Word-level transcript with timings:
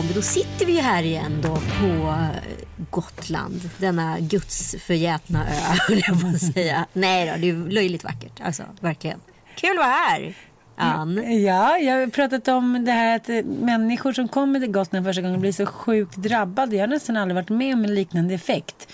Zombie. 0.00 0.14
då 0.14 0.22
sitter 0.22 0.66
vi 0.66 0.72
ju 0.72 0.80
här 0.80 1.02
igen 1.02 1.40
då 1.42 1.54
på 1.54 2.08
eh, 2.08 2.42
Gotland. 2.90 3.70
Denna 3.78 4.20
gudsförgätna 4.20 5.46
ö, 5.48 5.52
höll 5.88 6.02
jag 6.06 6.20
på 6.20 6.26
att 6.26 6.54
säga. 6.54 6.86
Nej 6.92 7.26
då, 7.26 7.32
det 7.40 7.50
är 7.50 7.70
löjligt 7.70 8.04
vackert. 8.04 8.40
Alltså, 8.40 8.62
verkligen. 8.80 9.20
Kul 9.56 9.70
att 9.70 9.76
vara 9.76 9.86
här. 9.86 10.34
Ann. 10.76 11.42
Ja, 11.44 11.78
jag 11.78 12.00
har 12.00 12.06
pratat 12.06 12.48
om 12.48 12.84
det 12.84 12.92
här 12.92 13.16
att 13.16 13.28
eh, 13.28 13.44
människor 13.44 14.12
som 14.12 14.28
kommer 14.28 14.60
till 14.60 14.72
Gotland 14.72 15.06
första 15.06 15.22
gången 15.22 15.40
blir 15.40 15.52
så 15.52 15.66
sjukt 15.66 16.16
drabbade. 16.16 16.76
Jag 16.76 16.82
har 16.82 16.88
nästan 16.88 17.16
aldrig 17.16 17.34
varit 17.34 17.48
med 17.48 17.74
om 17.74 17.84
en 17.84 17.94
liknande 17.94 18.34
effekt. 18.34 18.92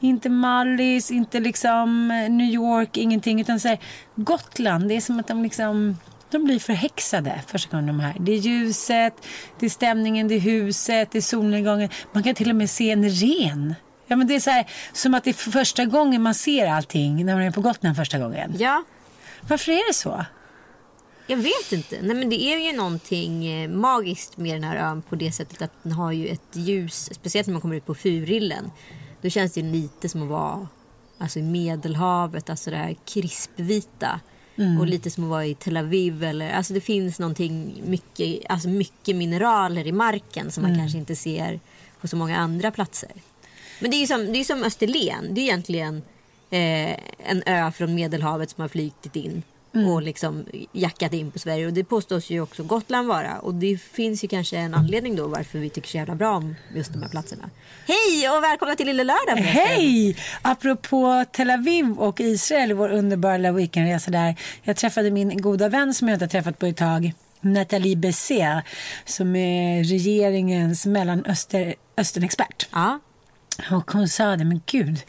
Inte 0.00 0.28
Mallis, 0.28 1.10
inte 1.10 1.40
liksom 1.40 2.10
eh, 2.10 2.30
New 2.30 2.50
York, 2.50 2.96
ingenting. 2.96 3.40
Utan 3.40 3.60
så 3.60 3.68
här, 3.68 3.78
Gotland, 4.14 4.88
det 4.88 4.96
är 4.96 5.00
som 5.00 5.20
att 5.20 5.28
de 5.28 5.42
liksom... 5.42 5.96
De 6.30 6.44
blir 6.44 6.58
förhäxade 6.58 7.42
första 7.46 7.70
gången 7.70 7.86
de 7.86 8.00
är 8.00 8.04
här. 8.04 8.16
Det 8.20 8.32
är 8.32 8.36
ljuset, 8.36 9.14
det 9.60 9.66
är 9.66 9.70
stämningen, 9.70 10.28
det 10.28 10.34
är 10.34 10.40
huset, 10.40 11.08
det 11.12 11.18
är 11.18 11.22
solnedgången. 11.22 11.88
Man 12.12 12.22
kan 12.22 12.34
till 12.34 12.50
och 12.50 12.56
med 12.56 12.70
se 12.70 12.90
en 12.90 13.08
ren. 13.08 13.74
Ja, 14.06 14.16
men 14.16 14.26
det 14.26 14.34
är 14.34 14.40
så 14.40 14.50
här, 14.50 14.70
som 14.92 15.14
att 15.14 15.24
det 15.24 15.30
är 15.30 15.50
första 15.50 15.84
gången 15.84 16.22
man 16.22 16.34
ser 16.34 16.66
allting 16.66 17.26
när 17.26 17.34
man 17.34 17.42
är 17.42 17.50
på 17.50 17.60
Gotland 17.60 17.96
första 17.96 18.18
gången. 18.18 18.54
Ja, 18.58 18.84
Varför 19.48 19.72
är 19.72 19.88
det 19.88 19.94
så? 19.94 20.24
jag 21.26 21.36
vet 21.36 21.72
inte. 21.72 21.98
Nej, 22.02 22.16
men 22.16 22.30
det 22.30 22.42
är 22.42 22.58
ju 22.58 22.76
någonting 22.76 23.46
eh, 23.46 23.68
magiskt 23.68 24.36
med 24.36 24.54
den 24.54 24.64
här 24.64 24.76
ön 24.76 25.02
på 25.02 25.16
det 25.16 25.32
sättet 25.32 25.62
att 25.62 25.72
den 25.82 25.92
har 25.92 26.12
ju 26.12 26.28
ett 26.28 26.48
ljus. 26.52 27.08
Speciellt 27.12 27.46
när 27.46 27.52
man 27.52 27.60
kommer 27.60 27.76
ut 27.76 27.86
på 27.86 27.94
Furillen. 27.94 28.70
Då 29.22 29.30
känns 29.30 29.52
det 29.52 29.62
lite 29.62 30.08
som 30.08 30.22
att 30.22 30.28
vara 30.28 30.68
alltså, 31.18 31.38
i 31.38 31.42
Medelhavet. 31.42 32.50
Alltså 32.50 32.70
det 32.70 32.76
här 32.76 32.96
krispvita. 33.04 34.20
Och 34.78 34.86
lite 34.86 35.10
som 35.10 35.24
att 35.24 35.30
vara 35.30 35.46
i 35.46 35.54
Tel 35.54 35.76
Aviv. 35.76 36.24
Eller, 36.24 36.50
alltså 36.50 36.74
det 36.74 36.80
finns 36.80 37.18
någonting 37.18 37.82
mycket, 37.86 38.50
alltså 38.50 38.68
mycket 38.68 39.16
mineraler 39.16 39.86
i 39.86 39.92
marken 39.92 40.50
som 40.50 40.62
man 40.62 40.78
kanske 40.78 40.98
inte 40.98 41.16
ser 41.16 41.60
på 42.00 42.08
så 42.08 42.16
många 42.16 42.36
andra 42.36 42.70
platser. 42.70 43.10
Men 43.80 43.90
det 43.90 43.96
är 43.96 44.00
ju 44.00 44.06
som, 44.06 44.32
det 44.32 44.38
är 44.38 44.44
som 44.44 44.62
Österlen. 44.62 45.34
Det 45.34 45.40
är 45.40 45.42
egentligen 45.42 46.02
eh, 46.50 46.96
en 47.30 47.42
ö 47.46 47.72
från 47.72 47.94
Medelhavet 47.94 48.50
som 48.50 48.60
har 48.60 48.68
flygit 48.68 49.16
in 49.16 49.42
och 49.76 50.02
liksom 50.02 50.44
jackat 50.72 51.12
in 51.12 51.30
på 51.30 51.38
Sverige. 51.38 51.66
Och 51.66 51.72
det 51.72 51.84
påstås 51.84 52.30
ju 52.30 52.40
också 52.40 52.62
Gotland 52.62 53.08
vara. 53.08 53.38
Och 53.38 53.54
det 53.54 53.80
finns 53.80 54.24
ju 54.24 54.28
kanske 54.28 54.56
en 54.56 54.74
anledning 54.74 55.16
då 55.16 55.26
varför 55.26 55.58
vi 55.58 55.70
tycker 55.70 55.88
så 55.88 55.96
jävla 55.96 56.14
bra 56.14 56.36
om 56.36 56.54
just 56.74 56.92
de 56.92 57.02
här 57.02 57.08
platserna. 57.08 57.50
Hej 57.86 58.30
och 58.30 58.42
välkomna 58.42 58.76
till 58.76 58.86
Lille 58.86 59.04
Lördag. 59.04 59.36
Hej! 59.36 60.16
Apropå 60.42 61.24
Tel 61.32 61.50
Aviv 61.50 61.92
och 61.98 62.20
Israel, 62.20 62.72
vår 62.72 62.88
underbara 62.88 63.36
lilla 63.36 63.52
weekendresa 63.52 64.10
där. 64.10 64.34
Jag 64.62 64.76
träffade 64.76 65.10
min 65.10 65.40
goda 65.40 65.68
vän 65.68 65.94
som 65.94 66.08
jag 66.08 66.14
inte 66.14 66.24
har 66.24 66.30
träffat 66.30 66.58
på 66.58 66.66
ett 66.66 66.76
tag. 66.76 67.12
Nathalie 67.40 67.96
Besser 67.96 68.62
som 69.04 69.36
är 69.36 69.84
regeringens 69.84 70.86
mellanösternexpert. 70.86 72.68
Ja. 72.72 73.00
Och 73.70 73.90
hon 73.90 74.08
sa 74.08 74.36
det, 74.36 74.44
men 74.44 74.60
gud, 74.66 75.00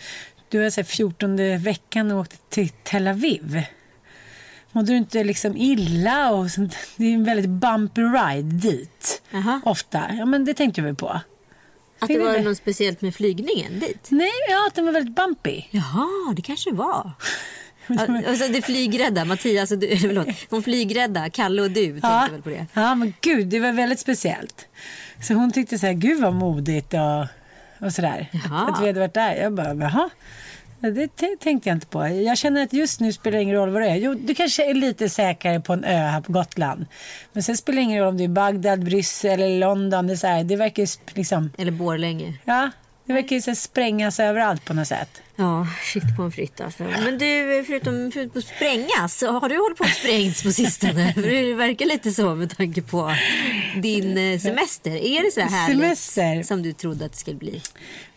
du 0.50 0.64
har 0.64 0.70
så 0.70 0.82
här 0.82 0.86
14 0.86 1.58
veckan 1.58 2.12
och 2.12 2.20
åkte 2.20 2.36
till 2.50 2.70
Tel 2.70 3.08
Aviv. 3.08 3.64
Mådde 4.72 4.92
du 4.92 4.98
inte 4.98 5.24
liksom 5.24 5.58
illa? 5.58 6.32
Och 6.32 6.52
sånt? 6.52 6.76
Det 6.96 7.06
är 7.06 7.14
en 7.14 7.24
väldigt 7.24 7.50
bumpy 7.50 8.02
ride 8.02 8.42
dit. 8.70 9.22
Aha. 9.34 9.62
Ofta. 9.66 10.04
Ja, 10.18 10.26
men 10.26 10.46
det 10.46 10.54
tänkte 10.54 10.82
jag 10.82 10.86
väl 10.86 10.96
på. 10.96 11.22
Att 12.00 12.08
det 12.08 12.20
var 12.20 12.40
något 12.40 12.58
speciellt 12.58 13.02
med 13.02 13.16
flygningen 13.16 13.80
dit. 13.80 14.08
Nej, 14.10 14.32
ja, 14.50 14.68
att 14.68 14.76
den 14.76 14.86
var 14.86 14.92
väldigt 14.92 15.16
bumpy. 15.16 15.64
Jaha, 15.72 16.34
det 16.36 16.42
kanske 16.42 16.70
det 16.70 16.76
var. 16.76 17.12
Ja, 17.90 18.22
Alltså 18.28 18.48
det 18.48 18.62
flygrädda, 18.62 19.26
Mattias 19.26 19.72
och 19.72 19.78
du, 19.78 19.98
förlåt, 20.02 20.28
de 20.50 20.64
flygrädda, 20.64 21.30
Kalle 21.30 21.62
och 21.62 21.72
du 21.72 21.86
tänkte 21.86 22.28
väl 22.32 22.42
på 22.42 22.50
det. 22.50 22.66
Ja, 22.74 22.96
men 22.96 23.14
gud, 23.22 23.48
det 23.48 23.60
var 23.60 23.72
väldigt 23.72 24.00
speciellt. 24.00 24.68
Så 25.24 25.34
hon 25.34 25.52
tyckte 25.52 25.80
så 25.80 25.86
här, 25.86 25.94
gud 25.94 26.22
vad 26.22 26.34
modigt 26.34 26.94
och, 26.94 27.26
och 27.88 27.94
sådär. 27.94 28.30
Att, 28.46 28.70
att 28.70 28.82
vi 28.82 28.88
hade 28.88 29.00
varit 29.00 29.14
där. 29.14 29.36
Jag 29.36 29.54
bara, 29.54 29.74
jaha. 29.74 30.10
Det 30.80 31.08
tänkte 31.40 31.70
jag 31.70 31.76
inte 31.76 31.88
på. 31.88 32.08
Jag 32.08 32.38
känner 32.38 32.64
att 32.64 32.74
just 32.74 33.00
nu 33.00 33.14
spelar 33.14 33.38
det 33.38 33.44
ingen 33.44 33.56
roll 33.56 33.70
vad 33.70 33.82
det 33.82 33.88
är. 33.90 33.96
Jo, 33.96 34.14
du 34.14 34.36
kanske 34.36 34.70
är 34.70 34.74
lite 34.74 35.10
säkrare 35.10 35.60
på 35.60 35.74
en 35.74 35.84
ö 35.84 35.98
här 35.98 36.22
på 36.22 36.32
Gotland. 36.32 36.86
Men 37.34 37.44
sen 37.44 37.58
spelar 37.58 37.76
det 37.76 37.82
ingen 37.82 38.00
roll 38.00 38.08
om 38.08 38.18
du 38.18 38.24
är 38.24 38.26
i 38.26 38.30
Bagdad, 38.30 38.84
Bryssel 38.84 39.42
eller 39.42 39.60
London. 39.60 40.08
Det, 40.08 40.14
är 40.14 40.18
så 40.18 40.28
här, 40.28 40.44
det 40.44 40.56
verkar 40.56 40.84
ju 40.84 40.88
liksom, 41.14 41.52
Eller 41.58 41.72
Borlänge. 41.72 42.34
ja, 42.46 42.70
det 43.06 43.14
verkar 43.14 43.36
ju 43.36 43.42
så 43.42 43.50
här 43.50 43.56
sprängas 43.56 44.20
överallt 44.20 44.66
på 44.66 44.74
något 44.74 44.88
sätt. 44.88 45.22
Ja, 45.36 45.68
shit 45.84 46.18
på 46.18 46.24
en 46.24 46.32
fritt 46.32 46.62
alltså. 46.62 46.84
Men 46.84 47.18
du, 47.18 47.64
förutom, 47.68 48.12
förutom 48.14 48.40
att 48.40 48.46
sprängas, 48.46 49.22
har 49.22 49.50
du 49.50 49.58
hållit 49.58 49.78
på 49.78 49.84
att 49.84 49.90
sprängts 49.90 50.44
på 50.44 50.52
sistone? 50.52 51.14
För 51.14 51.22
det 51.22 51.54
verkar 51.54 51.86
lite 51.86 52.12
så 52.12 52.36
med 52.36 52.58
tanke 52.58 52.82
på 52.82 53.14
din 53.76 54.18
eh, 54.18 54.40
semester. 54.40 54.92
Är 54.92 55.24
det 55.24 55.32
så 55.32 55.42
här 55.42 55.50
härligt 55.50 55.98
Semester. 55.98 56.44
som 56.44 56.64
du 56.64 56.74
trodde 56.74 57.06
att 57.06 57.12
det 57.12 57.18
skulle 57.18 57.38
bli? 57.38 57.62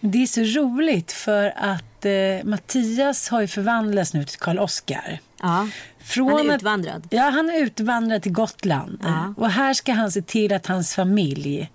Det 0.00 0.22
är 0.22 0.26
så 0.26 0.60
roligt 0.60 1.12
för 1.12 1.52
att 1.56 1.84
eh, 2.04 2.44
Mattias 2.44 3.28
har 3.28 3.40
ju 3.40 3.46
förvandlats 3.48 4.14
nu 4.14 4.24
till 4.24 4.38
Karl 4.38 4.58
Oskar. 4.58 5.18
Ja, 5.42 5.68
Från 5.98 6.28
han 6.32 6.46
är 6.46 6.50
att- 6.50 6.56
utvandrad. 6.56 7.06
Ja, 7.10 7.22
han 7.22 7.50
är 7.50 7.58
utvandrad 7.58 8.22
till 8.22 8.32
Gotland. 8.32 8.98
Ja. 9.02 9.34
Och 9.36 9.50
här 9.50 9.74
ska 9.74 9.92
han 9.92 10.10
se 10.12 10.22
till 10.22 10.52
att 10.52 10.66
hans 10.66 10.94
familj 10.94 11.70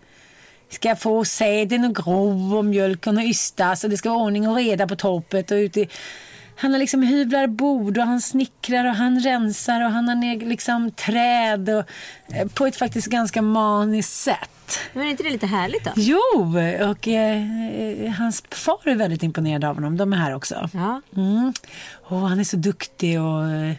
ska 0.70 0.96
få 0.96 1.26
säden 1.26 1.86
och 1.86 1.96
gro 1.96 2.56
och 2.58 2.66
mjölken 2.66 3.18
och 3.18 3.24
ystas 3.24 3.84
och 3.84 3.90
det 3.90 3.98
ska 3.98 4.10
vara 4.10 4.24
ordning 4.24 4.48
och 4.50 4.56
reda 4.56 4.88
på 4.88 4.96
torpet 4.96 5.52
och 5.52 5.56
ute 5.56 5.80
i... 5.82 5.90
Han 6.56 6.72
har 6.72 6.80
liksom 6.80 7.04
hyvlar 7.04 7.48
bord 7.48 7.98
och 7.98 8.04
han 8.04 8.22
snickrar 8.22 8.86
och 8.86 8.96
han 8.96 9.20
rensar 9.20 9.86
och 9.86 9.92
han 9.92 10.08
har 10.08 10.16
ner 10.16 10.40
liksom 10.40 10.92
träd 10.92 11.70
och, 11.70 11.84
eh, 12.36 12.48
på 12.48 12.66
ett 12.66 12.76
faktiskt 12.76 13.08
ganska 13.08 13.42
maniskt 13.42 14.14
sätt. 14.14 14.80
Men 14.94 15.06
är 15.06 15.10
inte 15.10 15.24
det 15.24 15.30
lite 15.30 15.48
härligt 15.48 15.84
då? 15.84 15.92
Jo, 15.96 16.56
och 16.90 17.08
eh, 17.08 17.42
eh, 17.82 18.12
hans 18.12 18.44
far 18.52 18.80
är 18.84 18.96
väldigt 18.96 19.24
imponerad 19.24 19.64
av 19.64 19.76
honom. 19.76 19.98
De 19.98 20.14
är 20.14 20.18
här 20.18 20.36
också. 20.36 20.70
Ja. 20.74 21.02
Mm. 21.16 21.54
Och 22.04 22.20
han 22.30 22.40
är 22.40 22.44
så 22.44 22.58
duktig 22.58 23.22
och 23.22 23.48
eh, 23.48 23.76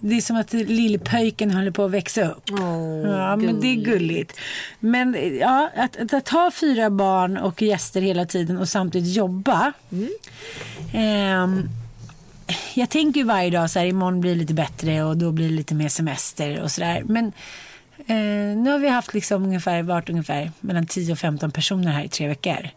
det 0.00 0.16
är 0.16 0.20
som 0.20 0.36
att 0.36 0.52
lillpöjken 0.52 1.50
håller 1.50 1.70
på 1.70 1.84
att 1.84 1.90
växa 1.90 2.30
upp. 2.30 2.50
Åh, 2.52 3.08
ja, 3.08 3.36
men 3.36 3.60
det 3.60 3.66
är 3.66 3.84
gulligt. 3.84 4.38
Men 4.80 5.14
eh, 5.14 5.32
ja, 5.32 5.70
att, 5.76 5.96
att, 5.96 6.14
att 6.14 6.28
ha 6.28 6.50
fyra 6.50 6.90
barn 6.90 7.36
och 7.36 7.62
gäster 7.62 8.00
hela 8.00 8.26
tiden 8.26 8.58
och 8.58 8.68
samtidigt 8.68 9.16
jobba. 9.16 9.72
Mm. 9.92 10.10
ehm, 10.92 11.68
jag 12.74 12.90
tänker 12.90 13.20
ju 13.20 13.26
varje 13.26 13.50
dag 13.50 13.70
så 13.70 13.78
här, 13.78 13.86
imorgon 13.86 14.20
blir 14.20 14.30
det 14.30 14.40
lite 14.40 14.54
bättre 14.54 15.04
och 15.04 15.16
då 15.16 15.32
blir 15.32 15.48
det 15.48 15.54
lite 15.54 15.74
mer 15.74 15.88
semester 15.88 16.62
och 16.62 16.70
sådär. 16.70 17.02
Men 17.06 17.32
eh, 18.06 18.56
nu 18.56 18.70
har 18.70 18.78
vi 18.78 18.88
haft 18.88 19.14
liksom 19.14 19.44
ungefär, 19.44 19.82
varit 19.82 20.10
ungefär 20.10 20.52
mellan 20.60 20.86
10 20.86 21.12
och 21.12 21.18
15 21.18 21.50
personer 21.50 21.92
här 21.92 22.04
i 22.04 22.08
tre 22.08 22.28
veckor. 22.28 22.68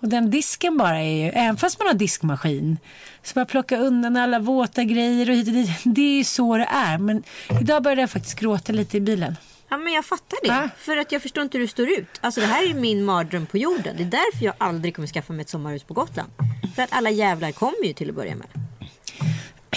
Och 0.00 0.08
den 0.08 0.30
disken 0.30 0.76
bara 0.76 1.00
är 1.00 1.24
ju, 1.24 1.28
även 1.28 1.56
fast 1.56 1.78
man 1.78 1.88
har 1.88 1.94
diskmaskin, 1.94 2.78
så 3.22 3.34
bara 3.34 3.44
plocka 3.44 3.76
undan 3.76 4.16
alla 4.16 4.38
våta 4.38 4.84
grejer 4.84 5.30
och 5.30 5.36
hit 5.36 5.48
och 5.48 5.54
dit. 5.54 5.70
Det 5.84 6.02
är 6.02 6.16
ju 6.16 6.24
så 6.24 6.56
det 6.56 6.68
är. 6.70 6.98
Men 6.98 7.22
idag 7.60 7.82
började 7.82 8.00
jag 8.00 8.10
faktiskt 8.10 8.38
gråta 8.38 8.72
lite 8.72 8.96
i 8.96 9.00
bilen. 9.00 9.36
Ja, 9.68 9.78
men 9.78 9.92
jag 9.92 10.04
fattar 10.04 10.38
det. 10.42 10.48
Va? 10.48 10.70
För 10.78 10.96
att 10.96 11.12
jag 11.12 11.22
förstår 11.22 11.42
inte 11.42 11.58
hur 11.58 11.64
du 11.64 11.68
står 11.68 11.88
ut. 11.88 12.08
Alltså 12.20 12.40
det 12.40 12.46
här 12.46 12.62
är 12.62 12.66
ju 12.68 12.74
min 12.74 13.04
mardröm 13.04 13.46
på 13.46 13.58
jorden. 13.58 13.96
Det 13.96 14.02
är 14.02 14.06
därför 14.32 14.44
jag 14.44 14.54
aldrig 14.58 14.94
kommer 14.94 15.08
skaffa 15.08 15.32
mig 15.32 15.42
ett 15.42 15.48
sommarhus 15.48 15.82
på 15.82 15.94
Gotland. 15.94 16.30
För 16.74 16.82
att 16.82 16.92
alla 16.92 17.10
jävlar 17.10 17.52
kommer 17.52 17.84
ju 17.84 17.92
till 17.92 18.08
att 18.08 18.16
börja 18.16 18.36
med. 18.36 18.63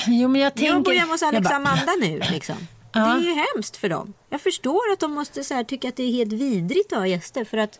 Jo, 0.07 0.27
men 0.27 0.41
jag 0.41 0.55
tänker... 0.55 0.73
Jag 0.73 0.83
bor 0.83 0.93
hemma 0.93 1.13
hos 1.13 1.23
Alex 1.23 1.45
och 1.45 1.55
Amanda 1.55 1.91
nu 2.01 2.19
liksom. 2.31 2.55
Det 2.93 2.99
är 2.99 3.19
ju 3.19 3.45
hemskt 3.53 3.77
för 3.77 3.89
dem. 3.89 4.13
Jag 4.29 4.41
förstår 4.41 4.91
att 4.93 4.99
de 4.99 5.11
måste 5.11 5.43
så 5.43 5.53
här, 5.53 5.63
tycka 5.63 5.89
att 5.89 5.95
det 5.95 6.03
är 6.03 6.11
helt 6.11 6.33
vidrigt 6.33 6.93
att 6.93 6.99
ha 6.99 7.07
gäster. 7.07 7.45
För 7.45 7.57
att 7.57 7.79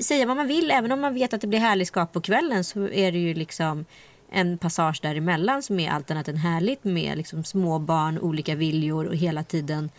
säga 0.00 0.26
vad 0.26 0.36
man 0.36 0.46
vill, 0.46 0.70
även 0.70 0.92
om 0.92 1.00
man 1.00 1.14
vet 1.14 1.34
att 1.34 1.40
det 1.40 1.46
blir 1.46 1.58
härligskap 1.58 2.12
på 2.12 2.20
kvällen 2.20 2.64
så 2.64 2.88
är 2.88 3.12
det 3.12 3.18
ju 3.18 3.34
liksom 3.34 3.84
en 4.32 4.58
passage 4.58 4.98
däremellan 5.02 5.62
som 5.62 5.80
är 5.80 5.90
allt 5.90 6.10
annat 6.10 6.28
än 6.28 6.36
härligt 6.36 6.84
med 6.84 7.16
liksom 7.16 7.44
små 7.44 7.78
barn, 7.78 8.18
olika 8.18 8.54
viljor 8.54 9.06
och 9.06 9.16
hela 9.16 9.44
tiden 9.44 9.90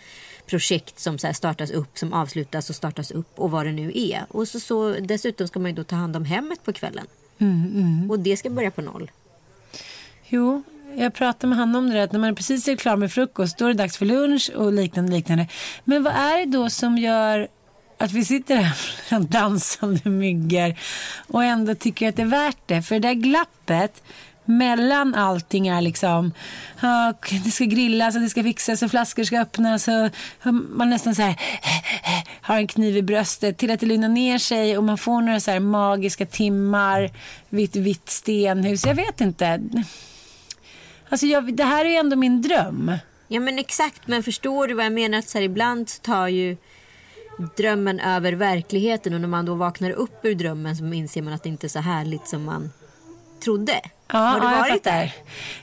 projekt 0.45 0.99
som 0.99 1.17
så 1.17 1.33
startas 1.33 1.71
upp, 1.71 1.97
som 1.97 2.13
avslutas 2.13 2.69
och 2.69 2.75
startas 2.75 3.11
upp 3.11 3.39
och 3.39 3.51
vad 3.51 3.65
det 3.65 3.71
nu 3.71 3.91
är. 3.95 4.25
Och 4.29 4.47
så, 4.47 4.59
så, 4.59 4.95
dessutom 4.99 5.47
ska 5.47 5.59
man 5.59 5.71
ju 5.71 5.75
då 5.75 5.83
ta 5.83 5.95
hand 5.95 6.15
om 6.15 6.25
hemmet 6.25 6.63
på 6.63 6.73
kvällen. 6.73 7.07
Och 8.09 8.19
det 8.19 8.37
ska 8.37 8.49
börja 8.49 8.71
på 8.71 8.81
noll. 8.81 9.11
Jo, 10.27 10.63
jag 10.97 11.13
pratade 11.13 11.47
med 11.47 11.57
honom 11.57 11.75
om 11.75 11.89
det 11.89 11.95
där, 11.95 12.03
att 12.03 12.11
när 12.11 12.19
man 12.19 12.29
är 12.29 12.33
precis 12.33 12.67
är 12.67 12.75
klar 12.75 12.95
med 12.95 13.11
frukost 13.11 13.57
då 13.57 13.65
är 13.65 13.69
det 13.69 13.83
dags 13.83 13.97
för 13.97 14.05
lunch 14.05 14.51
och 14.55 14.73
liknande 14.73 15.11
liknande. 15.11 15.47
Men 15.83 16.03
vad 16.03 16.13
är 16.13 16.45
det 16.45 16.51
då 16.51 16.69
som 16.69 16.97
gör 16.97 17.47
att 17.97 18.11
vi 18.11 18.25
sitter 18.25 18.55
här 18.55 18.77
bland 19.09 19.29
dansande 19.29 20.09
myggor 20.09 20.75
och 21.27 21.43
ändå 21.43 21.75
tycker 21.75 22.09
att 22.09 22.15
det 22.15 22.21
är 22.21 22.25
värt 22.25 22.57
det? 22.65 22.81
För 22.81 22.95
det 22.95 23.07
där 23.07 23.13
glappet 23.13 24.03
mellan 24.45 25.15
allting 25.15 25.67
är 25.67 25.81
liksom, 25.81 26.33
ah, 26.79 27.13
det 27.45 27.51
ska 27.51 27.65
grillas 27.65 28.15
och 28.15 28.21
det 28.21 28.29
ska 28.29 28.43
fixas 28.43 28.83
och 28.83 28.91
flaskor 28.91 29.23
ska 29.23 29.41
öppnas 29.41 29.87
och 29.87 30.09
man 30.51 30.89
nästan 30.89 31.15
så 31.15 31.21
här 31.21 31.35
har 32.41 32.57
en 32.57 32.67
kniv 32.67 32.97
i 32.97 33.01
bröstet 33.01 33.57
till 33.57 33.71
att 33.71 33.79
det 33.79 33.85
lugnar 33.85 34.09
ner 34.09 34.37
sig 34.37 34.77
och 34.77 34.83
man 34.83 34.97
får 34.97 35.21
några 35.21 35.39
så 35.39 35.51
här 35.51 35.59
magiska 35.59 36.25
timmar 36.25 37.11
vid 37.49 37.69
ett 37.69 37.75
vitt 37.75 38.09
stenhus. 38.09 38.85
Jag 38.85 38.95
vet 38.95 39.21
inte. 39.21 39.61
Alltså 41.13 41.25
jag, 41.25 41.55
det 41.55 41.63
här 41.63 41.85
är 41.85 41.89
ju 41.89 41.95
ändå 41.95 42.15
min 42.15 42.41
dröm. 42.41 42.91
Ja 43.27 43.39
men 43.39 43.59
exakt, 43.59 44.07
men 44.07 44.23
förstår 44.23 44.67
du 44.67 44.73
vad 44.73 44.85
jag 44.85 44.93
menar? 44.93 45.17
Att 45.17 45.29
så 45.29 45.37
här, 45.37 45.45
ibland 45.45 45.89
så 45.89 46.01
tar 46.01 46.27
ju 46.27 46.57
drömmen 47.57 47.99
över 47.99 48.33
verkligheten 48.33 49.13
och 49.13 49.21
när 49.21 49.27
man 49.27 49.45
då 49.45 49.55
vaknar 49.55 49.91
upp 49.91 50.25
ur 50.25 50.35
drömmen 50.35 50.75
så 50.75 50.85
inser 50.85 51.21
man 51.21 51.33
att 51.33 51.43
det 51.43 51.49
inte 51.49 51.67
är 51.67 51.69
så 51.69 51.79
härligt 51.79 52.27
som 52.27 52.43
man 52.43 52.71
trodde. 53.43 53.81
Ja, 54.13 54.19
Har 54.19 54.39
du 54.39 54.45
ja, 54.45 54.51
jag 54.51 54.59
varit 54.59 54.71
fattar. 54.71 54.91
där? 54.91 55.11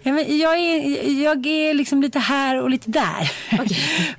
Ja, 0.03 0.13
men 0.13 0.39
jag, 0.39 0.59
är, 0.59 1.23
jag 1.23 1.47
är 1.47 1.75
liksom 1.75 2.03
lite 2.03 2.19
här 2.19 2.63
och 2.63 2.71
lite 2.71 2.91
där. 2.91 3.33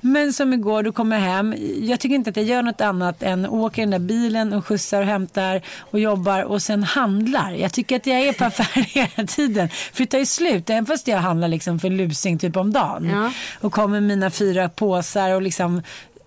men 0.00 0.32
som 0.32 0.52
igår, 0.52 0.82
då 0.82 0.92
kommer 0.92 1.16
jag 1.16 1.24
hem. 1.24 1.54
Jag 1.80 2.00
tycker 2.00 2.14
inte 2.14 2.30
att 2.30 2.36
jag 2.36 2.46
gör 2.46 2.62
något 2.62 2.80
annat 2.80 3.22
än 3.22 3.46
åker 3.46 3.82
den 3.82 3.90
där 3.90 3.98
bilen 3.98 4.52
och 4.52 4.66
skjutsar 4.66 5.00
och 5.00 5.06
hämtar 5.06 5.62
och 5.78 6.00
jobbar 6.00 6.42
och 6.42 6.62
sen 6.62 6.82
handlar. 6.82 7.52
Jag 7.52 7.72
tycker 7.72 7.96
att 7.96 8.06
jag 8.06 8.20
är 8.20 8.32
på 8.32 8.44
affär 8.44 8.82
hela 8.94 9.26
tiden. 9.28 9.68
För 9.68 10.04
det 10.04 10.06
tar 10.06 10.18
ju 10.18 10.26
slut, 10.26 10.70
även 10.70 10.86
fast 10.86 11.08
jag 11.08 11.18
handlar 11.18 11.48
liksom 11.48 11.80
för 11.80 11.90
lusing 11.90 12.38
typ 12.38 12.56
om 12.56 12.72
dagen. 12.72 13.10
Ja. 13.10 13.32
Och 13.60 13.72
kommer 13.72 14.00
med 14.00 14.02
mina 14.02 14.30
fyra 14.30 14.68
påsar 14.68 15.34
och 15.34 15.42
liksom 15.42 15.82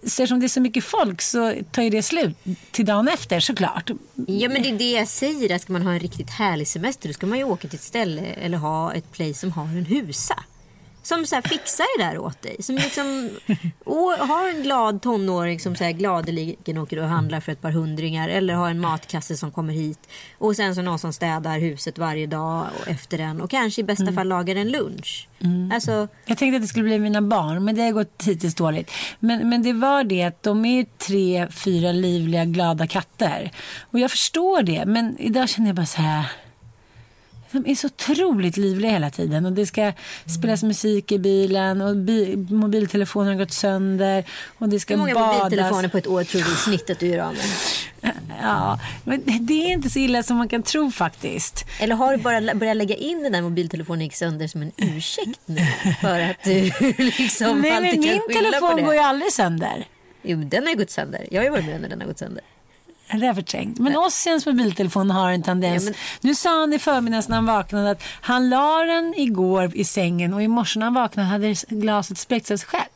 så 0.05 0.23
eftersom 0.23 0.39
det 0.39 0.45
är 0.45 0.47
så 0.47 0.61
mycket 0.61 0.83
folk 0.83 1.21
så 1.21 1.53
tar 1.71 1.83
ju 1.83 1.89
det 1.89 2.03
slut 2.03 2.37
till 2.71 2.85
dagen 2.85 3.07
efter 3.07 3.39
såklart. 3.39 3.89
Ja 4.27 4.49
men 4.49 4.61
det 4.63 4.69
är 4.69 4.77
det 4.77 4.91
jag 4.91 5.07
säger, 5.07 5.55
att 5.55 5.61
ska 5.61 5.73
man 5.73 5.81
ha 5.81 5.93
en 5.93 5.99
riktigt 5.99 6.29
härlig 6.29 6.67
semester 6.67 7.09
då 7.09 7.13
ska 7.13 7.27
man 7.27 7.37
ju 7.37 7.43
åka 7.43 7.67
till 7.67 7.77
ett 7.77 7.83
ställe 7.83 8.21
eller 8.21 8.57
ha 8.57 8.93
ett 8.93 9.11
place 9.11 9.33
som 9.33 9.51
har 9.51 9.63
en 9.63 9.85
husa. 9.85 10.43
Som 11.05 11.25
så 11.25 11.41
fixar 11.41 11.97
det 11.97 12.03
där 12.03 12.17
åt 12.17 12.41
dig. 12.41 12.63
Som 12.63 12.75
liksom, 12.75 13.29
och 13.83 14.11
har 14.11 14.49
en 14.49 14.63
glad 14.63 15.01
tonåring 15.01 15.59
som 15.59 15.75
så 15.75 15.83
här 15.83 15.91
gladeligen 15.91 16.77
åker 16.77 16.99
och 16.99 17.07
handlar 17.07 17.39
för 17.39 17.51
ett 17.51 17.61
par 17.61 17.71
hundringar. 17.71 18.29
Eller 18.29 18.53
har 18.53 18.69
en 18.69 18.79
matkasse 18.79 19.37
som 19.37 19.51
kommer 19.51 19.73
hit. 19.73 19.99
Och 20.37 20.55
sen 20.55 20.75
så 20.75 20.81
någon 20.81 20.99
som 20.99 21.13
städar 21.13 21.59
huset 21.59 21.97
varje 21.97 22.27
dag 22.27 22.65
och 22.81 22.87
efter 22.87 23.17
den. 23.17 23.41
Och 23.41 23.49
kanske 23.49 23.81
i 23.81 23.83
bästa 23.83 24.13
fall 24.13 24.27
lagar 24.27 24.55
en 24.55 24.71
lunch. 24.71 25.27
Alltså, 25.73 26.07
Jag 26.25 26.37
tänkte 26.37 26.55
att 26.55 26.61
det 26.61 26.67
skulle 26.67 26.85
bli 26.85 26.99
mina 26.99 27.21
barn, 27.21 27.65
men 27.65 27.75
det 27.75 27.81
har 27.81 27.91
gått 27.91 28.23
hittills 28.25 28.55
dåligt. 28.55 28.91
Men, 29.19 29.49
men 29.49 29.63
det 29.63 29.73
var 29.73 30.03
det 30.03 30.23
att 30.23 30.43
de 30.43 30.65
är 30.65 30.85
tre, 30.97 31.47
fyra 31.51 31.91
livliga, 31.91 32.45
glada 32.45 32.87
katter. 32.87 33.51
Och 33.91 33.99
jag 33.99 34.11
förstår 34.11 34.63
det, 34.63 34.85
men 34.85 35.17
idag 35.19 35.49
känner 35.49 35.67
jag 35.67 35.75
bara 35.75 35.85
så 35.85 36.01
här. 36.01 36.25
De 37.55 37.71
är 37.71 37.75
så 37.75 37.87
otroligt 37.87 38.57
livliga 38.57 38.91
hela 38.91 39.09
tiden 39.09 39.45
och 39.45 39.51
det 39.51 39.65
ska 39.65 39.91
spelas 40.39 40.63
musik 40.63 41.11
i 41.11 41.19
bilen 41.19 41.81
och 41.81 41.95
bi- 41.95 42.35
mobiltelefonen 42.49 43.27
har 43.33 43.35
gått 43.39 43.53
sönder 43.53 44.23
och 44.57 44.69
det 44.69 44.79
ska 44.79 44.93
hur 44.93 44.99
många 44.99 45.13
badas. 45.13 45.37
mobiltelefoner 45.43 45.87
på 45.87 45.97
ett 45.97 46.07
år 46.07 46.23
tror 46.23 46.41
du 46.41 46.51
i 46.51 46.55
snitt 46.55 46.89
att 46.89 46.99
du 46.99 47.07
gör 47.07 47.19
av 47.19 47.33
med? 47.33 47.43
Ja, 48.41 48.79
men 49.03 49.23
det 49.41 49.53
är 49.53 49.71
inte 49.71 49.89
så 49.89 49.99
illa 49.99 50.23
som 50.23 50.37
man 50.37 50.47
kan 50.49 50.63
tro 50.63 50.91
faktiskt. 50.91 51.65
Eller 51.79 51.95
har 51.95 52.17
du 52.17 52.23
bara 52.23 52.53
börjat 52.55 52.77
lägga 52.77 52.95
in 52.95 53.23
den 53.23 53.31
där 53.31 53.41
mobiltelefonen 53.41 54.01
gick 54.01 54.15
sönder 54.15 54.47
som 54.47 54.61
en 54.61 54.71
ursäkt 54.77 55.39
nu? 55.45 55.57
För 56.01 56.19
att 56.19 56.43
du 56.43 56.61
liksom 56.97 57.61
Nej, 57.61 57.71
alltid 57.71 57.99
men 57.99 58.03
kan 58.03 58.11
min 58.11 58.21
skylla 58.27 58.39
på 58.51 58.51
telefon 58.51 58.75
det. 58.75 58.81
går 58.81 58.93
ju 58.93 58.99
aldrig 58.99 59.31
sönder. 59.33 59.85
Jo, 60.23 60.37
den 60.43 60.63
har 60.63 60.69
ju 60.69 60.77
gått 60.77 60.89
sönder. 60.91 61.27
Jag 61.31 61.39
har 61.39 61.45
ju 61.45 61.51
varit 61.51 61.65
med 61.65 61.81
när 61.81 61.89
den 61.89 62.01
har 62.01 62.07
gått 62.07 62.19
sönder. 62.19 62.43
Det 63.11 63.25
är 63.25 63.33
förträngt. 63.33 63.79
Men 63.79 63.97
Ossians 63.97 64.45
mobiltelefon 64.45 65.11
har 65.11 65.31
en 65.31 65.43
tendens. 65.43 65.83
Ja, 65.83 65.89
men- 65.89 65.99
Nu 66.21 66.35
sa 66.35 66.59
han 66.59 66.73
i 66.73 66.79
förmiddags 66.79 67.27
när 67.27 67.35
han 67.35 67.45
vaknade 67.45 67.91
att 67.91 68.03
han 68.21 68.49
la 68.49 68.83
den 68.83 69.13
igår 69.17 69.71
i 69.75 69.83
sängen 69.83 70.33
och 70.33 70.43
i 70.43 70.47
morse 70.47 70.79
när 70.79 70.85
han 70.85 70.93
vaknade 70.93 71.29
hade 71.29 71.53
glaset 71.69 72.17
spräckts 72.17 72.51
av 72.51 72.57
sig 72.57 72.67
själv. 72.67 72.89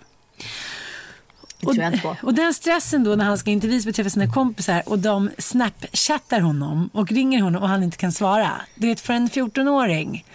Jag 1.62 2.02
på. 2.02 2.16
och 2.22 2.34
den 2.34 2.54
stressen 2.54 3.04
då 3.04 3.16
när 3.16 3.26
han 3.26 3.38
ska 3.38 3.52
intervjuas 3.52 3.86
beträffande 3.86 4.10
sina 4.10 4.34
kompisar 4.34 4.84
och 4.86 5.00
de 5.00 5.30
snapchattar 5.38 6.40
honom 6.40 6.90
och 6.94 7.12
ringer 7.12 7.42
honom 7.42 7.64
och 7.64 7.70
han 7.70 7.84
inte 7.84 7.98
kan 7.98 8.12
svara. 8.12 8.52
Du 8.76 8.88
vet 8.88 9.00
för 9.02 9.14
en 9.14 9.30
14-åring 9.30 10.26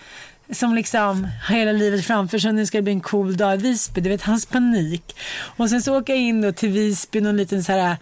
som 0.52 0.74
liksom 0.74 1.28
har 1.48 1.54
hela 1.54 1.72
livet 1.72 2.06
framför 2.06 2.38
sig 2.38 2.48
och 2.48 2.54
nu 2.54 2.66
ska 2.66 2.78
det 2.78 2.82
bli 2.82 2.92
en 2.92 3.00
cool 3.00 3.36
dag 3.36 3.54
i 3.54 3.56
Visby. 3.56 4.00
Du 4.00 4.08
vet 4.08 4.22
hans 4.22 4.46
panik. 4.46 5.16
Och 5.56 5.70
sen 5.70 5.82
så 5.82 5.98
åker 5.98 6.12
jag 6.12 6.22
in 6.22 6.40
då 6.42 6.52
till 6.52 6.68
Visby 6.68 7.20
någon 7.20 7.36
liten 7.36 7.64
så 7.64 7.72
här 7.72 7.96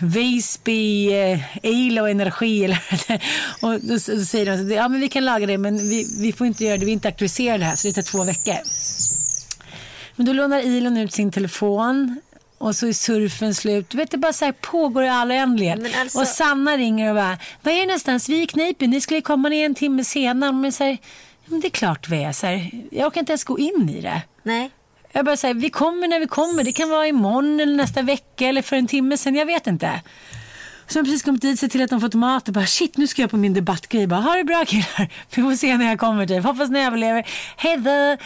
Visby 0.00 1.12
eh, 1.12 1.40
el 1.66 1.98
och 1.98 2.10
energi 2.10 2.64
eller 2.64 2.78
och 3.62 3.80
då, 3.80 3.98
säger 3.98 4.46
de 4.46 4.52
att 4.52 4.76
ja, 4.76 4.88
men 4.88 5.00
vi 5.00 5.08
kan 5.08 5.24
laga 5.24 5.46
det 5.46 5.58
men 5.58 5.78
vi, 5.88 6.06
vi 6.20 6.32
får 6.32 6.46
inte 6.46 6.64
göra 6.64 6.76
det, 6.76 6.84
vi 6.84 6.90
är 6.90 6.94
inte 6.94 7.08
auktoriserade 7.08 7.64
här 7.64 7.76
så 7.76 7.88
det 7.88 7.92
tar 7.94 8.02
två 8.02 8.24
veckor. 8.24 8.54
Men 10.16 10.26
då 10.26 10.32
lånar 10.32 10.58
Elon 10.58 10.96
ut 10.96 11.12
sin 11.12 11.30
telefon 11.32 12.20
och 12.58 12.76
så 12.76 12.86
är 12.86 12.92
surfen 12.92 13.54
slut. 13.54 13.90
Du 13.90 13.96
vet, 13.96 14.10
det 14.10 14.18
bara 14.18 14.32
så 14.32 14.44
här 14.44 14.52
pågår 14.52 15.04
i 15.04 15.08
all 15.08 15.30
oändlighet. 15.30 15.80
Alltså- 16.00 16.20
Och 16.20 16.26
Sanna 16.26 16.76
ringer 16.76 17.08
och 17.08 17.14
bara, 17.14 17.38
var 17.62 17.72
är 17.72 17.80
det 17.80 17.86
någonstans? 17.86 18.28
Vi 18.28 18.38
är 18.38 18.42
i 18.42 18.46
Kneipen, 18.46 18.90
ni 18.90 19.00
skulle 19.00 19.20
komma 19.20 19.48
ner 19.48 19.66
en 19.66 19.74
timme 19.74 20.04
senare. 20.04 20.52
Men 20.52 20.72
så 20.72 20.84
här, 20.84 20.90
"Ja, 20.90 20.98
men 21.46 21.60
det 21.60 21.66
är 21.68 21.70
klart 21.70 22.08
vi 22.08 22.22
är. 22.24 22.32
Så 22.32 22.46
här, 22.46 22.70
jag 22.90 23.06
orkar 23.06 23.20
inte 23.20 23.32
ens 23.32 23.44
gå 23.44 23.58
in 23.58 23.90
i 23.98 24.00
det. 24.00 24.22
Nej. 24.42 24.70
Jag 25.12 25.24
bara 25.24 25.36
säger, 25.36 25.54
vi 25.54 25.70
kommer 25.70 26.08
när 26.08 26.20
vi 26.20 26.26
kommer. 26.26 26.64
Det 26.64 26.72
kan 26.72 26.90
vara 26.90 27.06
imorgon 27.06 27.60
eller 27.60 27.76
nästa 27.76 28.02
vecka 28.02 28.46
eller 28.46 28.62
för 28.62 28.76
en 28.76 28.86
timme 28.86 29.16
sen. 29.16 29.34
Jag 29.34 29.46
vet 29.46 29.66
inte. 29.66 30.00
Så 30.86 30.98
har 30.98 31.04
precis 31.04 31.22
kommit 31.22 31.42
dit, 31.42 31.60
sett 31.60 31.72
till 31.72 31.82
att 31.82 31.90
de 31.90 32.00
fått 32.00 32.14
mat 32.14 32.48
och 32.48 32.54
bara 32.54 32.66
shit 32.66 32.96
nu 32.96 33.06
ska 33.06 33.22
jag 33.22 33.30
på 33.30 33.36
min 33.36 33.54
debattgrej. 33.54 34.06
Bara, 34.06 34.20
ha 34.20 34.34
det 34.34 34.44
bra 34.44 34.64
killar. 34.64 35.08
Vi 35.34 35.42
får 35.42 35.54
se 35.54 35.76
när 35.76 35.88
jag 35.88 35.98
kommer 35.98 36.26
typ. 36.26 36.44
Hoppas 36.44 36.70
ni 36.70 36.84
överlever. 36.84 37.26
Hej 37.56 37.76
då. 37.76 38.16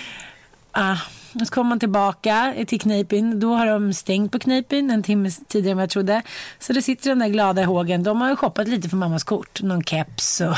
Ah, 0.73 0.97
och 1.35 1.47
så 1.47 1.55
kommer 1.55 1.69
man 1.69 1.79
tillbaka 1.79 2.55
till 2.67 2.81
Kneipen. 2.81 3.41
Då 3.41 3.55
har 3.55 3.67
de 3.67 3.93
stängt 3.93 4.33
på 4.33 4.39
Kneipen 4.39 4.91
en 4.91 5.03
timme 5.03 5.31
tidigare 5.49 5.71
än 5.71 5.77
vad 5.77 5.83
jag 5.83 5.91
trodde. 5.91 6.23
Så 6.59 6.73
det 6.73 6.83
sitter 6.83 7.11
de 7.11 7.19
där 7.19 7.29
glada 7.29 7.63
i 7.63 7.65
hågen. 7.65 8.03
De 8.03 8.21
har 8.21 8.29
ju 8.29 8.37
shoppat 8.37 8.69
lite 8.69 8.89
för 8.89 8.97
mammas 8.97 9.25
kort. 9.25 9.63
Någon 9.63 9.85
keps 9.85 10.41
och... 10.41 10.57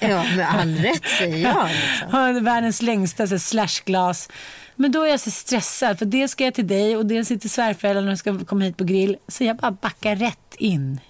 Ja, 0.00 0.24
med 0.36 0.48
all 0.54 0.76
rätt 0.76 1.04
säger 1.18 1.36
jag. 1.36 1.68
Liksom. 1.68 2.44
Världens 2.44 2.82
längsta 2.82 3.26
så 3.26 3.38
slashglas. 3.38 4.28
Men 4.76 4.92
då 4.92 5.02
är 5.02 5.10
jag 5.10 5.20
så 5.20 5.30
stressad 5.30 5.98
för 5.98 6.06
det 6.06 6.28
ska 6.28 6.44
jag 6.44 6.54
till 6.54 6.66
dig 6.66 6.96
och 6.96 7.06
det 7.06 7.24
sitter 7.24 7.48
svärföräldrarna 7.48 8.12
och 8.12 8.18
ska 8.18 8.38
komma 8.44 8.64
hit 8.64 8.76
på 8.76 8.84
grill. 8.84 9.16
Så 9.28 9.44
jag 9.44 9.56
bara 9.56 9.70
backar 9.70 10.16
rätt 10.16 10.54
in 10.58 11.00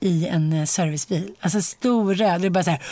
i 0.00 0.26
en 0.26 0.52
eh, 0.52 0.64
servicebil. 0.64 1.30
Alltså 1.40 1.62
stor 1.62 2.14
röd. 2.14 2.40
Det 2.40 2.46
är 2.46 2.50
bara 2.50 2.64
så 2.64 2.70
här. 2.70 2.82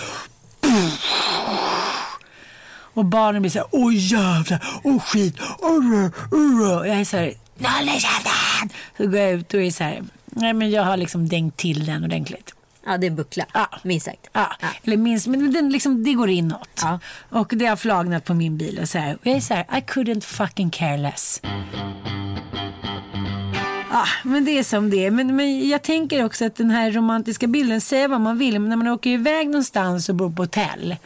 Och 2.95 3.05
barnen 3.05 3.43
blir 3.43 3.51
så 3.51 3.59
här, 3.59 3.69
åh 3.71 3.93
jävlar, 3.95 4.81
åh 4.85 5.01
skit, 5.01 5.37
åh, 5.59 6.11
åh. 6.33 6.79
Och 6.79 6.89
jag 6.89 7.01
är 7.01 7.05
så 7.05 7.17
här, 7.17 7.27
i 7.27 8.01
käften! 8.01 8.69
Så 8.97 9.07
går 9.07 9.21
jag 9.21 9.33
ut 9.33 9.55
och 9.55 9.61
är 9.63 9.71
så 9.71 9.85
här, 9.85 10.03
nej 10.25 10.53
men 10.53 10.71
jag 10.71 10.85
har 10.85 10.97
liksom 10.97 11.29
dängt 11.29 11.57
till 11.57 11.87
den 11.87 12.05
ordentligt. 12.05 12.55
Ja, 12.87 12.99
det 12.99 13.07
är 13.07 13.11
en 13.11 13.17
buckla. 13.17 13.45
Ja. 13.55 13.69
Minst 13.83 14.07
sagt. 14.07 14.29
Ja, 14.33 14.47
eller 14.85 14.97
minst, 14.97 15.27
men 15.27 15.53
den 15.53 15.71
liksom, 15.71 16.05
det 16.05 16.13
går 16.13 16.31
inåt. 16.31 16.81
Ja. 16.83 16.99
Och 17.29 17.53
det 17.57 17.67
har 17.67 17.77
flagnat 17.77 18.25
på 18.25 18.35
min 18.35 18.59
bil 18.59 18.79
och 18.83 18.89
så 18.89 18.99
här. 18.99 19.15
Och 19.15 19.27
jag 19.27 19.37
är 19.37 19.41
så 19.41 19.55
här, 19.55 19.63
I 19.63 19.81
couldn't 19.81 20.21
fucking 20.21 20.71
care 20.71 20.97
less. 20.97 21.41
Ja, 23.91 24.05
men 24.23 24.45
det 24.45 24.59
är 24.59 24.63
som 24.63 24.91
det 24.91 25.07
är. 25.07 25.11
Men, 25.11 25.37
men 25.37 25.69
jag 25.69 25.83
tänker 25.83 26.25
också 26.25 26.45
att 26.45 26.57
den 26.57 26.71
här 26.71 26.91
romantiska 26.91 27.47
bilden, 27.47 27.81
säga 27.81 28.09
vad 28.09 28.21
man 28.21 28.39
vill, 28.39 28.59
men 28.59 28.69
när 28.69 28.77
man 28.77 28.89
åker 28.89 29.11
iväg 29.11 29.47
någonstans 29.47 30.09
och 30.09 30.15
bor 30.15 30.31
på 30.31 30.43
hotell 30.43 30.97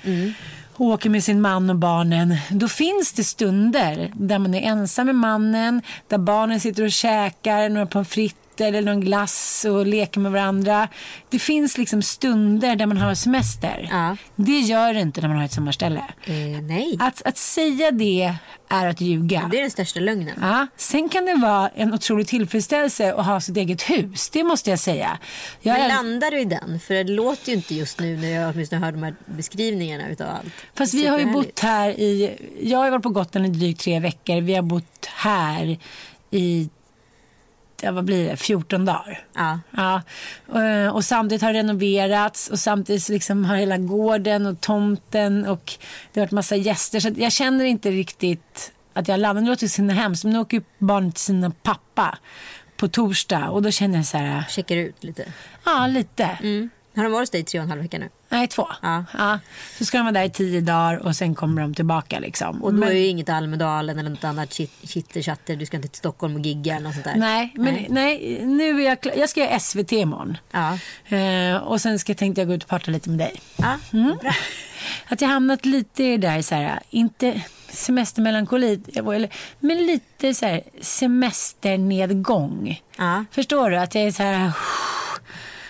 och 0.76 0.87
åker 0.87 1.11
med 1.11 1.25
sin 1.25 1.40
man 1.40 1.71
och 1.71 1.76
barnen, 1.76 2.37
då 2.50 2.68
finns 2.68 3.12
det 3.12 3.25
stunder 3.25 4.11
där 4.14 4.38
man 4.38 4.54
är 4.54 4.62
ensam 4.62 5.06
med 5.06 5.14
mannen, 5.14 5.83
där 6.09 6.18
barnen 6.18 6.61
sitter 6.61 6.85
och 6.85 6.92
käkar 6.92 7.68
några 7.68 7.87
pommes 7.87 8.09
frites 8.09 8.45
eller 8.60 8.82
någon 8.82 9.00
glass 9.00 9.64
och 9.68 9.86
leker 9.86 10.20
med 10.20 10.32
varandra. 10.32 10.88
Det 11.30 11.38
finns 11.38 11.78
liksom 11.78 12.02
stunder 12.02 12.76
där 12.76 12.86
man 12.86 12.96
har 12.96 13.14
semester. 13.14 13.88
Ja. 13.90 14.16
Det 14.36 14.60
gör 14.60 14.94
det 14.94 15.00
inte 15.00 15.20
när 15.20 15.28
man 15.28 15.36
har 15.38 15.44
ett 15.44 15.52
sommarställe. 15.52 16.04
Eh, 16.25 16.34
nej, 16.62 16.96
Att, 17.00 17.22
att 17.26 17.36
säga 17.38 17.90
det 17.90 18.34
är 18.68 18.86
att 18.86 19.00
ljuga. 19.00 19.48
det 19.50 19.56
är 19.58 19.60
den 19.62 19.70
största 19.70 20.00
lögnen. 20.00 20.34
Ja, 20.40 20.66
sen 20.76 21.08
kan 21.08 21.25
det 21.26 21.34
vara 21.34 21.68
en 21.68 21.94
otrolig 21.94 22.26
tillfredsställelse 22.26 23.14
att 23.14 23.26
ha 23.26 23.40
sitt 23.40 23.56
eget 23.56 23.82
hus. 23.82 24.30
Det 24.30 24.44
måste 24.44 24.70
jag 24.70 24.78
säga. 24.78 25.18
Jag 25.60 25.78
Men 25.78 25.88
landar 25.88 26.30
du 26.30 26.40
i 26.40 26.44
den? 26.44 26.80
För 26.80 26.94
det 26.94 27.04
låter 27.04 27.48
ju 27.50 27.56
inte 27.56 27.75
just 27.75 28.00
nu 28.00 28.16
när 28.16 28.28
jag 28.28 28.50
åtminstone 28.54 28.84
hör 28.84 28.92
de 28.92 29.02
här 29.02 29.14
beskrivningarna 29.26 30.08
utav 30.08 30.28
allt. 30.28 30.52
fast 30.75 30.94
vi 30.94 31.06
har 31.06 31.18
ju 31.18 31.26
bott 31.32 31.60
här 31.60 31.88
i... 31.90 32.36
Jag 32.62 32.78
har 32.78 32.90
varit 32.90 33.02
på 33.02 33.08
Gotland 33.08 33.46
i 33.46 33.48
drygt 33.48 33.80
tre 33.80 34.00
veckor. 34.00 34.40
Vi 34.40 34.54
har 34.54 34.62
bott 34.62 35.06
här 35.14 35.78
i... 36.30 36.68
Ja, 37.83 37.92
vad 37.92 38.04
blir 38.04 38.28
det? 38.28 38.37
14 38.37 38.85
dagar. 38.85 39.25
Ja. 39.35 39.61
Ja, 39.71 40.02
och, 40.47 40.95
och 40.95 41.04
samtidigt 41.04 41.42
har 41.42 41.52
det 41.52 41.59
renoverats 41.59 42.49
och 42.49 42.59
samtidigt 42.59 43.09
liksom 43.09 43.45
har 43.45 43.56
hela 43.56 43.78
gården 43.78 44.47
och 44.47 44.61
tomten 44.61 45.47
och 45.47 45.73
det 46.12 46.21
har 46.21 46.26
varit 46.26 46.33
massa 46.33 46.56
gäster. 46.56 47.00
Så 47.00 47.11
jag 47.16 47.33
känner 47.33 47.64
inte 47.64 47.90
riktigt 47.90 48.73
att 48.92 49.09
jag 49.09 49.21
landar. 49.21 49.42
Nu 49.42 49.50
låter 49.50 49.66
det 49.66 49.68
så 49.68 49.83
hemskt, 49.83 50.25
men 50.25 50.33
nu 50.33 50.38
åker 50.38 50.56
ju 50.56 50.62
barnen 50.78 51.12
till 51.12 51.23
sina 51.23 51.50
pappa 51.50 52.18
på 52.76 52.88
torsdag 52.88 53.49
och 53.49 53.62
då 53.62 53.71
känner 53.71 53.97
jag 53.97 54.06
så 54.06 54.18
här, 54.18 54.45
Checkar 54.49 54.76
ut 54.76 55.04
lite. 55.04 55.33
ja 55.64 55.87
lite. 55.87 56.25
Mm. 56.42 56.71
Har 56.96 57.02
de 57.02 57.12
varit 57.12 57.22
hos 57.22 57.30
dig 57.30 57.40
i 57.40 57.44
tre 57.44 57.60
och 57.60 57.64
en 57.64 57.70
halv 57.70 57.82
vecka 57.82 57.98
nu? 57.98 58.08
Nej, 58.28 58.48
två. 58.48 58.66
Ja. 58.82 59.04
Så 59.78 59.84
ska 59.84 59.98
de 59.98 60.02
vara 60.04 60.12
där 60.12 60.24
i 60.24 60.30
tio 60.30 60.60
dagar 60.60 60.96
och 61.06 61.16
sen 61.16 61.34
kommer 61.34 61.62
de 61.62 61.74
tillbaka 61.74 62.18
liksom. 62.18 62.64
Och 62.64 62.74
då 62.74 62.80
Men- 62.80 62.88
är 62.88 62.92
ju 62.92 63.06
inget 63.06 63.28
Almedalen 63.28 63.98
eller 63.98 64.10
något 64.10 64.24
annat 64.24 64.48
chit- 64.50 64.88
chitterchatter. 64.88 65.56
Du 65.56 65.66
ska 65.66 65.76
inte 65.76 65.88
till 65.88 65.98
Stockholm 65.98 66.34
och 66.34 66.40
gigga 66.40 66.74
eller 66.76 66.84
något 66.84 66.94
sånt 66.94 67.04
där. 67.04 67.14
Nej, 67.16 67.52
men 67.56 67.84
nej. 67.88 68.40
nu 68.46 68.82
är 68.82 68.86
jag 68.88 69.00
klar. 69.00 69.14
Jag 69.16 69.30
ska 69.30 69.40
göra 69.40 69.58
SVT 69.60 69.92
imorgon. 69.92 70.36
Ja. 70.50 70.78
Eh, 71.16 71.56
och 71.56 71.80
sen 71.80 71.98
ska, 71.98 72.14
tänkte 72.14 72.40
jag 72.40 72.48
gå 72.48 72.54
ut 72.54 72.62
och 72.62 72.68
prata 72.68 72.90
lite 72.90 73.10
med 73.10 73.18
dig. 73.18 73.40
Ja, 73.56 73.78
Mm. 73.92 74.16
bra. 74.20 74.34
Att 75.08 75.20
jag 75.20 75.28
hamnat 75.28 75.64
lite 75.64 76.04
i 76.04 76.16
det 76.16 76.28
där, 76.28 76.42
så 76.42 76.54
här, 76.54 76.80
inte 76.90 77.42
semestermelankoli, 77.70 78.80
men 79.60 79.86
lite 79.86 80.34
så 80.34 80.46
här 80.46 80.60
semesternedgång. 80.80 82.82
Ja. 82.98 83.24
Förstår 83.30 83.70
du? 83.70 83.76
Att 83.76 83.94
jag 83.94 84.04
är 84.04 84.10
så 84.10 84.22
här, 84.22 84.52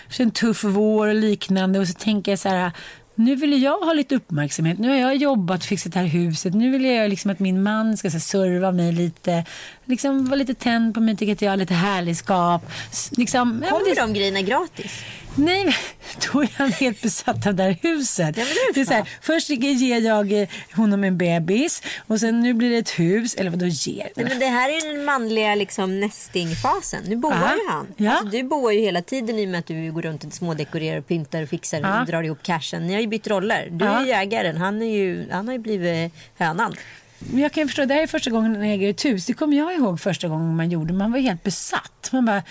efter 0.09 0.23
en 0.25 0.31
tuff 0.31 0.65
vår 0.65 1.09
och 1.09 1.15
liknande 1.15 1.79
och 1.79 1.89
så 1.89 1.95
tänker 1.95 2.33
jag 2.33 2.39
så 2.39 2.49
här, 2.49 2.73
nu 3.15 3.35
vill 3.37 3.63
jag 3.63 3.79
ha 3.79 3.93
lite 3.93 4.15
uppmärksamhet. 4.15 4.79
Nu 4.79 4.89
har 4.89 4.97
jag 4.97 5.17
jobbat 5.17 5.61
och 5.61 5.67
fixat 5.67 5.93
det 5.93 5.99
här 5.99 6.07
huset. 6.07 6.55
Nu 6.55 6.71
vill 6.71 6.85
jag 6.85 7.11
liksom 7.11 7.31
att 7.31 7.39
min 7.39 7.63
man 7.63 7.97
ska 7.97 8.11
så 8.11 8.13
här, 8.15 8.21
serva 8.21 8.73
mig 8.73 8.93
lite. 8.93 9.45
Liksom 9.85 10.25
vara 10.25 10.35
lite 10.37 10.55
tänd 10.55 10.95
på 10.95 11.01
mig, 11.01 11.17
tycka 11.17 11.33
att 11.33 11.43
jag 11.43 11.51
har 11.53 11.57
lite 11.57 11.75
härligskap. 11.75 12.71
Liksom, 13.17 13.65
Kommer 13.71 13.95
det- 13.95 14.01
de 14.01 14.13
grejerna 14.15 14.41
gratis? 14.43 14.93
Nej, 15.39 15.77
då 16.33 16.43
är 16.43 16.49
han 16.57 16.73
helt 16.73 17.03
besatt 17.03 17.47
av 17.47 17.55
det 17.55 17.63
här 17.63 17.77
huset. 17.83 18.37
Ja, 18.37 18.45
det 18.45 18.51
är 18.51 18.75
det 18.75 18.81
är 18.81 18.85
så 18.85 18.93
här, 18.93 19.09
först 19.23 19.51
ger 19.51 20.01
jag 20.01 20.33
eh, 20.43 20.49
honom 20.73 21.05
en 21.05 21.19
bebis 21.19 21.83
och 22.07 22.21
sen 22.21 22.41
nu 22.41 22.55
blir 22.55 22.71
det 22.71 22.77
ett 22.77 22.99
hus. 22.99 23.35
Eller 23.35 23.51
vad 23.51 23.59
då 23.59 23.67
ger? 23.67 24.09
Nej, 24.17 24.27
men 24.29 24.39
det 24.39 24.47
här 24.47 24.69
är 24.69 24.95
den 24.95 25.05
manliga 25.05 25.55
liksom, 25.55 26.01
nestingfasen. 26.01 27.03
Nu 27.09 27.17
boar 27.17 27.33
Ja. 27.35 27.55
ju 27.55 27.69
han. 27.71 27.87
Ja. 27.97 28.11
Alltså, 28.11 28.37
du 28.37 28.43
boar 28.43 28.73
ju 28.73 28.81
hela 28.81 29.03
tiden 29.03 29.39
i 29.39 29.45
och 29.45 29.49
med 29.51 29.59
att 29.61 29.67
du 29.67 29.93
går 29.93 30.03
runt 30.03 30.25
och 30.25 30.33
smådekorerar 30.33 30.99
och 30.99 31.07
pyntar 31.09 31.43
och 31.43 31.49
fixar 31.49 32.01
och 32.01 32.07
drar 32.07 32.23
ihop 32.23 32.43
cashen. 32.43 32.87
Ni 32.87 32.95
har 32.95 33.01
ju 33.01 33.07
bytt 33.07 33.27
roller. 33.27 33.69
Du 33.71 33.85
Ja. 33.85 34.01
är 34.01 34.07
jägaren, 34.07 34.57
han, 34.57 34.83
är 34.83 34.97
ju, 34.97 35.31
han 35.31 35.47
har 35.47 35.53
ju 35.53 35.59
blivit 35.61 36.13
hönan. 36.39 36.75
Men 37.19 37.39
jag 37.39 37.53
kan 37.53 37.69
förstå, 37.69 37.85
det 37.85 37.95
här 37.95 38.03
är 38.03 38.07
första 38.07 38.31
gången 38.31 38.55
jag 38.55 38.73
äger 38.73 38.91
ett 38.91 39.05
hus. 39.05 39.27
Det 39.27 39.33
kommer 39.33 39.57
jag 39.57 39.75
ihåg 39.75 40.01
första 40.01 40.29
gången 40.29 40.57
man 40.57 40.71
gjorde. 40.71 40.93
Man 40.93 41.13
var 41.13 41.19
helt 41.19 41.43
besatt. 41.43 42.09
Man 42.13 42.25
bara, 42.25 42.43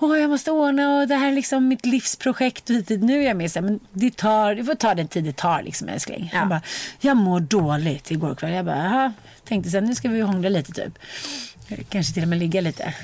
åh 0.00 0.18
jag 0.18 0.30
måste 0.30 0.50
ordna 0.50 0.96
och 0.96 1.08
det 1.08 1.14
här 1.14 1.28
är 1.28 1.32
liksom 1.32 1.68
mitt 1.68 1.86
livsprojekt. 1.86 2.70
Och 2.70 2.76
hit, 2.76 2.90
nu 2.90 3.20
är 3.20 3.26
jag 3.26 3.36
med 3.36 3.50
så 3.52 3.58
här, 3.58 3.66
men 3.66 3.80
det 3.92 4.16
tar, 4.16 4.54
det 4.54 4.64
får 4.64 4.74
ta 4.74 4.94
den 4.94 5.08
tid 5.08 5.24
det 5.24 5.36
tar 5.36 5.62
liksom 5.62 5.88
älskling. 5.88 6.30
Ja. 6.34 6.44
Bara, 6.44 6.62
jag 7.00 7.16
mår 7.16 7.40
dåligt 7.40 8.10
igår 8.10 8.34
kväll. 8.34 8.52
Jag 8.52 8.64
bara, 8.64 8.76
jaha. 8.76 9.12
Tänkte 9.44 9.70
sen, 9.70 9.84
nu 9.84 9.94
ska 9.94 10.08
vi 10.08 10.20
hångla 10.20 10.48
lite 10.48 10.72
typ. 10.72 10.98
Kanske 11.88 12.14
till 12.14 12.22
och 12.22 12.28
med 12.28 12.38
ligga 12.38 12.60
lite. 12.60 12.94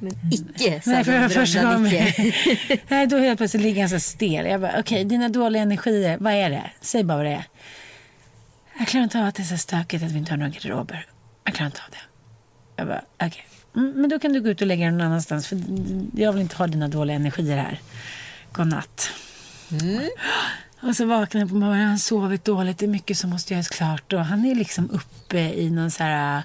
Men 0.00 0.12
icke 0.32 0.80
Nej, 0.86 1.04
för 1.04 1.28
första 1.28 1.62
gången. 1.72 2.06
Nej, 2.88 3.06
då 3.06 3.18
helt 3.18 3.38
plötsligt 3.38 3.62
ligger 3.62 3.80
han 3.80 3.90
så 3.90 4.00
stel. 4.00 4.46
Jag 4.46 4.60
bara, 4.60 4.74
okej, 4.78 5.04
dina 5.04 5.28
dåliga 5.28 5.62
energier, 5.62 6.16
vad 6.20 6.32
är 6.32 6.50
det? 6.50 6.70
Säg 6.80 7.04
bara 7.04 7.16
vad 7.16 7.26
det 7.26 7.32
är. 7.32 7.44
Jag 8.82 8.88
klarar 8.88 9.04
inte 9.04 9.18
av 9.18 9.26
att 9.26 9.34
det 9.34 9.42
är 9.42 9.44
så 9.44 9.58
stökigt 9.58 10.04
att 10.04 10.12
vi 10.12 10.18
inte 10.18 10.32
har 10.32 10.36
några 10.36 10.50
garderober. 10.50 11.06
Jag 11.44 11.54
klarar 11.54 11.66
inte 11.66 11.80
av 11.84 11.90
det. 11.90 11.98
Jag 12.76 12.86
bara, 12.86 13.04
okej. 13.14 13.46
Mm, 13.76 13.92
men 14.00 14.10
då 14.10 14.18
kan 14.18 14.32
du 14.32 14.40
gå 14.40 14.48
ut 14.48 14.60
och 14.60 14.66
lägga 14.66 14.84
dig 14.84 14.92
någon 14.92 15.06
annanstans. 15.06 15.46
För 15.46 15.60
jag 16.14 16.32
vill 16.32 16.42
inte 16.42 16.56
ha 16.56 16.66
dina 16.66 16.88
dåliga 16.88 17.16
energier 17.16 17.56
här. 17.56 17.80
Godnatt. 18.52 19.10
Och 20.80 20.96
så 20.96 21.06
vaknar 21.06 21.40
jag 21.40 21.48
på 21.48 21.54
morgonen. 21.54 21.88
Han 21.88 21.98
sovit 21.98 22.44
dåligt. 22.44 22.78
Det 22.78 22.86
är 22.86 22.88
mycket 22.88 23.18
som 23.18 23.30
måste 23.30 23.54
göras 23.54 23.68
klart. 23.68 24.12
Och 24.12 24.24
han 24.24 24.44
är 24.44 24.54
liksom 24.54 24.90
uppe 24.90 25.38
i 25.38 25.70
någon 25.70 25.90
så 25.90 26.02
här... 26.02 26.42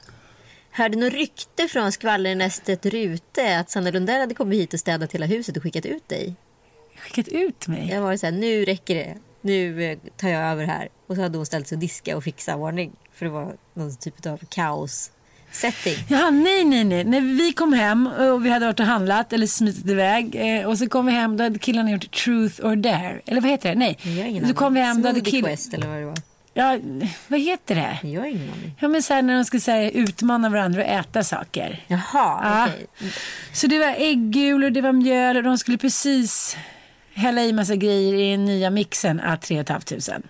Hörde 0.72 0.98
något 0.98 1.13
rykte 1.13 1.67
från 1.67 1.91
skvallernästet 1.91 2.86
Rute 2.86 3.60
att 3.60 3.70
Sanna 3.70 3.91
Lundell 3.91 4.20
hade 4.20 4.36
kommit 4.36 4.60
hit 4.60 4.74
och 4.74 4.79
städat 4.79 5.12
hela 5.12 5.25
huset 5.25 5.58
och 5.58 5.63
skickat 5.63 5.86
ut 5.86 6.10
dig? 6.10 6.36
Skickat 6.98 7.27
ut 7.27 7.67
mig. 7.67 7.89
Jag 7.89 8.01
var 8.01 8.17
så 8.17 8.25
här, 8.25 8.34
nu 8.34 8.65
räcker 8.65 8.96
det. 8.96 9.17
Nu 9.48 9.84
eh, 9.84 9.98
tar 10.18 10.30
jag 10.30 10.42
över 10.51 10.66
här. 10.66 10.88
Och 11.08 11.16
så 11.16 11.22
hade 11.22 11.38
hon 11.38 11.46
ställt 11.46 11.68
sig 11.68 11.75
och 11.75 11.80
diska 11.80 12.18
och 12.18 12.24
fixa 12.24 12.56
ordning. 12.56 12.92
För 13.13 13.25
det 13.25 13.32
var 13.32 13.56
någon 13.74 13.96
typ 13.96 14.25
av 14.25 14.38
kaos 14.50 15.12
setting. 15.51 15.96
Jaha, 16.10 16.30
nej, 16.30 16.63
nej, 16.66 16.84
nej. 16.84 17.04
När 17.04 17.22
vi 17.22 17.54
kom 17.54 17.74
hem 17.74 18.08
och 18.08 18.46
vi 18.46 18.50
hade 18.50 18.66
varit 18.66 18.80
och 18.80 18.86
handlat 18.86 19.34
eller 19.34 19.48
smitit 19.48 19.86
iväg 19.89 20.36
eh, 20.36 20.68
och 20.68 20.77
så 20.77 20.89
kom 20.89 21.06
vi 21.06 21.12
hem, 21.12 21.38
då 21.38 21.44
hade 21.44 21.60
killarna 21.60 21.92
gjort 21.92 22.12
Truth 22.12 22.66
or 22.66 22.75
Dare. 22.75 23.22
Eller 23.25 23.42
vad 23.42 23.50
heter 23.51 23.70
det? 23.70 23.75
Nej. 23.75 23.98
Jag 24.34 24.48
Då 24.48 24.54
kom 24.54 24.74
vi 24.74 24.80
hem, 24.80 25.01
då 25.01 25.08
hade 25.08 25.22
killarna... 25.22 25.48
Quest 25.48 25.74
eller 25.74 25.88
vad 25.88 25.98
det 25.98 26.06
var. 26.06 26.18
Ja, 26.54 26.80
vad 27.27 27.39
heter 27.39 27.75
det? 27.75 28.08
Jag 28.08 28.22
har 28.22 28.27
ingen 28.27 28.50
aning. 28.54 28.75
Ja, 28.80 28.88
men 28.88 29.04
så 29.04 29.13
här 29.13 29.22
när 29.22 29.36
de 29.36 29.46
ska 29.46 29.60
så 29.60 29.72
här, 29.72 29.92
utmana 29.94 30.50
varandra 30.50 30.82
och 30.82 30.88
äta 30.89 31.24
saker. 31.24 31.84
Jaha, 31.88 32.01
Ja. 32.13 32.68
okej. 32.68 32.88
Så 33.54 33.68
det 33.68 33.80
var 33.80 33.96
äggul 33.98 34.63
och 34.63 34.72
det 34.72 34.82
var 34.82 34.92
mjöl 34.92 35.38
och 35.38 35.44
de 35.44 35.58
skulle 35.58 35.77
precis 35.77 36.58
hälla 37.17 37.41
i 37.43 37.53
massa 37.53 37.75
grejer 37.75 38.13
i 38.13 38.31
den 38.31 38.45
nya 38.45 38.69
mixen 38.69 39.19
à 39.21 39.38
3 39.38 39.63
500. 39.63 40.21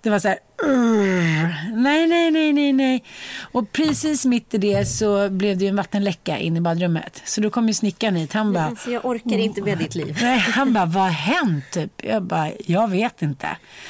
Det 0.00 0.10
var 0.10 0.18
så 0.18 0.28
här, 0.28 0.38
"Urr." 0.62 1.76
nej, 1.76 2.06
nej, 2.06 2.30
nej, 2.30 2.52
nej, 2.52 2.72
nej. 2.72 3.04
Och 3.52 3.72
precis 3.72 4.24
mitt 4.24 4.54
i 4.54 4.58
det 4.58 4.84
så 4.86 5.28
blev 5.28 5.58
det 5.58 5.64
ju 5.64 5.68
en 5.68 5.76
vattenläcka 5.76 6.38
in 6.38 6.56
i 6.56 6.60
badrummet. 6.60 7.22
Så 7.24 7.40
då 7.40 7.50
kom 7.50 7.68
ju 7.68 7.74
snickaren 7.74 8.16
hit. 8.16 8.32
Han 8.32 8.52
bara, 8.52 8.64
Alltså, 8.64 8.90
jag 8.90 9.04
orkar 9.04 9.38
inte 9.38 9.62
med 9.62 9.78
ditt 9.78 9.94
liv. 9.94 10.18
nej, 10.22 10.38
han 10.38 10.72
bara, 10.72 10.86
vad 10.86 11.02
har 11.02 11.10
hänt? 11.10 11.64
Typ. 11.72 11.92
Jag 12.04 12.22
bara, 12.22 12.50
jag 12.66 12.90
vet 12.90 13.22
inte. 13.22 13.48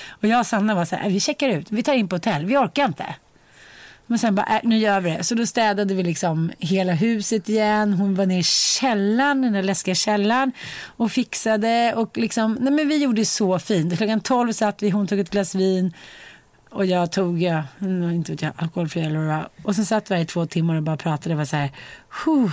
Och 0.09 0.29
jag 0.29 0.41
och 0.41 0.47
Sanna 0.47 0.75
var 0.75 0.85
så 0.85 0.97
här, 0.97 1.11
vi 1.11 1.21
checkar 1.21 1.49
ut, 1.49 1.67
vi 1.71 1.83
tar 1.83 1.95
in 1.95 2.09
på 2.09 2.17
hotell, 2.17 2.45
vi 2.45 2.57
orkar 2.57 2.85
inte. 2.85 3.07
Men 4.11 4.19
sen 4.19 4.35
bara, 4.35 4.47
äh, 4.47 4.61
nu 4.63 4.79
gör 4.79 5.01
vi 5.01 5.11
det. 5.11 5.25
Så 5.25 5.35
då 5.35 5.47
städade 5.47 5.95
vi 5.95 6.03
liksom 6.03 6.53
hela 6.59 6.93
huset 6.93 7.49
igen. 7.49 7.93
Hon 7.93 8.15
var 8.15 8.27
nere 8.27 8.39
i 8.39 8.43
källaren, 8.43 9.43
den 9.43 9.53
där 9.53 9.63
läskiga 9.63 9.95
källaren 9.95 10.53
och 10.97 11.13
fixade. 11.13 11.95
Och 11.97 12.19
liksom, 12.19 12.59
nej 12.61 12.73
men 12.73 12.89
vi 12.89 13.03
gjorde 13.03 13.25
så 13.25 13.59
fint. 13.59 13.97
Klockan 13.97 14.21
12 14.21 14.53
satt 14.53 14.83
vi, 14.83 14.91
hon 14.91 15.07
tog 15.07 15.19
ett 15.19 15.31
glas 15.31 15.55
vin 15.55 15.93
och 16.71 16.87
jag 16.87 17.13
tog, 17.13 17.43
ja, 17.43 17.63
inte 18.13 18.33
vet 18.33 18.43
jag, 18.43 18.53
alkoholfri 18.57 19.01
eller 19.01 19.19
vad 19.19 19.25
det 19.25 19.33
var. 19.33 19.49
Och 19.63 19.75
sen 19.75 19.87
satt 19.87 20.11
vi 20.11 20.15
här 20.15 20.23
i 20.23 20.27
två 20.27 20.47
timmar 20.47 20.77
och 20.77 20.83
bara 20.83 20.97
pratade. 20.97 21.29
Det 21.29 21.39
var 21.39 21.45
så 21.45 21.57
här, 21.57 21.71
huh. 22.25 22.53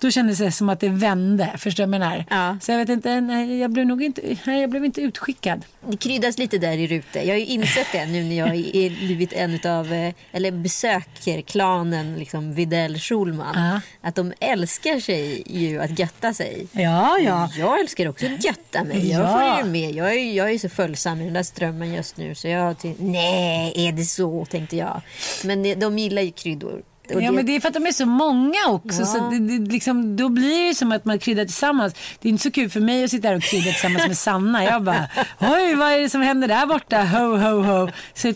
Då 0.00 0.10
kändes 0.10 0.38
det 0.38 0.52
som 0.52 0.68
att 0.68 0.80
det 0.80 0.88
vände. 0.88 1.50
Förstår 1.58 1.84
du 1.84 1.90
vad 1.90 1.94
jag 1.94 2.00
menar? 2.00 2.24
Ja. 2.30 2.56
Så 2.60 2.72
jag 2.72 2.78
vet 2.78 2.88
inte, 2.88 3.20
nej, 3.20 3.58
jag 3.58 3.70
blev 3.70 3.86
nog 3.86 4.02
inte, 4.02 4.22
nej, 4.46 4.60
jag 4.60 4.70
blev 4.70 4.84
inte 4.84 5.00
utskickad. 5.00 5.64
Det 5.88 5.96
kryddas 5.96 6.38
lite 6.38 6.58
där 6.58 6.72
i 6.78 6.86
Rute. 6.86 7.18
Jag 7.18 7.34
har 7.34 7.38
ju 7.38 7.46
insett 7.46 7.86
det 7.92 8.06
nu 8.06 8.22
när 8.24 8.36
jag 8.36 8.48
är 8.56 8.90
blivit 9.06 9.32
en 9.32 9.54
utav, 9.54 9.92
eh, 9.92 10.14
eller 10.32 10.50
besöker 10.50 11.40
klanen 11.42 12.14
liksom 12.18 12.54
Videll 12.54 12.98
Schulman. 12.98 13.54
Ja. 13.54 13.80
Att 14.08 14.14
de 14.14 14.32
älskar 14.40 15.00
sig 15.00 15.42
ju 15.46 15.80
att 15.80 15.98
götta 15.98 16.34
sig. 16.34 16.66
Ja, 16.72 17.18
ja. 17.18 17.50
Jag 17.58 17.80
älskar 17.80 18.08
också 18.08 18.26
att 18.26 18.44
götta 18.44 18.84
mig. 18.84 19.10
Jag 19.10 19.20
Ja. 19.22 19.56
får 19.56 19.66
ju 19.66 19.72
med. 19.72 19.94
Jag 19.94 20.14
är, 20.14 20.32
jag 20.32 20.50
är 20.50 20.58
så 20.58 20.68
följsam 20.68 21.20
i 21.20 21.24
den 21.24 21.32
där 21.34 21.42
strömmen 21.42 21.92
just 21.94 22.16
nu. 22.16 22.34
Så 22.34 22.48
jag 22.48 22.76
nej, 22.98 23.72
är 23.76 23.92
det 23.92 24.04
så? 24.04 24.44
Tänkte 24.50 24.76
jag. 24.76 25.00
Men 25.44 25.80
de 25.80 25.98
gillar 25.98 26.22
ju 26.22 26.30
kryddor. 26.32 26.82
Och 27.14 27.22
Ja, 27.22 27.26
det- 27.30 27.36
men 27.36 27.46
det 27.46 27.56
är 27.56 27.60
för 27.60 27.68
att 27.68 27.74
de 27.74 27.86
är 27.86 27.92
så 27.92 28.06
många 28.06 28.58
också. 28.68 29.00
Ja. 29.00 29.06
Så 29.06 29.30
det, 29.30 29.38
det, 29.38 29.72
liksom, 29.72 30.16
då 30.16 30.28
blir 30.28 30.68
det 30.68 30.74
som 30.74 30.92
att 30.92 31.04
man 31.04 31.18
kryddar 31.18 31.44
tillsammans. 31.44 31.94
Det 32.20 32.28
är 32.28 32.30
inte 32.30 32.42
så 32.42 32.50
kul 32.50 32.70
för 32.70 32.80
mig 32.80 33.04
att 33.04 33.10
sitta 33.10 33.28
här 33.28 33.36
och 33.36 33.42
krydda 33.42 33.64
tillsammans 33.72 34.06
med 34.08 34.18
Sanna. 34.18 34.64
Jag 34.64 34.82
bara, 34.82 35.06
oj 35.38 35.74
vad 35.74 35.92
är 35.92 35.98
det 36.00 36.10
som 36.10 36.20
händer 36.22 36.48
där 36.48 36.66
borta? 36.66 37.02
Ho, 37.02 37.36
ho, 37.36 37.62
ho. 37.62 37.88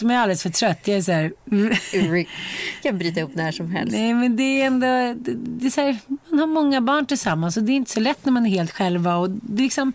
Man 0.03 0.11
är 0.11 0.19
alldeles 0.19 0.43
för 0.43 0.51
trött. 0.51 0.81
Jag 0.89 0.97
är 0.97 1.03
så 1.03 1.13
här, 1.13 1.33
kan 2.83 2.99
bryta 2.99 3.23
upp 3.23 3.35
när 3.35 3.53
som 3.53 3.71
helst. 3.71 3.93
nej 3.97 4.15
men 4.15 4.37
det 4.37 4.43
är 4.63 4.67
ändå, 4.67 4.87
det, 4.87 5.35
det 5.37 5.67
är 5.67 5.71
så 5.71 5.81
här, 5.81 5.99
man 6.31 6.39
har 6.41 6.47
många 6.47 6.81
barn 6.81 7.07
tillsammans 7.07 7.57
och 7.57 7.63
det 7.63 7.73
är 7.73 7.77
inte 7.77 7.91
så 7.91 8.01
lätt 8.01 8.25
när 8.25 8.33
man 8.33 8.47
är 8.47 8.51
helt 8.51 8.71
själva. 8.73 9.17
Och 9.17 9.31
det 9.31 9.63
är 9.63 9.65
liksom, 9.65 9.93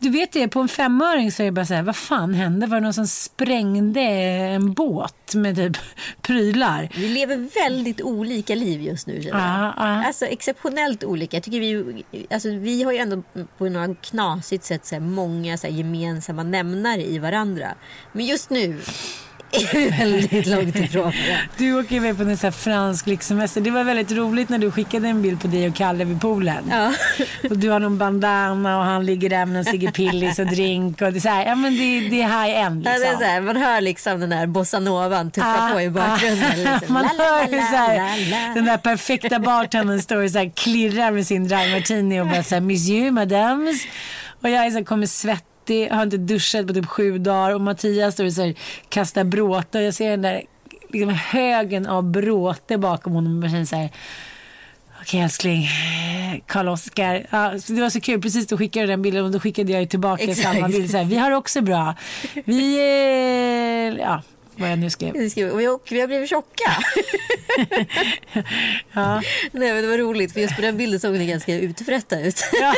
du 0.00 0.10
vet 0.10 0.32
det, 0.32 0.48
på 0.48 0.60
en 0.60 0.68
femöring 0.68 1.32
så 1.32 1.42
är 1.42 1.44
det 1.44 1.52
bara 1.52 1.66
så 1.66 1.74
här, 1.74 1.82
vad 1.82 1.96
fan 1.96 2.34
hände? 2.34 2.66
Var 2.66 2.76
det 2.76 2.80
någon 2.80 2.94
som 2.94 3.06
sprängde 3.06 4.00
en 4.00 4.72
båt 4.72 5.34
med 5.34 5.56
typ 5.56 5.76
prylar? 6.22 6.88
Vi 6.94 7.08
lever 7.08 7.64
väldigt 7.64 8.02
olika 8.02 8.54
liv 8.54 8.80
just 8.82 9.06
nu. 9.06 9.22
känner 9.22 9.38
jag. 9.38 9.64
Ja, 9.66 9.74
ja. 9.76 10.06
Alltså 10.06 10.26
exceptionellt 10.26 11.04
olika. 11.04 11.36
Jag 11.36 11.44
tycker 11.44 11.60
vi, 11.60 12.04
alltså, 12.30 12.48
vi 12.48 12.82
har 12.82 12.92
ju 12.92 12.98
ändå 12.98 13.22
på 13.58 13.68
något 13.68 14.02
knasigt 14.02 14.64
sätt 14.64 14.86
så 14.86 14.94
här, 14.94 15.02
många 15.02 15.56
så 15.58 15.66
här, 15.66 15.74
gemensamma 15.74 16.42
nämnare 16.42 17.02
i 17.02 17.18
varandra. 17.18 17.74
Men 18.12 18.26
just 18.26 18.50
nu 18.50 18.80
är 19.52 19.98
väldigt 19.98 20.46
långt 20.46 20.76
ifrån 20.76 21.02
varandra. 21.02 21.36
Du 21.58 21.78
åker 21.80 21.96
iväg 21.96 22.16
på 22.16 22.22
en 22.22 22.28
här 22.28 22.50
fransk 22.50 23.06
lyxsemester. 23.06 23.60
Det 23.60 23.70
var 23.70 23.84
väldigt 23.84 24.12
roligt 24.12 24.48
när 24.48 24.58
du 24.58 24.70
skickade 24.70 25.08
en 25.08 25.22
bild 25.22 25.40
på 25.40 25.48
dig 25.48 25.68
och 25.68 25.74
Kalle 25.74 26.04
vid 26.04 26.20
poolen. 26.20 26.64
Ja. 26.70 26.92
Och 27.50 27.58
du 27.58 27.70
har 27.70 27.80
någon 27.80 27.98
bandana 27.98 28.78
och 28.78 28.84
han 28.84 29.06
ligger 29.06 29.30
där 29.30 29.46
med 29.46 29.56
en 29.56 29.64
Sigge 29.64 29.92
Pillis 29.92 30.38
och 30.38 30.46
drink. 30.46 31.02
Och 31.02 31.12
det, 31.12 31.18
är 31.18 31.20
så 31.20 31.28
här, 31.28 31.46
ja, 31.46 31.54
men 31.54 31.76
det, 31.76 32.08
det 32.08 32.22
är 32.22 32.44
high 32.44 32.58
end 32.64 32.86
Ja, 32.86 32.90
liksom. 32.90 33.08
det 33.08 33.14
är 33.14 33.18
så 33.18 33.24
här, 33.24 33.40
man 33.40 33.56
hör 33.56 33.80
liksom 33.80 34.20
den 34.20 34.30
där 34.30 34.46
bossanovan 34.46 35.30
tuffa 35.30 35.56
Ah, 35.68 35.72
på 35.72 35.80
i 35.80 35.90
bakgrunden. 35.90 36.50
ah, 36.66 36.72
liksom. 36.78 36.94
Man 36.94 37.04
hör 37.18 37.42
ju 37.42 37.58
så 37.60 37.76
här, 37.76 38.54
den 38.54 38.64
där 38.64 38.76
perfekta 38.76 39.38
bartendern 39.38 40.02
står 40.02 40.24
och 40.24 40.30
så 40.30 40.38
här 40.38 40.50
klirrar 40.54 41.10
med 41.10 41.26
sin 41.26 41.48
dry 41.48 41.72
martini 41.74 42.20
och 42.20 42.26
bara 42.26 42.42
så 42.42 42.54
här, 42.54 42.60
Monsieur, 42.62 43.10
Madames. 43.10 43.82
Och 44.42 44.50
jag 44.50 44.66
är 44.66 44.70
så 44.70 44.76
här, 44.76 44.84
kommer 44.84 45.06
svettig, 45.70 45.90
har 45.90 46.02
inte 46.02 46.16
duschat 46.16 46.66
på 46.66 46.74
typ 46.74 46.86
sju 46.86 47.18
dagar 47.18 47.54
och 47.54 47.60
Mattias 47.60 48.14
står 48.14 48.24
och 48.24 48.32
så 48.32 48.42
här, 48.42 48.54
kastar 48.88 49.24
bråte 49.24 49.78
och 49.78 49.84
jag 49.84 49.94
ser 49.94 50.10
den 50.10 50.22
där 50.22 50.42
liksom, 50.88 51.14
högen 51.14 51.86
av 51.86 52.04
bråte 52.04 52.78
bakom 52.78 53.12
honom 53.12 53.34
och 53.34 53.40
bara 53.40 53.50
känner 53.50 53.64
så 53.64 53.76
här 53.76 53.90
Okej 55.02 55.20
älskling, 55.20 55.68
Karl-Oskar. 56.46 57.26
Ja, 57.30 57.54
det 57.68 57.80
var 57.80 57.90
så 57.90 58.00
kul, 58.00 58.20
precis 58.20 58.46
då 58.46 58.56
skickade 58.56 58.86
du 58.86 58.90
den 58.90 59.02
bilden 59.02 59.24
och 59.24 59.30
då 59.30 59.40
skickade 59.40 59.72
jag 59.72 59.90
tillbaka 59.90 60.24
Exakt. 60.24 60.42
samma 60.42 60.68
bild. 60.68 60.90
Så 60.90 60.96
här, 60.96 61.04
vi 61.04 61.16
har 61.16 61.30
också 61.30 61.62
bra. 61.62 61.94
Vi, 62.44 62.78
eh, 62.78 64.00
ja 64.00 64.22
vad 64.60 64.70
jag 64.70 64.78
nu 64.78 64.90
skrev. 64.90 65.12
Vi 65.12 65.30
skrev, 65.30 65.50
och 65.50 65.60
vi, 65.60 65.68
och 65.68 65.88
vi 65.90 66.00
har 66.00 66.06
blivit 66.06 66.28
tjocka. 66.30 66.76
Ja. 68.92 69.22
Nej, 69.52 69.72
men 69.72 69.82
det 69.82 69.88
var 69.88 69.98
roligt 69.98 70.32
för 70.32 70.40
just 70.40 70.56
på 70.56 70.62
den 70.62 70.76
bilden 70.76 71.00
såg 71.00 71.12
ni 71.12 71.26
ganska 71.26 71.54
utfrätta 71.54 72.20
ut. 72.20 72.44
Ja. 72.60 72.74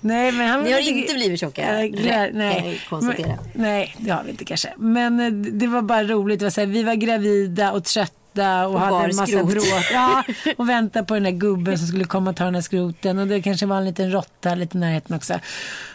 Nej, 0.00 0.32
men 0.32 0.48
han 0.48 0.62
Ni 0.64 0.72
har 0.72 0.80
inte 0.80 1.14
blivit 1.14 1.40
tjocka, 1.40 1.62
jag 1.62 2.34
nej. 2.34 2.80
konstatera. 2.88 3.26
Men, 3.26 3.62
nej, 3.62 3.96
det 3.98 4.10
har 4.10 4.22
vi 4.24 4.30
inte 4.30 4.44
kanske. 4.44 4.72
Men 4.76 5.20
eh, 5.20 5.30
det 5.32 5.66
var 5.66 5.82
bara 5.82 6.04
roligt. 6.04 6.38
Det 6.38 6.44
var 6.44 6.50
så 6.50 6.60
här, 6.60 6.68
vi 6.68 6.82
var 6.82 6.94
gravida 6.94 7.72
och 7.72 7.84
trötta 7.84 8.12
och, 8.36 8.74
Och 8.74 8.80
hade 8.80 8.96
en 9.10 9.16
massa 9.16 9.26
skrot. 9.26 9.50
bråk. 9.50 9.84
Ja, 9.92 10.24
och 10.56 10.68
väntade 10.68 11.04
på 11.06 11.14
den 11.14 11.22
där 11.22 11.30
gubben 11.30 11.78
som 11.78 11.86
skulle 11.86 12.04
komma 12.04 12.30
och 12.30 12.36
ta 12.36 12.44
den 12.44 12.52
där 12.52 12.60
skroten. 12.60 13.18
Och 13.18 13.26
det 13.26 13.42
kanske 13.42 13.66
var 13.66 13.76
en 13.78 13.84
liten 13.84 14.12
råtta 14.12 14.54
lite 14.54 14.76
i 14.76 14.80
närheten 14.80 15.16
också. 15.16 15.34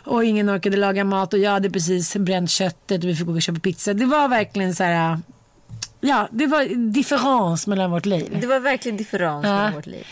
Och 0.06 0.24
ingen 0.26 0.50
orkade 0.50 0.78
laga 0.78 1.04
mat 1.04 1.34
och 1.34 1.40
jag 1.40 1.52
hade 1.52 1.70
precis 1.70 2.16
bränt 2.16 2.50
köttet 2.50 3.04
och 3.04 3.10
vi 3.10 3.16
fick 3.16 3.26
gå 3.28 3.34
och 3.34 3.42
köpa 3.42 3.60
pizza. 3.60 3.94
Det 3.94 4.06
var 4.06 4.28
verkligen 4.28 4.76
så 4.76 4.84
här... 4.84 5.20
Ja, 6.02 6.28
det 6.32 6.48
var 6.48 6.92
differens 6.92 7.68
mellan 7.68 7.92
vårt 7.92 8.06
liv. 8.06 8.38
Det 8.42 8.48
var 8.48 8.60
verkligen 8.60 8.98
differens 8.98 9.46
Ja. 9.46 9.58
med 9.64 9.74
vårt 9.74 9.86
liv. 9.86 10.06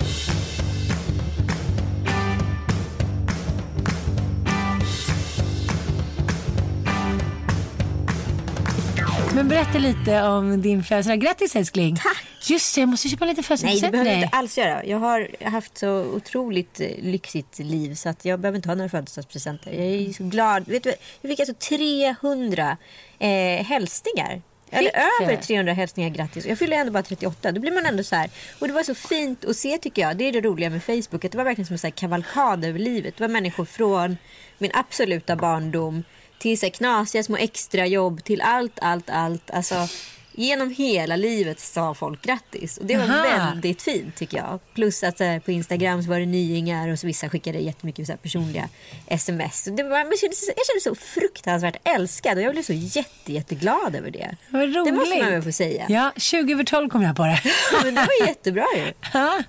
Men 9.42 9.48
berätta 9.48 9.78
lite 9.78 10.24
om 10.24 10.62
din 10.62 10.84
födelsedag. 10.84 11.20
Grattis 11.20 11.56
älskling. 11.56 11.96
Tack. 11.96 12.26
Just 12.50 12.76
det, 12.76 12.82
jag 12.82 12.90
måste 12.90 13.10
köpa 13.10 13.26
lite 13.26 13.42
Nej, 13.42 13.44
födelsedagspresent 13.44 13.82
det 13.82 13.88
till 13.88 13.92
behöver 13.92 14.12
dig. 14.12 14.24
inte 14.24 14.38
alls 14.38 14.58
göra. 14.58 14.86
Jag 14.86 14.98
har 14.98 15.50
haft 15.50 15.78
så 15.78 15.90
otroligt 15.90 16.80
eh, 16.80 16.88
lyxigt 17.00 17.60
liv 17.60 17.96
så 17.96 18.10
att 18.10 18.26
jag 18.26 18.40
behöver 18.40 18.56
inte 18.56 18.70
ha 18.70 18.76
några 18.76 18.90
födelsedagspresenter. 18.90 19.72
Jag 19.72 19.86
är 19.86 20.14
så 20.14 20.24
glad. 20.24 20.68
Vet 20.68 20.84
du, 20.84 20.94
jag 21.22 21.30
fick 21.30 21.40
alltså 21.40 21.54
300 21.54 22.78
eh, 23.20 23.30
hälsningar. 23.66 24.42
Eller 24.70 24.92
över 25.22 25.36
300 25.36 25.74
hälsningar 25.74 26.10
grattis. 26.10 26.46
Jag 26.46 26.58
fyller 26.60 26.78
ändå 26.78 26.92
bara 26.92 27.04
38. 27.04 27.52
Då 27.52 27.62
blir 27.62 27.72
man 27.72 27.86
ändå 27.86 28.04
så 28.04 28.16
här. 28.16 28.30
Och 28.60 28.68
det 28.68 28.74
var 28.74 28.84
så 28.84 28.96
fint 28.96 29.46
att 29.46 29.56
se 29.56 29.78
tycker 29.78 30.02
jag. 30.02 30.18
Det 30.18 30.24
är 30.24 30.32
det 30.32 30.42
roliga 30.42 30.70
med 30.70 30.84
Facebook. 30.84 31.26
Att 31.26 31.32
det 31.32 31.38
var 31.38 31.46
verkligen 31.46 31.66
som 31.66 31.74
en 31.74 31.80
så 31.80 31.88
här 31.88 31.92
kavalkad 31.92 32.66
över 32.66 32.80
livet. 32.80 33.18
Det 33.18 33.24
var 33.24 33.30
människor 33.30 33.66
från 33.66 34.18
min 34.58 34.72
absoluta 34.74 35.36
barndom 35.36 36.04
till 36.42 36.60
så 36.60 36.66
här 36.66 36.72
knasiga 36.72 37.24
små 37.24 37.38
extrajobb 37.38 38.24
till 38.24 38.42
allt, 38.42 38.80
allt, 38.82 39.10
allt. 39.10 39.52
Alltså 39.52 39.88
genom 40.34 40.70
hela 40.74 41.16
livet 41.16 41.60
sa 41.60 41.94
folk 41.94 42.22
grattis. 42.22 42.78
Och 42.78 42.86
det 42.86 42.98
var 42.98 43.04
Aha. 43.04 43.24
väldigt 43.24 43.82
fint 43.82 44.16
tycker 44.16 44.38
jag. 44.38 44.60
Plus 44.74 45.04
att 45.04 45.20
här, 45.20 45.40
på 45.40 45.52
Instagram 45.52 46.04
så 46.04 46.10
var 46.10 46.20
det 46.20 46.26
nyingar 46.26 46.90
och 46.90 47.00
så 47.00 47.08
vissa 47.08 47.30
skickade 47.30 47.60
jättemycket 47.60 48.06
så 48.06 48.12
här, 48.12 48.18
personliga 48.18 48.70
sms. 49.08 49.68
Och 49.68 49.74
Det 49.74 49.84
var, 49.84 49.98
jag, 49.98 50.20
kände, 50.20 50.36
jag 50.58 50.66
kände 50.68 50.82
så 50.82 50.96
fruktansvärt 50.96 51.76
älskad 51.84 52.38
och 52.38 52.44
jag 52.44 52.52
blev 52.54 52.64
så 52.64 52.74
jätte, 52.74 53.34
jätteglad 53.34 53.96
över 53.96 54.12
det. 54.12 54.36
Vad 54.50 54.62
roligt. 54.62 54.86
Det 54.86 54.92
måste 54.92 55.18
man 55.18 55.32
väl 55.32 55.42
få 55.42 55.52
säga. 55.52 55.86
Ja, 55.90 56.12
20 56.18 56.54
över 56.54 56.64
12 56.64 56.90
kom 56.90 57.02
jag 57.02 57.16
på 57.16 57.24
det. 57.24 57.42
Men 57.84 57.96
det 57.96 58.02
var 58.02 58.28
jättebra 58.28 58.66
ju. 58.76 58.94
Ja. 59.14 59.44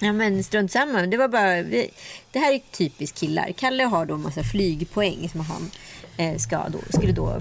Ja 0.00 0.12
men 0.12 0.44
strunt 0.44 0.72
samma. 0.72 1.02
Det 1.02 1.16
var 1.16 1.28
bara, 1.28 1.62
vi, 1.62 1.90
det 2.30 2.38
här 2.38 2.52
är 2.52 2.60
typiskt 2.72 3.20
killar. 3.20 3.52
Kalle 3.56 3.84
har 3.84 4.06
då 4.06 4.14
en 4.14 4.22
massa 4.22 4.42
flygpoäng 4.42 5.28
som 5.32 5.40
han 5.40 5.70
ska 6.38 6.68
då, 6.68 6.78
skulle 6.90 7.12
då 7.12 7.40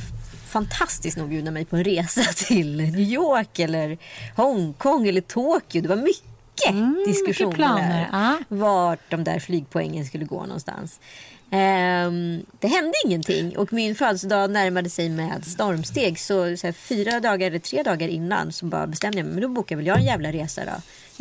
fantastiskt 0.49 1.17
nog 1.17 1.29
bjuda 1.29 1.51
mig 1.51 1.65
på 1.65 1.75
en 1.75 1.83
resa 1.83 2.23
till 2.35 2.77
New 2.77 2.99
York 2.99 3.59
eller 3.59 3.97
Hongkong 4.35 5.07
eller 5.07 5.21
Tokyo. 5.21 5.81
Det 5.81 5.89
var 5.89 5.95
mycket 5.95 6.31
Mm, 6.69 7.03
diskussioner 7.07 7.99
mycket 7.99 8.07
ja. 8.11 8.37
Vart 8.47 8.99
de 9.09 9.23
där 9.23 9.39
flygpoängen 9.39 10.05
skulle 10.05 10.25
gå 10.25 10.45
någonstans. 10.45 10.99
Ehm, 11.51 12.45
det 12.59 12.67
hände 12.67 12.93
ingenting 13.05 13.57
och 13.57 13.73
min 13.73 13.95
födelsedag 13.95 14.51
närmade 14.51 14.89
sig 14.89 15.09
med 15.09 15.45
stormsteg. 15.45 16.19
Så, 16.19 16.57
så 16.57 16.67
här, 16.67 16.71
fyra 16.71 17.19
dagar 17.19 17.47
eller 17.47 17.59
tre 17.59 17.83
dagar 17.83 18.07
innan 18.07 18.51
så 18.51 18.65
bara 18.65 18.87
bestämde 18.87 19.17
jag 19.17 19.25
mig. 19.25 19.33
Men 19.33 19.41
då 19.41 19.47
bokar 19.49 19.75
väl 19.75 19.87
jag 19.87 19.97
en 19.97 20.05
jävla 20.05 20.31
resa 20.31 20.65
då. 20.65 20.71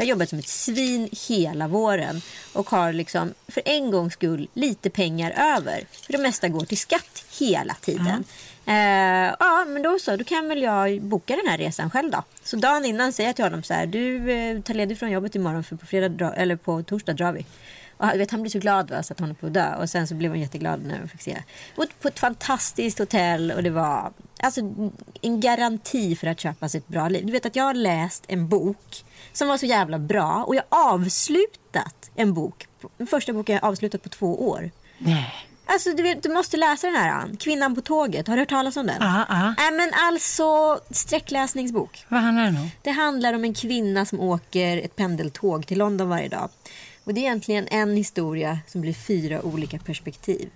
Jag 0.01 0.05
har 0.07 0.11
jobbat 0.11 0.29
som 0.29 0.39
ett 0.39 0.49
svin 0.49 1.09
hela 1.29 1.69
våren 1.69 2.21
och 2.53 2.71
har 2.71 2.93
liksom 2.93 3.35
för 3.49 3.63
en 3.65 3.91
gångs 3.91 4.13
skull 4.13 4.49
lite 4.55 4.91
pengar 4.91 5.31
över. 5.57 5.85
För 5.93 6.13
det 6.13 6.19
mesta 6.19 6.49
går 6.49 6.65
till 6.65 6.79
skatt 6.79 7.25
hela 7.39 7.75
tiden. 7.81 8.25
Eh, 8.67 9.35
ja, 9.41 9.65
men 9.69 9.83
då 9.83 9.99
så. 9.99 10.17
Då 10.17 10.25
kan 10.25 10.49
väl 10.49 10.63
jag 10.63 11.03
boka 11.03 11.37
den 11.37 11.47
här 11.51 11.59
resan 11.59 11.91
själv 11.91 12.11
då. 12.11 12.23
Så 12.45 12.57
dagen 12.57 12.85
innan 12.85 13.13
säger 13.13 13.29
jag 13.29 13.37
till 13.37 13.45
honom 13.45 13.63
så 13.63 13.75
här. 13.75 13.87
Du 13.87 14.33
eh, 14.33 14.61
tar 14.61 14.75
ledigt 14.75 14.99
från 14.99 15.11
jobbet 15.11 15.35
imorgon 15.35 15.65
för 15.65 15.77
på, 15.77 15.87
fredag, 15.87 16.35
eller 16.37 16.57
på 16.57 16.83
torsdag 16.83 17.13
drar 17.13 17.33
vi. 17.33 17.47
Och 17.97 18.07
han- 18.07 18.19
vet, 18.19 18.31
han 18.31 18.43
blir 18.43 18.51
så 18.51 18.59
glad 18.59 18.91
va, 18.91 19.03
så 19.03 19.13
att 19.13 19.21
han 19.21 19.31
är 19.31 19.35
på 19.35 19.47
att 19.47 19.55
dö. 19.55 19.75
Och 19.75 19.91
sen 19.91 20.09
så 20.09 20.15
blev 20.15 20.31
han 20.31 20.41
jätteglad 20.41 20.81
när 20.85 21.01
jag 21.01 21.11
fick 21.11 21.23
se. 21.23 21.43
Och 21.77 21.85
på 22.01 22.09
ett 22.09 22.19
fantastiskt 22.19 22.99
hotell 22.99 23.53
och 23.53 23.63
det 23.63 23.71
var 23.71 24.13
alltså, 24.43 24.61
en 25.21 25.41
garanti 25.41 26.17
för 26.17 26.27
att 26.27 26.41
köpa 26.41 26.69
sig 26.69 26.79
ett 26.79 26.89
bra 26.89 27.09
liv. 27.09 27.27
Du 27.27 27.33
vet 27.33 27.47
att 27.47 27.57
jag 27.57 27.65
har 27.65 27.75
läst 27.75 28.25
en 28.29 28.49
bok 28.49 29.05
som 29.33 29.49
var 29.49 29.59
så 29.59 29.67
jävla 29.67 29.99
bra 29.99 30.45
och 30.47 30.55
jag 30.55 30.63
har 30.69 30.95
avslutat 30.95 32.11
en 32.15 32.35
bok. 32.35 32.67
Den 32.97 33.07
första 33.07 33.33
boken 33.33 33.55
jag 33.55 33.65
avslutat 33.65 34.03
på 34.03 34.09
två 34.09 34.49
år. 34.49 34.71
Nej. 34.99 35.35
Alltså 35.73 35.93
du, 35.93 36.03
vet, 36.03 36.23
du 36.23 36.29
måste 36.29 36.57
läsa 36.57 36.87
den 36.87 36.97
här. 36.97 37.11
Ann. 37.11 37.37
Kvinnan 37.37 37.75
på 37.75 37.81
tåget. 37.81 38.29
Har 38.29 38.37
du 38.37 38.41
hört 38.41 38.49
talas 38.49 38.77
om 38.77 38.87
den? 38.87 38.97
Ja, 39.01 39.27
ja. 39.29 39.55
Nej 39.59 39.73
men 39.73 39.91
alltså 39.95 40.81
sträckläsningsbok. 40.91 42.05
Vad 42.09 42.21
handlar 42.21 42.43
det 42.45 42.59
om? 42.59 42.71
Det 42.83 42.91
handlar 42.91 43.33
om 43.33 43.45
en 43.45 43.55
kvinna 43.55 44.07
som 44.07 44.21
åker 44.21 44.77
ett 44.77 44.97
pendeltåg 44.97 45.67
till 45.67 45.79
London 45.79 46.09
varje 46.09 46.29
dag. 46.29 46.49
Och 47.05 47.15
det 47.15 47.21
är 47.21 47.23
egentligen 47.23 47.67
en 47.71 47.97
historia 47.97 48.59
som 48.67 48.81
blir 48.81 48.95
fyra 48.95 49.43
olika 49.43 49.79
perspektiv. 49.79 50.51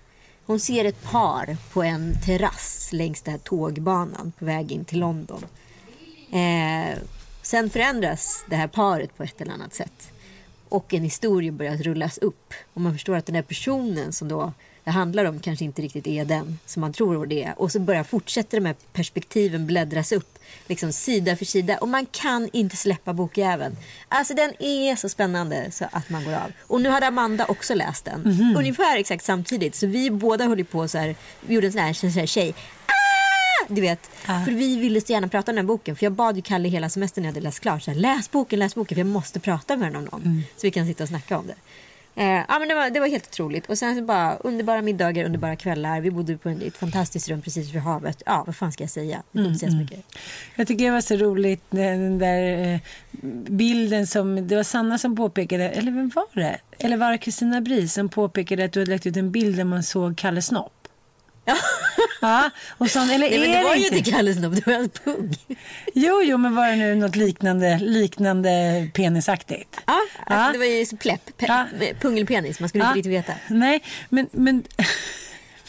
Hon 0.45 0.59
ser 0.59 0.85
ett 0.85 1.03
par 1.03 1.57
på 1.73 1.83
en 1.83 2.21
terrass 2.25 2.89
längs 2.91 3.21
den 3.21 3.31
här 3.31 3.39
tågbanan 3.39 4.31
på 4.39 4.45
väg 4.45 4.71
in 4.71 4.85
till 4.85 4.99
London. 4.99 5.45
Eh, 6.31 6.97
sen 7.41 7.69
förändras 7.69 8.45
det 8.49 8.55
här 8.55 8.67
paret 8.67 9.17
på 9.17 9.23
ett 9.23 9.41
eller 9.41 9.53
annat 9.53 9.73
sätt. 9.73 10.11
Och 10.69 10.93
en 10.93 11.03
historia 11.03 11.51
börjar 11.51 11.77
rullas 11.77 12.17
upp. 12.17 12.53
Och 12.73 12.81
man 12.81 12.93
förstår 12.93 13.15
att 13.15 13.25
den 13.25 13.35
här 13.35 13.41
personen 13.41 14.13
som 14.13 14.27
då 14.27 14.53
det 14.85 14.91
handlar 14.91 15.25
om 15.25 15.39
kanske 15.39 15.65
inte 15.65 15.81
riktigt 15.81 16.07
är 16.07 16.25
den 16.25 16.59
som 16.65 16.81
man 16.81 16.93
tror 16.93 17.25
det 17.25 17.43
är. 17.43 17.61
Och 17.61 17.71
så 17.71 17.79
börjar 17.79 18.03
fortsätter 18.03 18.59
de 18.59 18.65
här 18.65 18.75
perspektiven 18.93 19.67
bläddras 19.67 20.11
upp. 20.11 20.39
Liksom 20.67 20.93
sida 20.93 21.35
för 21.35 21.45
sida. 21.45 21.77
Och 21.77 21.87
man 21.87 22.05
kan 22.05 22.49
inte 22.53 22.75
släppa 22.75 23.13
bokjäveln. 23.13 23.77
Alltså 24.07 24.33
den 24.33 24.63
är 24.63 24.95
så 24.95 25.09
spännande 25.09 25.71
så 25.71 25.85
att 25.91 26.09
man 26.09 26.23
går 26.23 26.33
av. 26.33 26.51
Och 26.67 26.81
nu 26.81 26.89
hade 26.89 27.07
Amanda 27.07 27.45
också 27.45 27.73
läst 27.73 28.05
den. 28.05 28.53
Ungefär 28.57 28.97
exakt 28.97 29.25
samtidigt. 29.25 29.75
Så 29.75 29.87
vi 29.87 30.11
båda 30.11 30.45
höll 30.45 30.65
på 30.65 30.87
så 30.87 30.97
här. 30.97 31.15
Vi 31.41 31.53
gjorde 31.53 31.67
en 31.67 31.73
sån 31.73 31.81
här, 31.81 31.93
sån 31.93 32.09
här 32.09 32.25
tjej. 32.25 32.55
Ah! 32.85 32.95
du 33.67 33.81
vet. 33.81 34.09
För 34.25 34.51
vi 34.51 34.75
ville 34.79 35.01
så 35.01 35.11
gärna 35.11 35.27
prata 35.27 35.51
om 35.51 35.55
den 35.55 35.65
här 35.65 35.67
boken. 35.67 35.95
För 35.95 36.05
jag 36.05 36.13
bad 36.13 36.35
ju 36.35 36.41
Kalle 36.41 36.69
hela 36.69 36.89
semestern 36.89 37.21
när 37.21 37.29
jag 37.29 37.33
hade 37.33 37.43
läst 37.43 37.59
klart. 37.59 37.83
Så 37.83 37.91
här, 37.91 37.97
läs 37.97 38.31
boken, 38.31 38.59
läs 38.59 38.75
boken. 38.75 38.95
För 38.95 38.99
jag 38.99 39.07
måste 39.07 39.39
prata 39.39 39.77
med 39.77 39.87
den 39.87 39.95
om 39.95 40.05
någon. 40.05 40.21
Mm. 40.21 40.43
Så 40.55 40.67
vi 40.67 40.71
kan 40.71 40.87
sitta 40.87 41.03
och 41.03 41.09
snacka 41.09 41.37
om 41.37 41.47
det. 41.47 41.55
Eh, 42.15 42.41
ja, 42.47 42.59
men 42.59 42.67
det, 42.67 42.75
var, 42.75 42.89
det 42.89 42.99
var 42.99 43.07
helt 43.07 43.27
otroligt. 43.27 43.69
Och 43.69 43.77
sen 43.77 43.95
så 43.95 44.01
bara 44.01 44.35
underbara 44.35 44.81
middagar, 44.81 45.25
underbara 45.25 45.55
kvällar. 45.55 46.01
Vi 46.01 46.11
bodde 46.11 46.37
på 46.37 46.49
ett 46.49 46.77
fantastiskt 46.77 47.29
rum 47.29 47.41
precis 47.41 47.73
vid 47.73 47.81
havet. 47.81 48.23
Ja, 48.25 48.43
vad 48.45 48.55
fan 48.55 48.71
ska 48.71 48.83
jag 48.83 48.91
säga? 48.91 49.23
Jag 49.31 49.57
säga 49.57 49.71
så 49.71 49.77
mycket. 49.77 50.05
Jag 50.55 50.67
tycker 50.67 50.85
det 50.85 50.91
var 50.91 51.01
så 51.01 51.15
roligt 51.15 51.63
den 51.69 52.01
den 52.01 52.19
där 52.19 52.73
eh, 52.73 52.79
bilden 53.49 54.07
som, 54.07 54.47
det 54.47 54.55
var 54.55 54.63
Sanna 54.63 54.97
som 54.97 55.15
påpekade, 55.15 55.69
eller 55.69 55.91
vem 55.91 56.11
var 56.15 56.41
det? 56.41 56.57
Eller 56.79 56.97
var 56.97 57.11
det 57.11 57.17
Kristina 57.17 57.61
Bris 57.61 57.93
som 57.93 58.09
påpekade 58.09 58.65
att 58.65 58.71
du 58.71 58.79
hade 58.79 58.91
lagt 58.91 59.05
ut 59.05 59.17
en 59.17 59.31
bild 59.31 59.57
där 59.57 59.63
man 59.63 59.83
såg 59.83 60.17
Kalle 60.17 60.41
Snopp? 60.41 60.84
Ja. 62.21 62.49
och 62.77 62.91
sån, 62.91 63.09
eller 63.09 63.29
Nej, 63.29 63.39
men 63.39 63.49
är 63.49 63.57
det 63.57 63.63
var 63.63 63.75
ju 63.75 63.83
inte? 63.83 63.97
inte 63.97 64.11
Kalles 64.11 64.37
snopp, 64.37 64.55
det 64.55 64.65
var 64.65 64.73
en 64.73 64.89
pung. 64.89 65.35
Jo, 65.93 66.21
jo, 66.23 66.37
men 66.37 66.55
var 66.55 66.67
det 66.67 66.75
nu 66.75 66.95
något 66.95 67.15
liknande, 67.15 67.79
liknande 67.81 68.87
penisaktigt? 68.93 69.77
Ja, 69.85 69.93
alltså 70.25 70.45
Ja. 70.45 70.49
det 70.51 70.57
var 70.57 70.65
ju 70.65 70.85
så 70.85 70.97
plepp. 70.97 71.29
Pe- 71.39 71.45
Ja. 71.47 71.65
Pungelpenis, 72.01 72.59
man 72.59 72.69
skulle 72.69 72.83
Ja. 72.83 72.87
inte 72.87 72.97
riktigt 72.97 73.13
veta. 73.13 73.33
Nej, 73.47 73.83
men... 74.09 74.27
men 74.31 74.63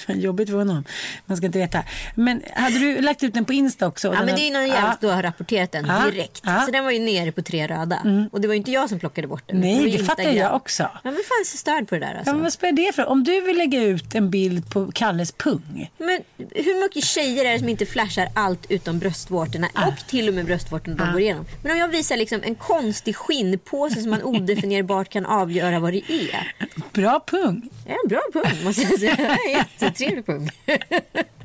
Fan, 0.07 0.21
Jobbigt 0.21 0.51
för 0.51 0.57
honom. 0.57 0.85
Man 1.27 1.37
ska 1.37 1.47
inte 1.47 1.59
veta. 1.59 1.83
Men 2.15 2.43
hade 2.55 2.79
du 2.79 3.01
lagt 3.01 3.23
ut 3.23 3.35
den 3.35 3.45
på 3.45 3.53
Insta 3.53 3.87
också? 3.87 4.09
Ja, 4.15 4.25
men 4.25 4.35
det 4.37 4.49
är 4.49 4.53
någon 4.53 4.67
jävel 4.69 4.83
som 5.01 5.09
då 5.09 5.11
har 5.11 5.23
rapporterat 5.23 5.73
den 5.73 5.87
Ja. 5.87 6.11
direkt. 6.11 6.41
Ja. 6.45 6.61
Så 6.67 6.71
den 6.71 6.85
var 6.85 6.91
ju 6.91 6.99
nere 6.99 7.33
på 7.33 7.43
tre 7.43 7.67
röda. 7.67 8.29
Och 8.33 8.41
det 8.41 8.49
var 8.49 8.55
ju 8.55 8.59
inte 8.59 8.71
jag 8.71 8.89
som 8.89 8.99
plockade 8.99 9.29
bort 9.29 9.43
den. 9.47 9.61
Nej, 9.61 9.89
ju 9.91 9.97
det 9.99 10.05
fattar 10.05 10.23
jag 10.33 10.55
också. 10.55 10.83
Ja, 10.83 11.01
men 11.03 11.15
fan 11.15 11.45
så 11.45 11.57
störd 11.57 11.89
på 11.89 11.95
det 11.95 12.01
där 12.01 12.15
alltså. 12.15 12.31
Ja, 12.31 12.33
men 12.35 12.43
vad 12.43 12.53
spelar 12.53 12.73
det 12.73 12.93
för 12.95 13.07
Om 13.07 13.25
du 13.25 13.41
vill 13.41 13.57
lägga 13.57 13.83
ut 13.83 14.15
en 14.15 14.31
bild 14.31 14.71
på 14.71 14.93
Kalles 14.93 15.33
pung. 15.33 15.91
Men 15.99 16.21
hur 16.55 16.83
mycket 16.83 17.05
tjejer 17.05 17.45
är 17.45 17.53
det 17.53 17.59
som 17.59 17.69
inte 17.69 17.87
flashar 17.87 18.29
allt 18.35 18.67
utom 18.69 18.99
bröstvårtorna 18.99 19.69
och 19.75 20.07
till 20.09 20.29
och 20.29 20.35
med 20.35 20.45
bröstvårtorna 20.47 20.97
de 20.97 21.13
går 21.13 21.21
igenom? 21.21 21.45
Men 21.63 21.73
om 21.73 21.79
jag 21.79 21.89
visar 21.89 22.17
liksom 22.17 22.41
en 22.45 22.55
konstig 22.55 23.17
skinnpåse 23.17 24.01
som 24.03 24.11
man 24.11 24.23
odefinierbart 24.57 25.09
kan 25.09 25.27
avgöra 25.27 25.79
vad 25.81 25.93
det 25.93 26.13
är. 26.13 26.53
Bra 26.93 27.25
pung. 27.27 27.69
Det 27.87 27.91
en 27.93 28.09
bra 28.09 28.21
pung 28.33 28.65
måste 28.65 28.83
jag 28.83 28.99
säga. 29.01 29.17
Jättetrevlig 30.01 30.27
pung. 30.27 30.51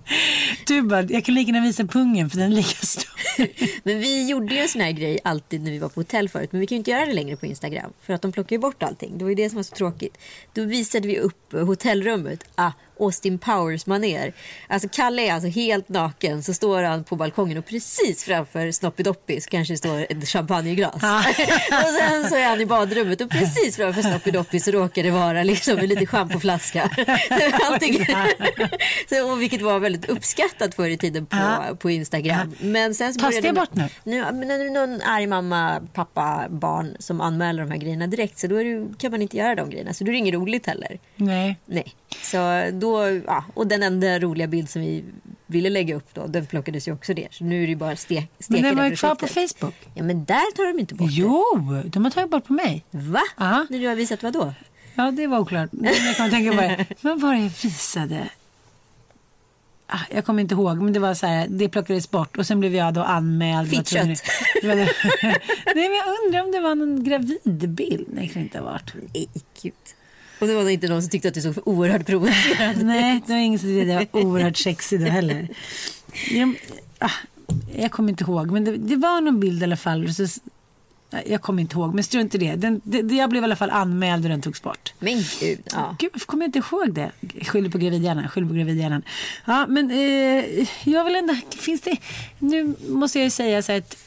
Du 0.68 0.82
bara, 0.82 1.02
jag 1.04 1.26
kan 1.26 1.36
lika 1.36 1.52
gärna 1.52 1.66
visa 1.66 1.84
pungen 1.84 2.30
för 2.30 2.38
den 2.38 2.52
är 2.52 2.56
lika 2.56 2.86
stor. 2.86 3.12
Men 3.84 4.00
vi 4.00 4.30
gjorde 4.30 4.54
ju 4.54 4.60
en 4.60 4.68
sån 4.68 4.82
här 4.82 4.92
grej 4.92 5.20
alltid 5.24 5.62
när 5.62 5.72
vi 5.72 5.80
var 5.80 5.90
på 5.90 6.00
hotell 6.00 6.30
förut. 6.30 6.52
Men 6.52 6.62
vi 6.62 6.68
kan 6.68 6.76
ju 6.76 6.78
inte 6.78 6.92
göra 6.92 7.06
det 7.06 7.14
längre 7.14 7.36
på 7.36 7.46
Instagram. 7.46 7.94
För 8.02 8.14
att 8.14 8.22
de 8.22 8.32
plockar 8.32 8.56
ju 8.56 8.60
bort 8.60 8.84
allting. 8.84 9.18
Det 9.18 9.24
var 9.24 9.30
ju 9.30 9.36
det 9.36 9.50
som 9.50 9.56
var 9.56 9.64
så 9.64 9.76
tråkigt. 9.76 10.18
Då 10.54 10.64
visade 10.64 11.08
vi 11.08 11.20
upp 11.20 11.52
hotellrummet. 11.52 12.44
Ah, 12.56 12.72
Austin 13.02 13.40
Powers 13.40 13.86
maner. 13.86 14.34
Alltså 14.68 14.90
Kalle 14.92 15.22
är 15.22 15.34
alltså 15.34 15.50
helt 15.50 15.90
naken. 15.90 16.44
Så 16.44 16.54
står 16.54 16.84
han 16.84 17.04
på 17.04 17.16
balkongen 17.16 17.58
och 17.58 17.66
precis 17.66 18.24
framför 18.24 18.68
Snoppy-Doppy 18.68 19.40
så 19.40 19.50
kanske 19.50 19.74
det 19.74 19.78
står 19.78 20.06
ett 20.10 20.28
champagneglas. 20.28 20.94
och 21.84 21.90
sen 22.00 22.30
så 22.30 22.36
är 22.36 22.50
han 22.50 22.62
i 22.62 22.66
badrummet 22.66 23.22
och 23.22 23.30
precis 23.30 23.76
framför 23.76 24.02
Snoppy-Doppy 24.02 24.60
så 24.60 24.72
råkar 24.72 25.04
det 25.04 25.12
vara 25.12 25.44
liksom 25.44 25.78
en 25.78 25.86
liten 25.86 26.06
schampoflaska. 26.08 26.90
Allting. 27.64 28.06
så, 29.10 29.32
och 29.32 29.42
vilket 29.42 29.62
var 29.62 29.80
väldigt 29.80 30.06
uppskattat 30.10 30.76
förr 30.76 30.90
i 30.90 30.98
tiden 30.98 31.26
på, 31.26 31.38
Ja. 31.38 31.76
på 31.80 31.90
Instagram. 31.92 32.56
Men 32.60 32.96
sen 32.96 33.14
så 33.14 33.20
Tas 33.20 33.42
det 33.42 33.54
bort 33.54 33.74
nu? 33.76 33.88
nu, 34.04 34.22
när 34.32 34.58
det 34.60 34.66
är 34.66 34.70
någon 34.88 35.02
arg 35.02 35.28
mamma, 35.28 35.82
pappa, 35.94 36.46
barn 36.50 36.96
som 37.00 37.22
anmäler 37.22 37.62
de 37.64 37.72
här 37.72 37.78
grejerna 37.78 38.08
direkt 38.08 38.40
så 38.40 38.48
då 38.48 38.56
det, 38.56 38.88
kan 38.98 39.12
man 39.12 39.22
inte 39.22 39.38
göra 39.38 39.56
de 39.56 39.70
grejerna. 39.70 39.94
Så 39.94 40.04
då 40.04 40.10
är 40.10 40.12
det 40.12 40.18
inget 40.18 40.34
roligt 40.34 40.68
heller. 40.68 41.00
Nej. 41.16 41.56
Nej. 41.66 41.96
Så 42.24 42.70
då, 42.74 43.08
ja, 43.28 43.44
och 43.54 43.68
den 43.68 43.84
enda 43.84 44.20
roliga 44.20 44.48
bild 44.48 44.70
som 44.70 44.82
vi 44.82 45.04
ville 45.48 45.70
lägga 45.70 45.96
upp 45.96 46.14
då, 46.14 46.28
den 46.28 46.46
plockades 46.46 46.88
ju 46.88 46.94
också 46.94 47.14
ner. 47.14 47.28
Så 47.32 47.44
nu 47.44 47.64
är 47.64 47.68
det 47.68 47.76
bara 47.76 47.96
ste, 47.96 48.24
steka 48.40 48.54
Men 48.54 48.64
den 48.64 48.78
var 48.78 48.86
ju 48.86 48.96
kvar 48.96 49.16
på. 49.16 49.28
Facebook. 49.28 49.76
Ja 49.94 50.04
men 50.04 50.26
där 50.26 50.56
tar 50.56 50.74
de 50.74 50.80
inte 50.80 50.96
bort 50.96 51.08
Jo, 51.12 51.44
de 51.86 52.04
har 52.04 52.12
tagit 52.12 52.30
bort 52.32 52.46
på 52.46 52.54
mig. 52.54 52.86
Va? 52.92 53.22
Ja. 53.38 53.66
När 53.70 53.80
du 53.80 53.88
har 53.88 53.96
visat 53.96 54.24
vad 54.24 54.34
då? 54.34 54.54
Ja, 54.96 55.12
det 55.12 55.28
var 55.28 55.40
oklart. 55.40 55.70
Men 55.72 55.94
jag 56.06 56.16
kan 56.16 56.30
tänka 56.30 56.52
på 56.52 56.62
det. 56.62 56.86
Men 57.02 57.20
vad 57.20 57.36
jag 57.36 57.52
visade? 57.64 58.30
Ah, 59.88 60.00
Jag 60.10 60.26
kommer 60.26 60.42
inte 60.42 60.54
ihåg, 60.56 60.78
men 60.82 60.94
det 60.94 61.00
var 61.00 61.14
så 61.14 61.28
här, 61.28 61.48
det 61.50 61.70
plockades 61.70 62.12
bort 62.12 62.38
och 62.38 62.48
sen 62.48 62.60
blev 62.60 62.76
jag 62.76 62.94
då 62.94 63.04
anmäld. 63.04 63.70
Fittkött. 63.70 64.06
Nej, 64.64 64.90
men 65.76 65.94
jag 65.94 66.26
undrar 66.26 66.42
om 66.46 66.52
det 66.52 66.60
var 66.60 66.76
någon 66.76 67.04
gravidbild. 67.04 68.08
Nej, 68.14 68.28
det 68.28 68.34
kan 68.34 68.42
inte 68.42 68.58
ha 68.60 68.66
varit. 68.66 68.94
Nej, 69.14 69.30
gud. 69.62 69.74
Och 70.42 70.48
det 70.48 70.56
var 70.56 70.70
inte 70.70 70.88
någon 70.88 71.02
som 71.02 71.10
tyckte 71.10 71.28
att 71.28 71.34
du 71.34 71.42
såg 71.42 71.68
oerhört 71.68 72.06
provocerande 72.06 72.84
Nej, 72.84 73.22
det 73.28 73.34
var 73.34 73.40
ingen 73.40 73.60
som 73.60 73.70
tyckte 73.70 73.98
att 73.98 74.08
jag 74.14 74.22
var 74.22 74.30
oerhört 74.30 74.58
sexig 74.58 75.00
då 75.00 75.06
heller. 75.06 75.48
Jag, 76.32 76.56
ah, 77.00 77.12
jag 77.76 77.92
kommer 77.92 78.10
inte 78.10 78.24
ihåg, 78.24 78.52
men 78.52 78.66
det, 78.66 78.78
det 78.78 78.96
var 78.96 79.22
någon 79.22 79.40
bild 79.40 79.62
i 79.62 79.64
alla 79.64 79.78
fall. 79.78 80.14
Så, 80.14 80.28
jag 81.26 81.42
kommer 81.42 81.62
inte 81.62 81.76
ihåg, 81.76 81.94
men 81.94 82.04
strunt 82.04 82.36
i 82.36 82.38
det. 82.38 82.56
Den, 82.56 82.82
det. 82.84 83.16
Jag 83.16 83.30
blev 83.30 83.44
i 83.44 83.46
alla 83.46 83.56
fall 83.56 83.70
anmäld 83.70 84.26
och 84.26 84.30
den 84.30 84.42
togs 84.42 84.62
bort. 84.62 84.94
Men 85.00 85.24
gud, 85.40 85.60
ja. 85.72 85.96
Gud, 86.00 86.10
varför 86.14 86.26
kommer 86.26 86.44
jag 86.44 86.48
inte 86.48 86.60
ihåg 86.60 86.94
det? 86.94 87.12
Skyller 87.46 87.70
på 87.70 87.78
gravidhjärnan, 87.78 88.28
skyller 88.28 88.48
på 88.48 88.54
gravidhjärnan. 88.54 89.04
Ja, 89.46 89.66
men 89.68 89.92
eh, 89.92 90.68
jag 90.84 91.06
vill 91.06 91.16
ändå, 91.16 91.36
finns 91.50 91.82
det, 91.82 91.98
nu 92.40 92.76
måste 92.88 93.20
jag 93.20 93.24
ju 93.24 93.32
säga 93.32 93.62
så 93.62 93.72
att 93.72 93.98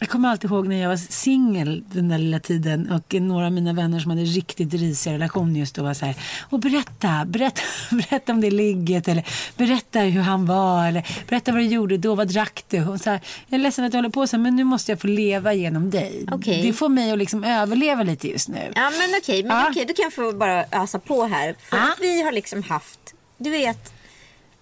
jag 0.00 0.08
kommer 0.08 0.28
alltid 0.28 0.50
ihåg 0.50 0.68
när 0.68 0.76
jag 0.82 0.88
var 0.88 0.96
singel 0.96 1.84
den 1.92 2.08
där 2.08 2.18
lilla 2.18 2.40
tiden 2.40 2.90
och 2.92 3.14
några 3.14 3.46
av 3.46 3.52
mina 3.52 3.72
vänner 3.72 4.00
som 4.00 4.10
hade 4.10 4.22
riktigt 4.22 4.74
risiga 4.74 5.14
relationer 5.14 5.60
just 5.60 5.74
då 5.74 5.82
var 5.82 5.94
så 5.94 6.06
här, 6.06 6.14
och 6.50 6.58
berätta, 6.60 7.24
berätta, 7.26 7.60
berätta 7.90 8.32
om 8.32 8.40
det 8.40 8.50
ligget 8.50 9.08
eller 9.08 9.24
berätta 9.56 9.98
hur 10.00 10.20
han 10.20 10.46
var 10.46 10.88
eller 10.88 11.06
berätta 11.28 11.52
vad 11.52 11.60
du 11.60 11.66
gjorde 11.66 11.96
då, 11.98 12.14
vad 12.14 12.28
drack 12.28 12.64
du? 12.68 12.84
Och 12.86 13.00
så 13.00 13.10
här, 13.10 13.20
jag 13.48 13.58
är 13.58 13.62
ledsen 13.62 13.84
att 13.84 13.92
jag 13.94 13.98
håller 13.98 14.10
på 14.10 14.26
så 14.26 14.38
men 14.38 14.56
nu 14.56 14.64
måste 14.64 14.92
jag 14.92 15.00
få 15.00 15.06
leva 15.06 15.52
genom 15.54 15.90
dig. 15.90 16.26
Okej. 16.32 16.62
Det 16.62 16.72
får 16.72 16.88
mig 16.88 17.12
att 17.12 17.18
liksom 17.18 17.44
överleva 17.44 18.02
lite 18.02 18.28
just 18.28 18.48
nu. 18.48 18.72
Ja 18.74 18.90
men 18.90 19.18
okej, 19.22 19.42
men 19.42 19.56
Ja. 19.56 19.66
okej, 19.70 19.84
då 19.86 19.94
kan 19.94 20.02
jag 20.02 20.12
få 20.12 20.32
bara 20.32 20.64
ösa 20.72 20.98
på 20.98 21.24
här. 21.24 21.54
För 21.70 21.76
Ja. 21.76 21.82
att 21.92 21.98
vi 22.00 22.22
har 22.22 22.32
liksom 22.32 22.62
haft, 22.62 23.00
du 23.38 23.50
vet, 23.50 23.92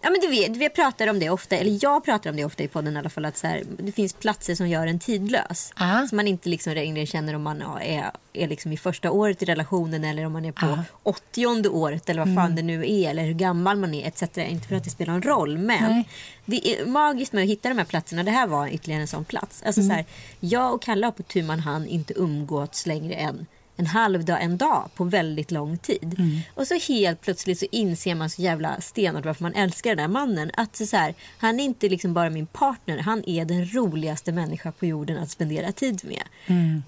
ja 0.03 0.11
men 0.11 0.21
du 0.21 0.29
vet, 0.29 0.57
vi 0.57 0.69
pratar 0.69 1.07
om 1.07 1.19
det 1.19 1.31
ofta, 1.31 1.57
eller 1.57 1.79
jag 1.83 2.05
pratar 2.05 2.31
om 2.31 2.37
det 2.37 2.45
ofta 2.45 2.63
i 2.63 2.69
podden 2.69 2.97
i 2.97 2.99
alla 2.99 3.11
fall, 3.11 3.25
att 3.25 3.37
så 3.37 3.47
här, 3.47 3.63
det 3.79 3.93
finns 3.93 4.13
platser 4.13 4.55
som 4.55 4.69
gör 4.69 4.87
en 4.87 4.99
tidlös. 4.99 5.73
Ja. 5.79 6.07
Som 6.09 6.17
man 6.17 6.29
inte 6.29 6.49
liksom 6.49 6.75
längre 6.75 7.07
känner 7.07 7.35
om 7.35 7.43
man 7.43 7.63
är, 7.63 8.11
är 8.33 8.49
liksom 8.49 8.73
i 8.73 8.77
första 8.77 9.11
året 9.11 9.43
i 9.43 9.45
relationen 9.45 10.05
eller 10.05 10.27
om 10.27 10.33
man 10.33 10.45
är 10.45 10.53
på 10.53 10.67
Ja. 10.67 10.85
åttionde 11.03 11.69
året 11.69 12.09
eller 12.09 12.25
vad 12.25 12.35
fan 12.35 12.57
det 12.57 12.63
nu 12.63 12.85
är 12.91 13.11
eller 13.11 13.25
hur 13.25 13.35
gammal 13.35 13.77
man 13.77 13.95
är 13.95 14.07
etc. 14.09 14.39
Inte 14.39 14.69
för 14.69 14.77
att 14.77 14.85
det 14.85 14.91
spelar 14.91 15.13
någon 15.13 15.23
roll 15.23 15.59
men 15.59 15.91
Nej. 15.93 16.09
det 16.45 16.69
är 16.69 16.87
magiskt 16.87 17.33
med 17.33 17.43
att 17.43 17.51
hitta 17.51 17.69
de 17.69 17.79
här 17.79 17.85
platserna. 17.85 18.23
Det 18.23 18.31
här 18.31 18.47
var 18.47 18.69
ytterligare 18.69 19.01
en 19.03 19.09
sån 19.09 19.25
plats. 19.25 19.63
Alltså 19.67 19.83
så 19.83 19.93
här, 19.93 20.05
jag 20.41 20.75
och 20.75 20.83
Kalle 20.83 21.07
har 21.07 21.13
på 21.13 21.23
tu 21.23 21.43
man 21.43 21.61
hand 21.61 21.87
inte 21.87 22.15
umgåtts 22.17 22.87
längre 22.87 23.15
än 23.15 23.47
en 23.79 23.87
halv 23.87 24.25
dag, 24.25 24.43
en 24.43 24.59
dag 24.59 24.91
på 24.95 25.05
väldigt 25.05 25.51
lång 25.51 25.79
tid. 25.79 26.17
Och 26.55 26.67
så 26.67 26.75
helt 26.75 27.21
plötsligt 27.21 27.59
så 27.59 27.67
inser 27.71 28.15
man 28.15 28.31
så 28.31 28.43
jävla 28.43 28.81
stenhårt 28.81 29.25
varför 29.25 29.43
man 29.43 29.55
älskar 29.55 29.91
den 29.91 29.99
här 29.99 30.09
mannen. 30.09 30.51
Att 30.55 30.77
så 30.77 30.97
här, 30.97 31.15
han 31.39 31.61
är 31.61 31.65
inte 31.65 31.89
liksom 31.89 32.15
bara 32.15 32.31
min 32.31 32.47
partner, 32.47 32.99
han 32.99 33.23
är 33.27 33.45
den 33.45 33.75
roligaste 33.75 34.33
människa 34.33 34.73
på 34.73 34.87
jorden 34.87 35.19
att 35.19 35.31
spendera 35.31 35.73
tid 35.73 36.05
med. 36.05 36.23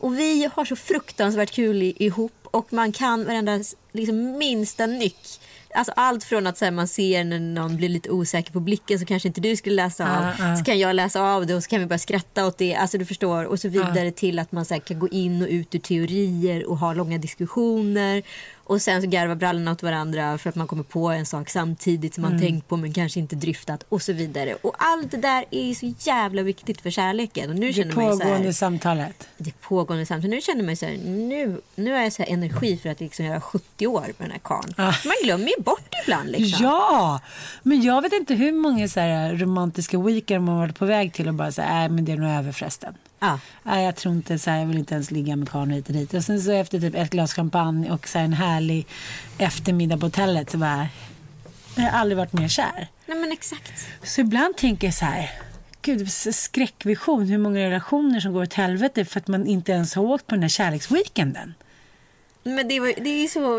Och 0.01 0.19
vi 0.19 0.49
har 0.55 0.65
så 0.65 0.77
fruktansvärt 0.77 1.51
kul 1.51 1.83
ihop 1.83 2.33
och 2.43 2.73
man 2.73 2.93
kan 2.93 3.25
varenda 3.25 3.61
liksom, 3.93 4.39
minsta 4.39 4.87
nyck. 4.87 5.41
Alltså 5.75 5.93
allt 5.97 6.25
från 6.25 6.47
att 6.47 6.59
så 6.59 6.65
här, 6.65 6.73
man 6.73 6.89
ser 6.89 7.25
när 7.25 7.41
någon 7.41 7.77
blir 7.77 7.89
lite 7.89 8.11
osäker 8.11 8.53
på 8.53 8.61
blicken 8.61 8.99
så 8.99 9.05
kanske 9.05 9.29
inte 9.29 9.41
du 9.41 9.57
skulle 9.57 9.77
läsa 9.77 10.05
av. 10.05 10.25
Ah, 10.25 10.53
ah. 10.53 10.57
Så 10.57 10.65
kan 10.65 10.79
jag 10.79 10.97
läsa 10.97 11.23
av 11.23 11.47
det 11.47 11.55
och 11.55 11.63
så 11.63 11.71
kan 11.71 11.81
vi 11.81 11.87
bara 11.87 11.99
skratta 11.99 12.47
åt 12.47 12.59
det. 12.59 12.75
Alltså 12.75 12.99
du 12.99 13.05
förstår. 13.05 13.45
Och 13.45 13.61
så 13.61 13.69
vidare 13.69 14.11
till 14.11 14.39
att 14.39 14.53
man 14.53 14.65
så 14.65 14.75
här, 14.75 14.81
kan 14.81 14.99
gå 14.99 15.09
in 15.09 15.43
och 15.43 15.49
ut 15.49 15.75
ur 15.75 15.79
teorier 15.79 16.71
och 16.71 16.79
ha 16.79 16.93
långa 16.95 17.19
diskussioner. 17.19 18.23
Och 18.71 18.83
sen 18.83 19.03
så 19.03 19.09
garva 19.09 19.35
brallorna 19.35 19.73
åt 19.73 19.83
varandra 19.83 20.39
för 20.39 20.49
att 20.51 20.55
man 20.57 20.67
kommer 20.67 20.83
på 20.83 21.09
en 21.09 21.27
sak 21.27 21.51
samtidigt 21.51 22.15
som 22.15 22.23
man 22.23 22.31
Mm. 22.33 22.43
tänkt 22.43 22.69
på 22.69 22.77
men 22.77 22.93
kanske 22.93 23.21
inte 23.21 23.37
dryftat 23.37 23.85
och 23.89 24.03
så 24.03 24.13
vidare. 24.13 24.55
Och 24.63 24.75
allt 24.79 25.11
det 25.11 25.17
där 25.17 25.45
är 25.51 25.75
så 25.75 25.95
jävla 25.99 26.43
viktigt 26.43 26.81
för 26.81 26.91
kärleken. 26.91 27.51
Och 27.51 27.57
nu 27.57 27.67
Det 27.67 27.73
känner 27.73 27.95
man 27.95 28.05
ju 28.05 28.13
så 28.13 28.19
pågående 28.19 28.45
här, 28.47 28.53
samtalet. 28.53 29.29
det 29.39 29.61
pågående 29.61 30.07
samtidigt. 30.07 30.35
Nu 30.37 30.41
känner 30.41 30.65
man 30.65 30.77
så 30.77 30.87
här, 30.87 30.97
nu, 31.05 31.61
nu 31.75 31.93
har 31.93 31.99
jag 32.01 32.13
så 32.13 32.23
här 32.23 32.31
energi 32.31 32.77
för 32.77 32.89
att 32.89 33.01
liksom 33.01 33.25
göra 33.25 33.41
70 33.41 33.87
år 33.87 34.01
med 34.03 34.15
den 34.19 34.31
här 34.31 34.39
karln. 34.45 34.75
Ah. 34.77 34.85
Man 35.05 35.15
glömmer 35.25 35.47
ju 35.59 35.63
bort 35.63 35.89
ibland 36.05 36.31
liksom. 36.31 36.65
Ja, 36.67 37.21
men 37.63 37.83
jag 37.83 38.03
vet 38.03 38.13
inte 38.13 38.35
hur 38.35 38.53
många 38.53 38.89
så 38.89 39.01
här 39.01 39.35
romantiska 39.35 39.99
weekend 39.99 40.45
man 40.45 40.59
varit 40.59 40.79
på 40.79 40.85
väg 40.87 41.13
till 41.13 41.29
och 41.29 41.35
bara 41.35 41.53
säga, 41.53 41.69
nej 41.69 41.89
men 41.89 42.05
det 42.05 42.13
är 42.13 42.17
nog 42.17 42.31
över 42.31 42.53
förresten. 42.53 42.95
Ja. 43.21 43.39
Nej, 43.63 43.85
jag 43.85 43.97
tror 43.97 44.15
inte 44.15 44.39
så 44.39 44.51
här, 44.51 44.59
jag 44.59 44.67
vill 44.67 44.79
inte 44.79 44.95
ens 44.95 45.11
ligga 45.11 45.37
med 45.37 45.49
karln 45.49 45.71
hit 45.71 45.87
och 45.89 45.95
dit. 45.95 46.15
Och 46.15 46.25
sen 46.25 46.41
så 46.41 46.53
efter 46.53 46.81
typ 46.81 46.95
ett 46.95 47.11
glas 47.11 47.35
champagne 47.35 47.91
och 47.91 48.09
så 48.09 48.19
här 48.19 48.25
en 48.25 48.33
härlig 48.33 48.87
eftermiddag 49.39 49.97
på 49.97 50.07
hotellet 50.07 50.51
så 50.51 50.59
bara, 50.59 50.89
jag 51.77 51.83
har 51.83 51.91
aldrig 51.91 52.17
varit 52.17 52.33
mer 52.33 52.49
kär. 52.49 52.89
Nej 53.07 53.19
men 53.19 53.33
exakt. 53.33 53.73
Så 54.03 54.21
ibland 54.21 54.57
tänker 54.57 54.87
jag 54.87 54.95
så 54.95 55.05
här, 55.05 55.31
gud 55.83 56.13
skräckvision 56.13 57.29
hur 57.29 57.39
många 57.39 57.61
relationer 57.61 58.21
som 58.21 58.33
går 58.33 58.43
åt 58.43 58.55
helvete 58.55 59.05
för 59.05 59.21
att 59.21 59.29
man 59.29 59.47
inte 59.47 59.73
ens 59.73 59.95
har 59.95 60.03
åkt 60.03 60.27
på 60.27 60.35
den 60.35 60.43
här 60.43 60.49
kärleksweekenden. 60.49 61.55
Men 62.43 62.69
det, 62.69 62.81
var, 62.81 62.93
det, 62.97 63.25
är 63.25 63.29
så, 63.29 63.59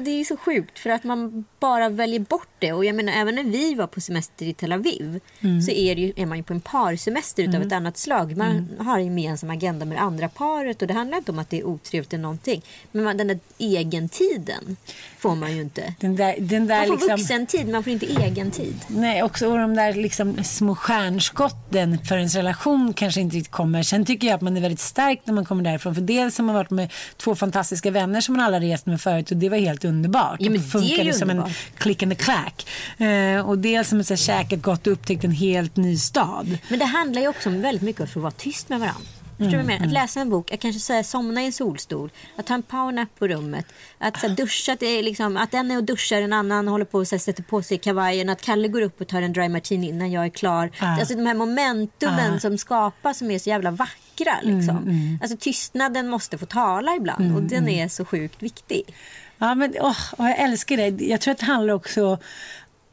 det 0.00 0.10
är 0.10 0.24
så 0.24 0.36
sjukt 0.36 0.78
för 0.78 0.90
att 0.90 1.04
man 1.04 1.44
bara 1.60 1.88
väljer 1.88 2.20
bort 2.20 2.48
det. 2.58 2.72
Och 2.72 2.84
jag 2.84 2.94
menar 2.96 3.12
även 3.12 3.34
när 3.34 3.44
vi 3.44 3.74
var 3.74 3.86
på 3.86 4.00
semester 4.00 4.46
i 4.46 4.54
Tel 4.54 4.72
Aviv 4.72 5.20
så 5.66 5.70
är, 5.70 5.96
ju, 5.96 6.12
är 6.16 6.26
man 6.26 6.38
ju 6.38 6.44
på 6.44 6.52
en 6.52 6.60
parsemester 6.60 7.42
utav 7.42 7.62
ett 7.62 7.72
annat 7.72 7.98
slag. 7.98 8.36
Man 8.36 8.68
har 8.78 8.98
en 8.98 9.04
gemensam 9.04 9.50
agenda 9.50 9.86
med 9.86 9.96
det 9.96 10.00
andra 10.00 10.28
paret 10.28 10.82
och 10.82 10.88
det 10.88 10.94
handlar 10.94 11.18
inte 11.18 11.32
om 11.32 11.38
att 11.38 11.50
det 11.50 11.58
är 11.58 11.64
otrevligt 11.64 12.12
eller 12.12 12.22
någonting. 12.22 12.62
Men 12.92 13.04
man, 13.04 13.16
den 13.16 13.28
där 13.28 13.38
egentiden 13.58 14.76
får 15.18 15.34
man 15.34 15.56
ju 15.56 15.62
inte. 15.62 15.94
Den 16.00 16.16
där, 16.16 16.34
den 16.38 16.66
där 16.66 16.78
Man 16.78 16.86
får 16.86 16.94
liksom... 16.94 17.16
vuxentid, 17.16 17.68
man 17.68 17.84
får 17.84 17.92
inte 17.92 18.06
egentid. 18.12 18.76
Nej, 18.88 19.22
också 19.22 19.50
och 19.50 19.58
de 19.58 19.74
där 19.74 19.94
liksom 19.94 20.44
små 20.44 20.74
stjärnskotten 20.74 21.98
för 21.98 22.16
ens 22.16 22.34
relation 22.34 22.92
kanske 22.92 23.20
inte 23.20 23.36
riktigt 23.36 23.52
kommer. 23.52 23.82
Sen 23.82 24.04
tycker 24.04 24.26
jag 24.26 24.34
att 24.34 24.40
man 24.40 24.56
är 24.56 24.60
väldigt 24.60 24.80
stark 24.80 25.20
när 25.24 25.34
man 25.34 25.44
kommer 25.44 25.64
därifrån. 25.64 25.94
För 25.94 26.02
dels 26.02 26.38
har 26.38 26.44
man 26.44 26.54
varit 26.54 26.70
med 26.70 26.92
två 27.16 27.34
fantastiska 27.34 27.90
vänner 27.90 28.13
som 28.20 28.36
man 28.36 28.46
alla 28.46 28.60
rest 28.60 28.86
med 28.86 29.00
förut 29.00 29.30
och 29.30 29.36
det 29.36 29.48
var 29.48 29.56
helt 29.56 29.84
underbart. 29.84 30.36
Ja, 30.40 30.50
men 30.50 30.60
det 30.60 30.68
funkade 30.68 31.04
det 31.04 31.12
som 31.12 31.30
underbart. 31.30 31.50
en 31.50 31.78
click 31.78 32.02
and 32.02 32.12
a 32.12 32.16
clack. 32.18 32.66
Eh, 32.98 33.48
och 33.48 33.58
dels 33.58 33.88
så 33.88 33.96
här 33.96 34.16
käkat 34.16 34.62
gott 34.62 34.86
och 34.86 34.92
upptäckt 34.92 35.24
en 35.24 35.30
helt 35.30 35.76
ny 35.76 35.96
stad. 35.96 36.58
Men 36.68 36.78
det 36.78 36.84
handlar 36.84 37.22
ju 37.22 37.28
också 37.28 37.48
om 37.48 37.62
väldigt 37.62 37.82
mycket 37.82 38.00
om 38.00 38.04
att 38.04 38.10
få 38.10 38.20
vara 38.20 38.30
tyst 38.30 38.68
med 38.68 38.80
varandra. 38.80 39.13
Förstår 39.38 39.62
menar? 39.62 39.86
Att 39.86 39.92
läsa 39.92 40.20
en 40.20 40.30
bok, 40.30 40.52
att 40.52 40.60
kanske 40.60 40.80
så 40.80 40.92
här, 40.92 41.02
somna 41.02 41.42
i 41.42 41.46
en 41.46 41.52
solstol, 41.52 42.10
att 42.36 42.46
ta 42.46 42.54
en 42.54 42.62
powernap 42.62 43.08
på 43.18 43.28
rummet, 43.28 43.66
att 43.98 44.20
så 44.20 44.28
här, 44.28 44.34
duscha, 44.36 44.72
att, 44.72 44.80
det 44.80 44.86
är 44.86 45.02
liksom, 45.02 45.36
att 45.36 45.54
en 45.54 45.70
är 45.70 45.76
och 45.76 45.84
duschar, 45.84 46.22
en 46.22 46.32
annan 46.32 46.68
håller 46.68 46.84
på 46.84 46.98
och 46.98 47.08
så 47.08 47.14
här, 47.14 47.20
sätter 47.20 47.42
på 47.42 47.62
sig 47.62 47.78
kavajen, 47.78 48.28
att 48.28 48.42
Kalle 48.42 48.68
går 48.68 48.82
upp 48.82 49.00
och 49.00 49.08
tar 49.08 49.22
en 49.22 49.32
dry 49.32 49.48
martini 49.48 49.88
innan 49.88 50.12
jag 50.12 50.24
är 50.24 50.30
klar. 50.30 50.70
Alltså 50.78 51.14
de 51.14 51.26
här 51.26 51.34
momentumen 51.34 52.40
som 52.40 52.58
skapas 52.58 53.18
som 53.18 53.30
är 53.30 53.38
så 53.38 53.48
jävla 53.48 53.70
vackra. 53.70 54.34
Liksom. 54.42 55.18
Alltså 55.22 55.36
tystnaden 55.36 56.08
måste 56.08 56.38
få 56.38 56.46
tala 56.46 56.96
ibland 56.96 57.36
och 57.36 57.42
den 57.42 57.68
är 57.68 57.88
så 57.88 58.04
sjukt 58.04 58.42
viktig. 58.42 58.94
Ja, 59.38 59.54
men 59.54 59.74
åh, 59.80 59.96
jag 60.18 60.38
älskar 60.38 60.76
det. 60.76 61.04
Jag 61.04 61.20
tror 61.20 61.32
att 61.32 61.38
det 61.38 61.46
handlar 61.46 61.74
också 61.74 62.18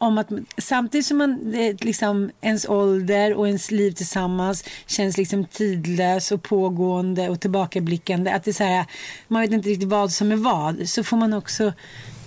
om 0.02 0.18
att 0.18 0.30
samtidigt 0.58 1.06
som 1.06 1.18
man, 1.18 1.52
det, 1.52 1.84
liksom, 1.84 2.32
ens 2.42 2.66
ålder 2.66 3.34
och 3.34 3.48
ens 3.48 3.72
liv 3.72 3.92
tillsammans 3.92 4.64
känns 4.86 5.18
liksom 5.18 5.46
tidlös 5.46 6.32
och 6.32 6.44
pågående 6.44 7.30
och 7.30 7.40
tillbakablickande. 7.40 8.32
Att 8.32 8.44
det 8.44 8.52
är 8.52 8.54
så 8.54 8.64
här, 8.64 8.86
man 9.28 9.42
vet 9.42 9.52
inte 9.52 9.70
riktigt 9.70 9.90
vad 9.90 10.12
som 10.12 10.32
är 10.32 10.36
vad. 10.36 10.90
Så 10.90 11.04
får 11.04 11.18
man 11.18 11.34
också, 11.34 11.74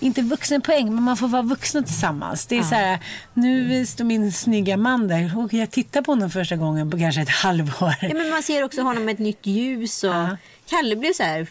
inte 0.00 0.22
vuxenpoäng, 0.22 0.94
men 0.94 1.04
man 1.04 1.16
får 1.16 1.28
vara 1.28 1.42
vuxna 1.42 1.82
tillsammans. 1.82 2.46
Det 2.46 2.58
är 2.58 2.62
så 2.62 2.74
här, 2.74 2.98
nu 3.34 3.86
står 3.86 4.04
min 4.04 4.32
snygga 4.32 4.76
man 4.76 5.08
där 5.08 5.38
och 5.38 5.52
jag 5.52 5.70
tittar 5.70 6.02
på 6.02 6.12
honom 6.12 6.30
första 6.30 6.56
gången 6.56 6.90
på 6.90 6.98
kanske 6.98 7.20
ett 7.20 7.28
halvår. 7.28 7.94
Ja, 8.00 8.14
men 8.14 8.30
man 8.30 8.42
ser 8.42 8.64
också 8.64 8.82
honom 8.82 9.04
med 9.04 9.12
ett 9.12 9.18
nytt 9.18 9.46
ljus. 9.46 10.04
Och 10.04 10.36
Kalle 10.66 10.96
blev 10.96 11.12
så 11.12 11.22
här... 11.22 11.46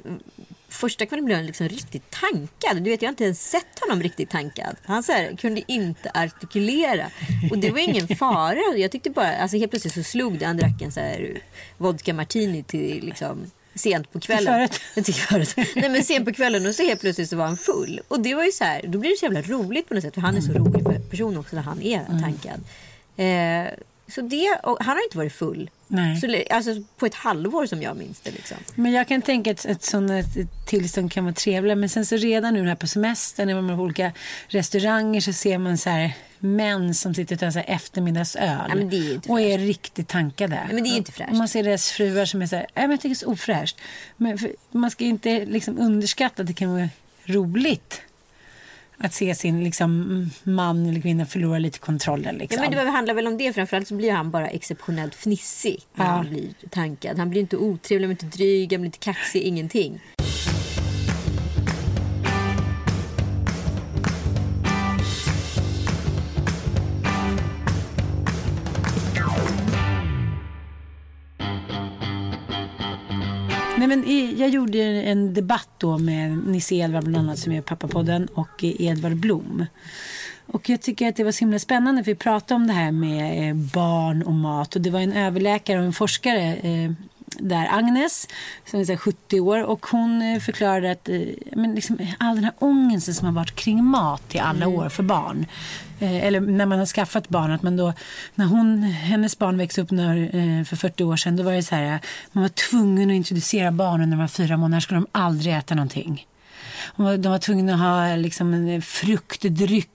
Första 0.74 1.06
kvällen 1.06 1.26
blev 1.26 1.38
han 1.38 1.46
liksom 1.46 1.70
riktigt 1.70 2.12
tankad. 2.12 2.84
Du 2.84 2.90
vet, 2.90 3.02
jag 3.02 3.08
har 3.08 3.12
inte 3.12 3.24
ens 3.24 3.50
sett 3.50 3.80
honom 3.80 4.04
riktigt 4.04 4.30
tankad. 4.30 4.76
Han 4.86 5.04
så 5.04 5.12
här, 5.12 5.36
kunde 5.38 5.62
inte 5.68 6.12
artikulera. 6.14 7.06
Och 7.52 7.58
det 7.58 7.72
var 7.72 7.80
ingen 7.80 8.08
fara. 8.08 8.78
Jag 8.78 8.92
tyckte 8.92 9.10
bara, 9.10 9.36
alltså 9.36 9.58
helt 9.58 9.72
plötsligt 9.72 9.94
så 9.94 10.04
slog 10.04 10.40
det. 10.40 10.46
Han 10.46 10.58
drack 10.58 10.82
en 10.82 10.92
så 10.92 11.00
här 11.00 11.42
vodka 11.78 12.14
martini 12.14 12.64
till 12.64 13.06
liksom 13.06 13.52
sent 13.76 14.12
på 14.12 14.20
kvällen. 14.20 14.70
Till 15.04 15.14
förrätt. 15.14 15.56
Nej 15.76 15.90
men 15.90 16.04
sent 16.04 16.26
på 16.26 16.34
kvällen 16.34 16.66
och 16.66 16.76
så 16.76 16.84
helt 16.84 17.02
plötsligt 17.02 17.30
så 17.30 17.36
var 17.36 17.46
han 17.46 17.58
full. 17.58 18.02
Och 18.08 18.20
det 18.20 18.36
var 18.36 18.44
ju 18.44 18.52
så 18.52 18.64
här, 18.64 18.82
då 18.88 19.00
blir 19.00 19.12
det 19.12 19.18
så 19.18 19.26
jävla 19.26 19.42
roligt 19.42 19.88
på 19.88 19.94
något 19.94 20.04
sätt. 20.04 20.14
För 20.14 20.22
han 20.22 20.38
är 20.38 20.42
så 20.42 20.54
rolig 20.54 21.10
person 21.10 21.38
också 21.38 21.56
när 21.56 21.64
han 21.64 21.82
är 21.82 22.06
tankad. 22.06 22.64
Eh, 23.18 23.74
så 24.08 24.22
det, 24.22 24.60
och 24.64 24.78
han 24.80 24.96
har 24.96 25.04
inte 25.04 25.18
varit 25.18 25.34
full. 25.34 25.70
Nej. 25.88 26.22
Så, 26.22 26.56
alltså 26.56 26.84
på 26.98 27.06
ett 27.06 27.16
halvår 27.16 27.66
som 27.66 27.82
jag 27.82 27.98
minns 27.98 28.20
det. 28.20 28.32
Liksom. 28.32 28.58
Men 28.76 28.92
jag 28.92 29.08
kan 29.08 29.22
tänka 29.22 29.52
att 29.52 29.66
ett 29.66 29.84
sådant 29.84 30.26
tillstånd 30.68 31.12
kan 31.12 31.24
vara 31.24 31.34
trevligt. 31.34 31.78
Men 31.78 31.90
sen 31.90 32.06
så 32.06 32.16
redan 32.16 32.54
nu 32.54 32.68
här 32.68 32.76
på 32.76 32.88
semestern 32.88 33.48
när 33.48 33.56
man 33.56 33.70
är 33.70 33.76
på 33.76 33.82
olika 33.82 34.12
restauranger 34.48 35.22
så 35.22 35.34
ser 35.34 35.58
man 35.58 35.78
så 35.78 35.90
här 35.90 36.14
män 36.40 36.94
som 36.94 37.14
sitter 37.14 37.36
och 37.36 37.40
tar 37.40 37.52
så 37.52 37.60
här 37.60 37.70
eftermiddagsöl. 37.70 38.42
Ja, 38.44 38.98
är 38.98 39.32
och 39.32 39.42
är 39.42 39.58
riktigt 39.58 40.08
tankade. 40.08 40.60
Ja, 40.70 40.74
men 40.76 40.84
det 40.84 40.90
är 40.90 40.98
inte 40.98 41.12
fräscht. 41.12 41.32
Och 41.32 41.38
man 41.38 41.48
ser 41.48 41.64
deras 41.64 41.92
fruar 41.92 42.26
som 42.26 42.42
är 42.42 42.48
så 42.48 42.56
här, 42.56 42.68
nej 42.74 42.84
men 42.88 42.92
jag 42.92 43.00
tycker 43.00 43.10
det 43.10 43.14
är 43.14 43.26
så 43.26 43.32
ofräscht. 43.32 43.78
Men 44.18 44.40
man 44.72 44.92
ska 44.92 45.04
ju 45.04 45.10
inte 45.10 45.46
liksom 45.46 45.80
underskatta 45.80 46.42
att 46.42 46.48
det 46.48 46.54
kan 46.54 46.74
vara 46.74 46.90
roligt. 47.26 48.02
Att 49.04 49.14
se 49.14 49.36
sin 49.36 49.64
liksom, 49.64 50.30
man 50.44 50.86
eller 50.86 51.02
kvinna 51.02 51.26
förlora 51.26 51.60
lite 51.60 51.80
kontrollen. 51.80 52.36
Liksom. 52.36 52.64
Ja, 52.64 52.70
men 52.70 52.86
det 52.86 52.92
handlar 52.92 53.14
väl 53.14 53.28
om 53.28 53.38
det. 53.38 53.54
Framförallt 53.54 53.88
så 53.88 53.96
blir 53.96 54.12
han 54.12 54.32
bara 54.32 54.48
exceptionellt 54.50 55.16
fnissig 55.16 55.80
när 55.96 56.06
Ja. 56.06 56.12
han 56.12 56.30
blir 56.30 56.48
tankad. 56.70 57.20
Han 57.20 57.30
blir 57.30 57.42
inte 57.42 57.58
otrevlig, 57.58 58.08
han 58.08 58.16
blir 58.16 58.26
inte 58.26 58.38
dryg, 58.38 58.72
han 58.74 58.82
blir 58.82 58.88
inte 58.88 58.98
kaxig, 58.98 59.42
ingenting. 59.42 60.00
Nej, 73.84 73.98
men 73.98 74.38
jag 74.38 74.50
gjorde 74.50 74.80
en 74.84 75.34
debatt 75.34 75.70
då 75.78 75.98
med 75.98 76.48
Nisse 76.48 76.76
Edvard 76.76 77.04
bland 77.04 77.28
annat 77.28 77.40
som 77.40 77.52
är 77.52 77.62
pappapodden 77.62 78.28
och 78.34 78.64
Edvard 78.64 79.16
Blom. 79.16 79.66
Och 80.46 80.70
jag 80.70 80.82
tycker 80.82 81.10
att 81.10 81.16
det 81.16 81.24
var 81.24 81.32
så 81.32 81.40
himla 81.40 81.60
spännande 81.60 82.04
för 82.04 82.12
vi 82.12 82.16
pratade 82.16 82.56
om 82.56 82.68
det 82.68 82.74
här 82.74 82.92
med 82.92 83.50
eh, 83.50 83.56
barn 83.56 84.24
och 84.24 84.34
mat 84.34 84.76
och 84.76 84.82
det 84.82 84.90
var 84.90 85.00
en 85.00 85.14
överläkare 85.14 85.80
och 85.80 85.86
en 85.86 85.94
forskare 85.94 86.56
eh, 86.56 86.92
där, 87.40 87.68
Agnes, 87.72 88.28
som 88.66 88.80
är 88.80 88.86
så 88.86 88.92
här 88.92 88.98
70 88.98 89.40
år 89.40 89.64
och 89.64 89.86
hon 89.86 90.22
eh, 90.22 90.40
förklarade 90.40 90.92
att 90.92 91.10
eh, 91.10 91.22
men 91.56 91.76
liksom, 91.76 91.98
all 92.18 92.36
den 92.36 92.44
här 92.44 92.54
ångesten 92.60 93.14
som 93.14 93.26
har 93.28 93.34
varit 93.34 93.56
kring 93.56 93.84
mat 93.84 94.36
i 94.36 94.40
alla 94.40 94.68
år 94.68 94.90
för 94.90 95.04
barn 95.04 95.46
eh, 96.00 96.26
eller 96.26 96.40
när 96.40 96.66
man 96.66 96.80
har 96.80 96.86
skaffat 96.86 97.30
barn, 97.30 97.52
att 97.52 97.64
man 97.64 97.78
då, 97.78 97.94
när 98.36 98.46
hon, 98.46 98.84
hennes 98.84 99.38
barn 99.38 99.58
växte 99.58 99.82
upp 99.82 99.92
när, 99.92 100.64
för 100.64 100.76
40 100.76 101.04
år 101.04 101.16
sedan, 101.16 101.36
då 101.36 101.44
var 101.44 101.52
det 101.52 101.64
så 101.64 101.76
här, 101.76 102.00
man 102.32 102.42
var 102.42 102.50
tvungen 102.50 103.10
att 103.10 103.16
introducera 103.16 103.72
barnen 103.72 104.10
när 104.10 104.18
de 104.18 104.22
var 104.22 104.28
fyra 104.28 104.58
månader, 104.58 104.82
skulle 104.82 105.00
de 105.00 105.08
aldrig 105.12 105.54
äta 105.54 105.76
någonting. 105.76 106.28
De 106.96 107.30
var, 107.30 107.38
tvungna 107.38 107.74
att 107.74 107.80
ha 107.80 108.16
liksom 108.16 108.54
en 108.54 108.82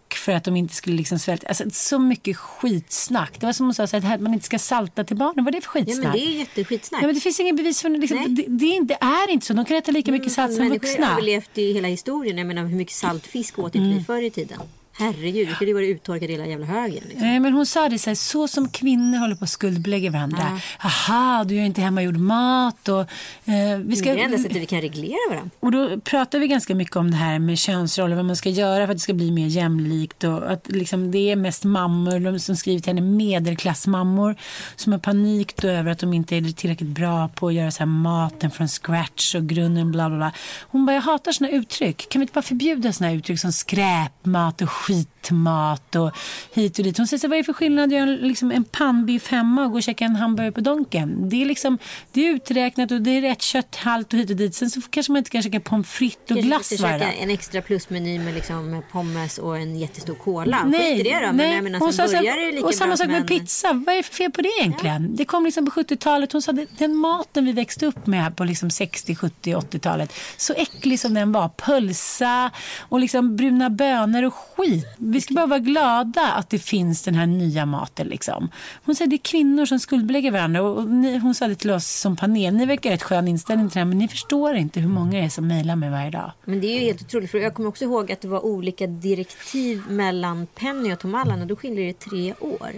fruktdryck 0.09 0.15
för 0.25 0.33
att 0.33 0.45
de 0.45 0.57
inte 0.57 0.75
skulle 0.75 0.97
liksom 0.97 1.19
svälta. 1.19 1.47
Alltså, 1.49 1.65
så 1.73 1.99
mycket 1.99 2.37
skitsnack. 2.37 3.41
Det 3.41 3.47
var 3.47 3.53
som 3.53 3.67
hon 3.67 3.75
sa, 3.75 3.87
så 3.87 3.97
att 3.97 4.21
man 4.21 4.35
inte 4.35 4.47
ska 4.47 4.59
salta 4.59 5.05
till 5.05 5.17
barnen. 5.17 5.45
Vad 5.45 5.55
är 5.55 5.61
det 5.61 5.67
för 5.67 5.79
Ja, 5.79 5.85
skitsnack? 5.85 6.05
men 6.05 6.13
det 6.13 6.27
är 6.27 6.39
jätteskitsnack. 6.39 7.03
Ja, 7.03 7.07
men 7.07 7.15
det 7.15 7.21
finns 7.21 7.41
ingen 7.41 7.57
bevis 7.57 7.83
för. 7.83 7.89
Liksom, 7.91 8.35
det, 8.35 8.45
det, 8.49 8.67
är 8.67 8.77
inte, 8.77 8.97
det 9.01 9.07
är 9.07 9.31
inte 9.31 9.47
så. 9.47 9.53
De 9.55 9.65
kan 9.65 9.77
äta 9.77 9.93
lika 9.93 10.13
mycket 10.13 10.33
salt 10.33 10.53
som 10.55 10.65
Människor 10.65 10.87
har 10.87 10.95
vuxna. 10.95 11.13
överlevt 11.13 11.59
i 11.59 11.73
hela 11.73 11.89
historien. 11.89 12.39
Jag 12.39 12.47
menar 12.47 12.63
hur 12.67 12.77
mycket 12.77 12.95
saltfisk 12.95 13.59
åt 13.59 13.75
inte 13.75 13.87
Mm. 13.87 13.99
vi 13.99 14.05
förr 14.05 14.23
i 14.23 14.31
tiden? 14.31 14.59
Herregud, 14.99 15.49
det 15.49 15.55
skulle 15.55 15.71
ju 15.71 15.75
vara 15.75 15.87
uttorkade 15.87 16.33
hela 16.33 16.47
jävla 16.47 16.67
högen. 16.67 17.03
Liksom. 17.09 17.21
Nej, 17.21 17.41
men 17.41 17.53
hon 17.53 17.67
sa 17.67 17.89
det 17.89 17.99
så 17.99 18.11
här, 18.11 18.15
så 18.15 18.49
som 18.49 18.69
kvinnor 18.69 19.19
håller 19.19 19.35
på 19.35 19.45
att 19.45 19.51
skuldbelägga 19.51 20.11
varandra. 20.11 20.61
Aha, 20.85 21.45
du 21.45 21.55
gör 21.55 21.65
inte 21.65 21.81
hemmagjord 21.81 22.17
mat 22.17 22.89
och 22.89 23.01
eh, 23.01 23.79
vi 23.85 23.97
ska... 23.97 24.05
Det 24.05 24.11
är 24.11 24.17
det 24.17 24.23
enda 24.23 24.39
sättet 24.39 24.57
vi 24.57 24.67
kan 24.67 24.81
reglera 24.81 25.31
varandra. 25.31 25.51
Och 25.61 25.73
då 25.73 26.01
pratar 26.01 26.39
vi 26.39 26.49
ganska 26.49 26.75
mycket 26.75 26.97
om 26.97 27.11
det 27.11 27.17
här 27.17 27.39
med 27.39 27.59
könsroller, 27.59 28.17
vad 28.17 28.25
man 28.25 28.37
ska 28.37 28.49
göra 28.49 28.87
för 28.87 28.93
att 28.93 28.97
det 28.97 29.03
ska 29.03 29.15
bli 29.15 29.31
mer 29.31 29.47
jämlikt 29.47 30.25
och 30.25 30.53
att 30.53 30.69
liksom 30.69 31.11
det 31.11 31.31
är 31.31 31.37
mest 31.37 31.65
mammor, 31.65 32.21
de 32.21 32.41
som 32.41 32.57
skriver 32.57 32.81
till 32.81 32.95
henne, 32.95 33.01
medelklassmammor 33.01 34.37
som 34.77 34.93
har 34.93 34.99
panik 34.99 35.57
då 35.57 35.69
över 35.69 35.91
att 35.91 35.99
de 35.99 36.13
inte 36.15 36.37
är 36.37 36.53
tillräckligt 36.53 36.89
bra 36.89 37.29
på 37.29 37.49
att 37.49 37.55
göra 37.55 37.71
så 37.71 37.79
här 37.79 37.87
maten 37.87 38.51
från 38.51 38.69
scratch 38.69 39.35
och 39.35 39.47
grunden 39.47 39.93
bla 39.93 40.09
bla 40.09 40.19
bla. 40.19 40.33
Hon 40.61 40.87
bara, 40.87 40.95
jag 40.95 41.03
hatar 41.03 41.33
såna 41.33 41.51
uttryck. 41.51 42.09
Kan 42.09 42.21
vi 42.21 42.23
inte 42.23 42.35
bara 42.35 42.43
förbjuda 42.43 42.93
såna 42.93 43.13
uttryck 43.13 43.41
som 43.41 43.53
skräpmat 43.53 44.63
och 44.63 44.69
skitmat 44.89 45.97
och 45.97 46.11
hit 46.55 46.79
och 46.79 46.85
dit. 46.85 46.99
Hon 46.99 47.07
säger 47.07 47.19
så 47.19 47.27
här, 47.27 47.29
vad 47.29 47.39
är 47.39 47.43
det 47.43 47.47
för 47.47 47.53
skillnad 47.53 47.85
att 47.85 47.93
göra 47.93 48.07
liksom 48.07 48.53
en 48.53 48.65
pannbiff 48.65 49.29
hemma 49.29 49.65
och 49.65 49.71
gå 49.71 49.77
och 49.77 49.83
käka 49.83 50.05
en 50.05 50.17
hamburgare 50.17 50.53
på 50.53 50.61
Donken? 50.61 51.29
Det 51.29 51.43
är 51.43 51.47
liksom, 51.47 51.79
det 52.13 52.29
är 52.29 52.35
uträknat 52.35 52.91
och 52.93 53.03
det 53.03 53.11
är 53.11 53.21
rätt 53.21 53.43
kötthalt 53.43 54.13
och 54.13 54.19
hit 54.19 54.31
och 54.31 54.37
dit. 54.37 54.55
Sen 54.55 54.71
så 54.71 54.81
kanske 54.81 55.13
man 55.13 55.19
inte 55.19 55.31
kan 55.31 55.43
käka 55.43 55.61
pommes 55.61 55.89
frites 55.89 56.21
och 56.21 56.27
Kanske 56.29 56.43
glass 56.43 56.73
inte 56.73 56.85
varje 56.85 57.05
en 57.13 57.31
extra 57.31 57.63
plusmeny 57.63 58.19
med 58.19 58.35
liksom 58.35 58.83
pommes 58.93 59.39
och 59.39 59.59
en 59.59 59.79
jättestor 59.79 60.15
cola. 60.15 60.65
Nej, 60.67 60.97
Skit 60.97 61.07
i 61.07 61.11
det 61.11 61.15
då. 61.21 61.27
Men 61.27 61.37
nej. 61.37 61.55
jag 61.55 61.65
menar, 61.65 61.79
hon 61.79 61.93
sa 61.93 62.09
så 62.09 62.67
och 62.67 62.75
samma 62.75 62.97
sak 62.97 63.07
med 63.07 63.21
en- 63.21 63.27
pizza. 63.27 63.73
Vad 63.73 63.89
är 63.89 63.97
det 63.97 64.03
för 64.03 64.15
fel 64.15 64.31
på 64.31 64.43
det 64.43 64.49
egentligen? 64.61 65.17
Det 65.17 65.25
kom 65.25 65.45
liksom 65.45 65.65
på 65.65 65.71
70-talet. 65.71 66.33
Hon 66.33 66.43
sa 66.43 66.53
den 66.79 66.97
maten 66.97 67.45
vi 67.45 67.53
växte 67.53 67.87
upp 67.87 68.07
med 68.07 68.23
här 68.23 68.31
på 68.31 68.45
liksom 68.45 68.71
60, 68.71 69.15
70, 69.15 69.55
80-talet. 69.55 70.13
Så 70.37 70.53
äcklig 70.53 71.01
som 71.01 71.15
den 71.15 71.33
var. 71.33 71.49
Pölsa 71.49 72.51
och 72.79 73.01
liksom 73.01 73.37
bruna 73.37 73.71
bönor 73.71 74.23
och 74.23 74.35
skit. 74.35 74.78
Vi 74.97 75.21
ska 75.21 75.35
bara 75.35 75.47
vara 75.47 75.59
glada 75.59 76.33
att 76.33 76.51
det 76.51 76.59
finns 76.59 77.03
den 77.03 77.15
här 77.15 77.27
nya 77.27 77.67
maten. 77.67 78.07
Liksom. 78.07 78.49
Hon 78.85 78.95
säger 78.95 79.07
att 79.07 79.11
det 79.11 79.17
är 79.17 79.31
kvinnor 79.31 79.67
som 79.67 79.79
skuldbelägger 79.79 80.31
varandra. 80.31 80.63
Och 80.63 80.89
ni, 80.89 81.19
hon 81.19 81.35
sa 81.35 81.49
det 81.49 81.55
till 81.55 81.71
oss 81.71 81.87
som 81.87 82.17
panel. 82.17 82.55
Ni 82.55 82.67
verkar 82.67 82.91
rätt 82.91 83.03
skön 83.03 83.29
inställning 83.29 83.69
till 83.69 83.75
det 83.75 83.81
här. 83.81 83.85
Men 83.87 83.99
ni 83.99 84.09
förstår 84.09 84.55
inte 84.55 84.81
hur 84.81 84.89
många 84.89 85.19
det 85.19 85.25
är 85.25 85.29
som 85.29 85.49
mejlar 85.49 85.77
mig 85.77 85.91
varje 85.91 86.11
dag. 86.11 86.33
Men 86.45 86.61
det 86.61 86.67
är 86.67 86.81
ju 86.81 86.87
helt 86.87 87.03
otroligt. 87.03 87.31
För 87.31 87.39
jag 87.39 87.55
kommer 87.55 87.69
också 87.69 87.85
ihåg 87.85 88.13
att 88.13 88.21
det 88.21 88.29
var 88.29 88.45
olika 88.47 88.87
direktiv 88.87 89.83
mellan 89.89 90.47
Penny 90.47 90.93
och 90.93 90.99
Tom 90.99 91.15
Allan 91.15 91.41
och 91.41 91.47
då 91.47 91.57
skiljer 91.57 91.87
det 91.87 91.99
tre 91.99 92.35
år. 92.41 92.73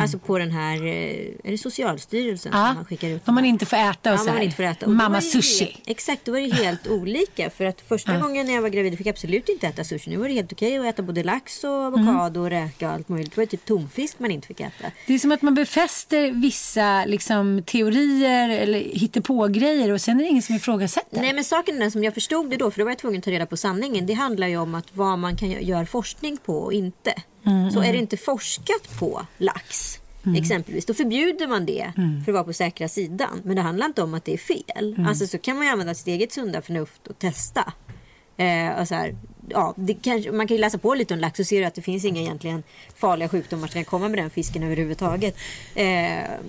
Alltså 0.00 0.18
på 0.18 0.38
den 0.38 0.50
här, 0.50 0.76
eh, 0.86 0.90
är 1.44 1.50
det 1.50 1.58
Socialstyrelsen 1.58 2.52
Ja, 2.54 2.66
som 2.66 2.74
man 2.76 2.84
skickar 2.84 3.08
ut? 3.08 3.28
om 3.28 3.34
man 3.34 3.44
inte 3.44 3.66
får 3.66 3.76
äta 3.76 4.10
och 4.12 4.14
ja, 4.14 4.18
så 4.18 4.26
man 4.26 4.36
här. 4.36 4.42
inte 4.44 4.56
får 4.56 4.62
äta. 4.62 4.86
Och 4.86 4.92
Mamma 4.92 5.20
sushi. 5.20 5.64
Helt, 5.64 5.80
exakt, 5.86 6.24
då 6.24 6.32
var 6.32 6.40
det 6.40 6.54
helt 6.54 6.86
olika. 6.88 7.50
För 7.50 7.64
att 7.64 7.80
första 7.80 8.18
gången 8.18 8.46
när 8.46 8.54
jag 8.54 8.62
var 8.62 8.68
gravid 8.68 8.98
fick 8.98 9.06
jag 9.06 9.12
absolut 9.12 9.48
inte 9.48 9.66
äta 9.66 9.84
sushi. 9.84 10.10
Nu 10.10 10.16
var 10.16 10.28
det 10.28 10.34
helt 10.34 10.52
okej 10.52 10.78
att 10.78 10.84
äta 10.86 11.02
både 11.02 11.22
lax 11.24 11.64
och 11.64 11.70
avokado 11.70 12.40
och 12.40 12.50
räka 12.50 12.88
och 12.88 12.94
allt 12.94 13.08
möjligt. 13.08 13.34
Det 13.34 13.40
var 13.40 13.46
typ 13.46 13.64
tonfisk 13.64 14.18
man 14.18 14.30
inte 14.30 14.46
fick 14.46 14.60
äta. 14.60 14.84
Det 15.06 15.14
är 15.14 15.18
som 15.18 15.32
att 15.32 15.42
man 15.42 15.54
befäster 15.54 16.30
vissa 16.30 17.04
liksom, 17.04 17.62
teorier 17.66 18.48
eller 18.48 18.78
hittepågrejer 18.78 19.90
och 19.92 20.00
sen 20.00 20.18
är 20.20 20.24
det 20.24 20.28
ingen 20.30 20.42
som 20.42 20.54
ifrågasätter. 20.54 21.20
Nej 21.20 21.32
men 21.32 21.44
saken 21.44 21.76
är 21.76 21.80
den 21.80 21.90
som 21.90 22.04
jag 22.04 22.14
förstod 22.14 22.50
det 22.50 22.56
då, 22.56 22.70
för 22.70 22.78
då 22.78 22.84
var 22.84 22.90
jag 22.90 22.98
tvungen 22.98 23.18
att 23.18 23.24
ta 23.24 23.30
reda 23.30 23.46
på 23.46 23.56
sanningen. 23.56 24.06
Det 24.06 24.12
handlar 24.14 24.46
ju 24.48 24.56
om 24.56 24.74
att 24.74 24.86
vad 24.96 25.18
man 25.18 25.36
kan 25.36 25.50
göra 25.50 25.86
forskning 25.86 26.36
på 26.36 26.58
och 26.58 26.72
inte. 26.72 27.14
Så 27.72 27.82
är 27.82 27.92
det 27.92 27.98
inte 27.98 28.16
forskat 28.16 28.98
på 28.98 29.26
lax 29.38 30.00
exempelvis, 30.36 30.86
då 30.86 30.94
förbjuder 30.94 31.46
man 31.46 31.66
det 31.66 31.92
för 32.24 32.32
att 32.32 32.34
vara 32.34 32.44
på 32.44 32.52
säkra 32.52 32.88
sidan. 32.88 33.42
Men 33.44 33.56
det 33.56 33.62
handlar 33.62 33.86
inte 33.86 34.02
om 34.02 34.14
att 34.14 34.24
det 34.24 34.32
är 34.32 34.38
fel. 34.38 35.06
Alltså 35.08 35.26
så 35.26 35.38
kan 35.38 35.56
man 35.56 35.66
ju 35.66 35.72
använda 35.72 35.94
sitt 35.94 36.06
eget 36.06 36.32
sunda 36.32 36.62
förnuft 36.62 37.06
och 37.06 37.18
testa. 37.18 37.72
Eh, 38.36 38.80
och 38.80 38.88
så 38.88 38.94
här, 38.94 39.16
ja, 39.48 39.74
kanske, 40.02 40.32
man 40.32 40.46
kan 40.46 40.56
ju 40.56 40.60
läsa 40.60 40.78
på 40.78 40.94
lite 40.94 41.14
om 41.14 41.20
lax 41.20 41.40
och 41.40 41.46
ser 41.46 41.66
att 41.66 41.74
det 41.74 41.82
finns 41.82 42.04
inga 42.04 42.20
egentligen 42.20 42.62
farliga 42.96 43.28
sjukdomar 43.28 43.66
som 43.66 43.74
kan 43.74 43.84
komma 43.84 44.08
med 44.08 44.18
den 44.18 44.30
fisken 44.30 44.62
överhuvudtaget. 44.62 45.36
Eh, 45.74 45.84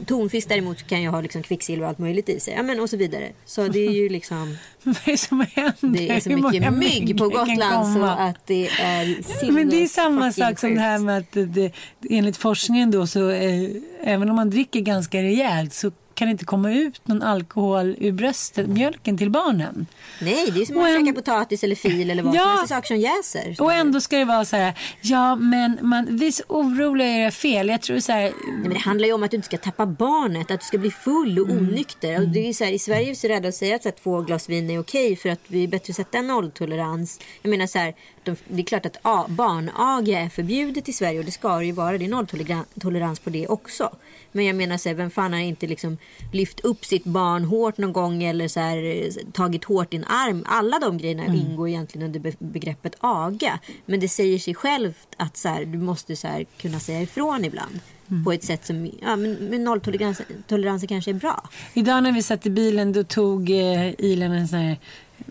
tonfisk 0.06 0.50
däremot 0.50 0.88
kan 0.88 1.02
ju 1.02 1.10
ha 1.10 1.22
liksom 1.22 1.44
kvicksilver 1.44 1.84
och 1.84 1.90
allt 1.90 2.00
möjligt 2.00 2.30
i 2.30 2.40
sig. 2.40 2.54
Ja, 2.54 2.64
men 2.64 2.80
och 2.80 2.90
så 2.90 2.98
vidare. 2.98 3.32
Så 3.46 3.68
det 3.68 3.88
är 3.88 3.92
ju 3.92 4.10
liksom... 4.10 4.58
Vad 4.84 4.98
är 5.06 5.12
det 5.12 5.18
som 5.18 5.46
händer? 5.56 6.00
Det 6.00 6.10
är 6.10 6.20
så 6.20 6.30
mycket 6.30 6.74
mygg 6.74 7.18
på 7.18 7.30
Gotland 7.30 7.98
så 7.98 8.04
att 8.04 8.48
det 8.48 8.68
är 8.68 9.52
Men 9.52 9.70
det 9.70 9.84
är 9.84 9.88
samma 9.88 10.32
sak 10.32 10.60
som 10.60 10.76
det 10.76 10.82
här 10.82 11.00
med 11.00 11.18
att 11.18 11.32
det, 11.54 11.72
enligt 12.10 12.38
forskningen 12.38 12.92
då 12.92 13.08
så 13.08 13.30
eh, 13.30 13.70
även 14.04 14.30
om 14.30 14.36
man 14.36 14.50
dricker 14.50 14.80
ganska 14.80 15.22
rejält 15.22 15.74
så 15.74 15.92
kan 16.16 16.28
det 16.28 16.32
inte 16.32 16.46
komma 16.46 16.72
ut 16.74 17.08
någon 17.08 17.22
alkohol 17.22 17.96
ur 18.00 18.12
bröstet, 18.12 18.68
mjölken 18.68 19.18
till 19.18 19.30
barnen. 19.30 19.86
Nej, 20.22 20.52
det 20.52 20.62
är 20.62 20.66
som 20.66 20.78
att 20.78 21.06
käka 21.06 21.14
potatis 21.14 21.64
eller 21.64 21.76
fil 21.76 22.10
eller 22.12 22.24
vad 22.24 22.36
Ja. 22.36 22.42
som 22.42 22.50
helst. 22.58 22.70
Saker 22.70 22.88
som 22.88 22.98
jäser. 22.98 23.56
Och 23.64 23.74
ändå 23.74 24.02
ska 24.02 24.18
det 24.18 24.26
vara 24.26 24.46
så 24.46 24.56
här, 24.56 24.74
ja 25.02 25.36
men 25.36 25.78
man, 25.82 26.08
vi 26.10 26.28
är 26.28 26.32
så 26.32 26.44
oroliga 26.48 27.08
att 27.12 27.18
göra 27.20 27.32
fel. 27.32 27.68
Jag 27.70 27.82
tror 27.82 28.00
så 28.00 28.12
här, 28.12 28.22
Nej, 28.22 28.34
men 28.62 28.70
det 28.70 28.80
handlar 28.80 29.08
ju 29.08 29.14
om 29.14 29.24
att 29.24 29.32
du 29.32 29.36
inte 29.38 29.48
ska 29.48 29.58
tappa 29.58 29.86
barnet, 29.86 30.52
att 30.52 30.60
du 30.60 30.66
ska 30.66 30.78
bli 30.78 30.92
full 30.92 31.40
och 31.40 31.50
onykter. 31.50 32.22
Och 32.22 32.28
det 32.28 32.50
är 32.50 32.54
så 32.54 32.64
här, 32.64 32.72
I 32.72 32.80
Sverige 32.80 33.04
är 33.06 33.10
vi 33.10 33.16
så 33.16 33.28
rädda 33.28 33.48
att 33.48 33.56
säga 33.56 33.76
att 33.76 34.04
två 34.04 34.22
glas 34.22 34.50
vin 34.50 34.70
är 34.70 34.80
okej 34.80 35.16
för 35.16 35.30
att 35.30 35.40
vi 35.48 35.64
är 35.64 35.68
bättre 35.68 35.92
att 35.92 35.96
sätta 35.96 36.18
en 36.18 36.28
nolltolerans. 36.28 37.20
Jag 37.42 37.50
menar 37.50 37.68
så 37.68 37.80
här, 37.80 37.96
de, 38.24 38.36
det 38.48 38.62
är 38.62 38.66
klart 38.66 38.86
att 38.86 39.28
barnaga 39.30 40.20
är 40.20 40.30
förbjudet 40.30 40.90
i 40.90 40.94
Sverige 40.94 41.20
och 41.20 41.26
det 41.26 41.32
ska 41.32 41.58
det 41.58 41.66
ju 41.66 41.72
vara. 41.72 41.98
Det 41.98 42.06
är 42.06 42.10
nolltolerans 42.10 43.20
på 43.20 43.30
det 43.30 43.48
också. 43.48 43.96
Men 44.36 44.46
jag 44.46 44.56
menar 44.56 44.78
så 44.78 44.90
här, 44.90 44.96
vem 44.96 45.10
fan 45.10 45.34
har 45.34 45.40
inte 45.40 45.68
liksom 45.68 45.98
lyft 46.32 46.60
upp 46.60 46.86
sitt 46.86 47.04
barn 47.04 47.44
hårt 47.46 47.78
någon 47.78 47.94
gång 47.94 48.24
eller 48.24 48.48
så 48.48 48.60
här, 48.60 49.10
tagit 49.32 49.64
hårt 49.64 49.94
i 49.94 49.98
en 49.98 50.04
arm. 50.04 50.44
Alla 50.48 50.80
de 50.80 50.98
grejerna 50.98 51.26
ingår 51.26 51.70
egentligen 51.70 52.06
under 52.08 52.20
be- 52.20 52.34
begreppet 52.40 52.96
aga. 53.00 53.60
Men 53.86 54.00
det 54.00 54.10
säger 54.10 54.40
sig 54.40 54.56
självt 54.56 55.08
att 55.18 55.38
så 55.38 55.50
här, 55.50 55.66
du 55.66 55.78
måste 55.78 56.16
så 56.16 56.28
här, 56.28 56.46
kunna 56.58 56.80
säga 56.80 57.02
ifrån 57.02 57.46
ibland. 57.46 57.80
På 58.26 58.32
ett 58.32 58.44
sätt 58.44 58.66
som, 58.66 58.86
ja 59.02 59.16
men, 59.16 59.34
men 59.34 59.64
nolltolerans 59.64 60.22
toleransen 60.48 60.88
kanske 60.88 61.12
är 61.12 61.16
bra. 61.16 61.50
idag 61.74 62.04
när 62.04 62.12
vi 62.12 62.24
satt 62.24 62.46
i 62.46 62.50
bilen 62.50 62.94
då 62.94 63.04
tog 63.04 63.50
eh, 63.50 63.94
Ilan 63.98 64.32
en 64.32 64.48
sån 64.48 64.60
här, 64.60 64.78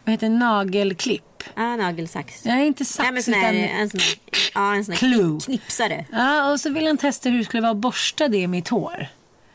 vad 0.05 0.13
heter 0.13 0.29
det, 0.29 0.35
nagelklipp. 0.35 1.34
Ja, 1.55 1.77
nagelsax. 1.77 2.45
Nej, 2.45 2.67
inte 2.67 2.85
sax 2.85 2.99
Nej, 3.05 3.13
men 3.13 3.23
sån 3.23 3.35
här, 3.35 3.53
utan 3.55 3.71
en 3.81 3.91
sån 3.91 4.01
här, 4.01 4.15
ja, 4.55 4.75
en 4.75 4.85
sån 4.85 4.93
här 4.93 4.99
Clue. 4.99 5.41
knipsare. 5.45 6.05
Ja, 6.13 6.53
och 6.53 6.61
så 6.61 6.71
ville 6.71 6.87
han 6.87 6.97
testa 6.97 7.29
hur 7.29 7.39
det 7.39 7.45
skulle 7.45 7.61
vara 7.61 7.71
att 7.71 7.77
borsta 7.77 8.29
det 8.29 8.37
i 8.39 8.47
mitt 8.47 8.69
hår. 8.69 9.07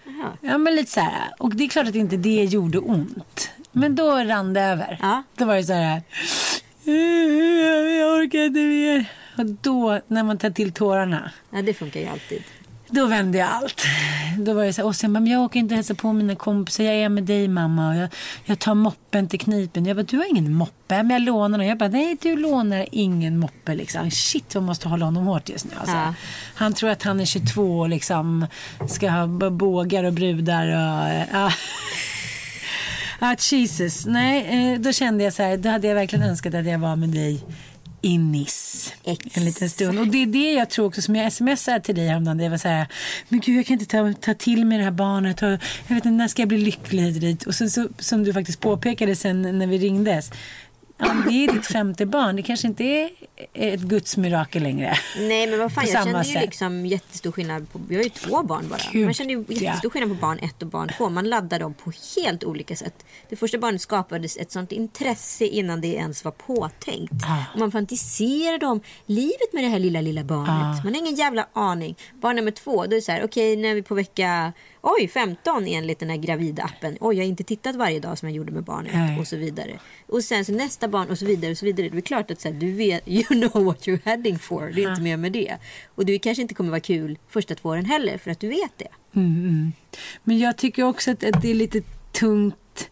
Jaha. 0.06 0.32
Ja, 0.41 0.58
men 0.58 0.75
lite 0.75 0.91
så 0.91 0.99
här. 0.99 1.34
Och 1.39 1.56
det 1.56 1.63
är 1.63 1.67
klart 1.69 1.88
att 1.88 1.95
inte 1.95 2.17
det 2.17 2.43
gjorde 2.43 2.80
ont. 2.80 3.52
Men 3.71 3.95
då 3.95 4.15
rann 4.15 4.54
det 4.54 4.62
över. 4.62 4.97
Ja. 5.02 5.23
Då 5.36 5.45
var 5.45 5.56
det 5.56 5.63
så 5.63 5.73
här. 5.73 6.02
Jag 7.99 8.17
orkar 8.17 8.39
inte 8.39 8.60
mer. 8.60 9.06
Och 9.38 9.45
då, 9.45 10.02
när 10.08 10.23
man 10.23 10.38
tar 10.38 10.49
till 10.49 10.71
tårarna, 10.71 11.32
Ja, 11.52 11.62
det 11.62 11.73
funkar 11.73 11.99
ju 11.99 12.08
alltid. 12.08 12.43
Då 12.91 13.06
vände 13.06 13.38
jag 13.38 13.49
allt. 13.49 13.86
Då 14.38 14.54
var 14.54 14.63
det 14.63 14.73
så 14.73 14.82
här, 14.82 14.88
och 14.88 14.95
sen 14.95 15.12
men 15.12 15.28
jag 15.28 15.41
åker 15.41 15.60
inte 15.60 15.75
hälsa 15.75 15.95
på 15.95 16.13
mina 16.13 16.36
kompisar, 16.36 16.84
jag 16.84 16.95
är 16.95 17.10
med 17.10 17.23
dig 17.23 17.47
mamma. 17.47 17.89
Och 17.89 17.95
jag, 17.95 18.10
jag 18.45 18.60
tar 18.60 18.75
moppen 18.75 19.28
till 19.28 19.39
knipen. 19.39 19.86
Jag 19.86 19.97
bara, 19.97 20.04
du 20.04 20.17
har 20.17 20.30
ingen 20.30 20.54
moppe, 20.54 21.04
men 21.04 21.10
jag 21.10 21.21
lånar 21.21 21.58
den. 21.58 21.67
Jag 21.67 21.78
bara, 21.78 21.89
nej 21.89 22.17
du 22.21 22.36
lånar 22.36 22.86
ingen 22.91 23.39
moppe 23.39 23.75
liksom. 23.75 24.12
Shit, 24.12 24.56
vad 24.56 24.63
måste 24.63 24.89
hålla 24.89 25.06
honom 25.06 25.25
hårt 25.25 25.49
just 25.49 25.65
nu. 25.65 25.71
Alltså. 25.80 25.95
Ja. 25.95 26.13
Han 26.56 26.73
tror 26.73 26.89
att 26.89 27.04
han 27.04 27.19
är 27.19 27.25
22 27.25 27.80
och 27.80 27.89
liksom 27.89 28.47
ska 28.88 29.10
ha 29.10 29.28
bågar 29.49 30.04
och 30.04 30.13
brudar 30.13 30.67
och... 30.67 31.25
ja. 31.32 31.52
Ah, 33.21 33.36
Jesus. 33.52 34.06
Nej, 34.06 34.73
eh, 34.73 34.80
då 34.80 34.91
kände 34.91 35.23
jag 35.23 35.34
så 35.34 35.43
här, 35.43 35.58
då 35.58 35.69
hade 35.69 35.88
jag 35.88 35.95
verkligen 35.95 36.25
önskat 36.25 36.54
att 36.54 36.65
jag 36.65 36.80
var 36.80 36.95
med 36.95 37.10
dig 37.10 37.43
i 38.01 38.17
Nice 38.17 38.91
en 39.33 39.45
liten 39.45 39.69
stund. 39.69 39.99
Och 39.99 40.07
det 40.07 40.23
är 40.23 40.25
det 40.25 40.53
jag 40.53 40.69
tror 40.69 40.85
också 40.85 41.01
som 41.01 41.15
jag 41.15 41.33
smsade 41.33 41.79
till 41.79 41.95
dig 41.95 42.07
häromdagen. 42.07 42.38
Det 42.38 42.49
var 42.49 42.57
så 42.57 42.67
här, 42.67 42.88
men 43.29 43.39
gud 43.39 43.57
jag 43.57 43.65
kan 43.65 43.73
inte 43.73 43.85
ta, 43.85 44.13
ta 44.13 44.33
till 44.33 44.65
mig 44.65 44.77
det 44.77 44.83
här 44.83 44.91
barnet. 44.91 45.41
Och 45.41 45.49
jag 45.49 45.59
vet 45.95 46.05
inte, 46.05 46.09
när 46.09 46.27
ska 46.27 46.41
jag 46.41 46.49
bli 46.49 46.57
lycklig? 46.57 47.43
Och 47.47 47.55
sen 47.55 47.69
så, 47.69 47.88
som 47.99 48.23
du 48.23 48.33
faktiskt 48.33 48.59
påpekade 48.59 49.15
sen 49.15 49.59
när 49.59 49.67
vi 49.67 49.77
ringdes. 49.77 50.31
Men 50.99 51.23
det 51.27 51.33
är 51.33 51.53
ditt 51.53 51.65
femte 51.67 52.05
barn. 52.05 52.35
Det 52.35 52.41
kanske 52.41 52.67
inte 52.67 52.83
är 52.83 53.09
ett 53.53 53.79
Guds 53.79 54.17
mirakel 54.17 54.63
längre. 54.63 54.97
Nej 55.19 55.47
men 55.47 55.59
vad 55.59 55.73
fan, 55.73 55.85
jag 55.88 56.03
kände 56.03 56.19
ju 56.23 56.33
sätt. 56.33 56.41
liksom 56.41 56.85
jättestor 56.85 57.31
skillnad 57.31 57.71
på, 57.71 57.81
vi 57.88 57.95
har 57.95 58.03
ju 58.03 58.09
två 58.09 58.43
barn 58.43 58.69
bara. 58.69 58.79
Gud, 58.91 59.05
Man 59.05 59.13
kände 59.13 59.33
ju 59.33 59.45
jättestor 59.47 59.89
skillnad 59.89 60.09
på 60.09 60.15
barn 60.15 60.39
ett 60.41 60.62
och 60.62 60.67
barn 60.67 60.89
två. 60.97 61.09
Man 61.09 61.29
laddar 61.29 61.59
dem 61.59 61.73
på 61.73 61.91
helt 62.15 62.43
olika 62.43 62.75
sätt. 62.75 63.05
Det 63.29 63.35
första 63.35 63.57
barnet 63.57 63.81
skapades 63.81 64.38
ett 64.38 64.51
sånt 64.51 64.71
intresse 64.71 65.45
innan 65.45 65.81
det 65.81 65.88
ens 65.88 66.25
var 66.25 66.31
påtänkt. 66.31 67.13
Ah. 67.27 67.53
Och 67.53 67.59
man 67.59 67.71
fantiserade 67.71 68.65
om 68.65 68.81
livet 69.05 69.53
med 69.53 69.63
det 69.63 69.69
här 69.69 69.79
lilla, 69.79 70.01
lilla 70.01 70.23
barnet. 70.23 70.79
Ah. 70.79 70.83
Man 70.83 70.93
har 70.93 71.01
ingen 71.01 71.15
jävla 71.15 71.47
aning. 71.53 71.95
Barn 72.21 72.35
nummer 72.35 72.51
två, 72.51 72.75
då 72.75 72.83
är 72.83 72.95
det 72.95 73.01
så 73.01 73.12
här, 73.12 73.23
okej 73.23 73.55
nu 73.55 73.67
är 73.67 73.75
vi 73.75 73.81
på 73.83 73.95
vecka 73.95 74.53
Oj, 74.82 75.08
15 75.08 75.68
enligt 75.68 76.00
den 76.00 76.10
här 76.10 76.18
gravida-appen. 76.18 76.98
Oj, 77.00 77.15
jag 77.15 77.24
har 77.24 77.30
inte 77.30 77.44
tittat 77.44 77.76
varje 77.76 78.00
dag 78.00 78.18
som 78.18 78.30
jag 78.30 78.36
gjorde 78.36 78.52
med 78.52 78.63
barnet. 78.63 78.92
Nej. 78.94 79.20
Och 79.20 79.28
så 79.28 79.36
vidare. 79.36 79.80
Och 80.08 80.24
sen 80.24 80.46
så 80.46 80.52
nästa 80.52 80.88
barn 80.88 81.10
och 81.10 81.18
så 81.18 81.26
vidare. 81.26 81.52
och 81.52 81.58
så 81.58 81.65
vidare. 81.65 81.89
Det 81.89 81.98
är 81.98 82.02
klart 82.02 82.32
att 82.32 82.42
så 82.42 82.48
här, 82.48 82.56
du 82.56 82.72
vet, 82.72 83.04
you 83.08 83.24
know 83.24 83.63
what 83.63 83.88
you're 83.88 84.00
heading 84.06 84.39
for. 84.39 84.72
Det 84.76 84.84
är 84.84 84.89
inte 84.89 85.02
mer 85.02 85.18
med 85.18 85.32
det. 85.32 85.58
Och 85.96 86.06
det 86.06 86.20
kanske 86.20 86.42
inte 86.42 86.54
kommer 86.54 86.70
vara 86.70 86.80
kul 86.80 87.18
första 87.30 87.56
två 87.56 87.70
åren 87.70 87.86
heller 87.86 88.18
för 88.18 88.32
att 88.32 88.39
du 88.39 88.48
vet 88.48 88.78
det. 88.78 88.89
Men 90.24 90.39
jag 90.39 90.58
tycker 90.58 90.84
också 90.84 91.12
att, 91.12 91.24
att 91.24 91.42
det 91.42 91.52
är 91.52 91.56
lite 91.56 91.82
tungt. 92.12 92.89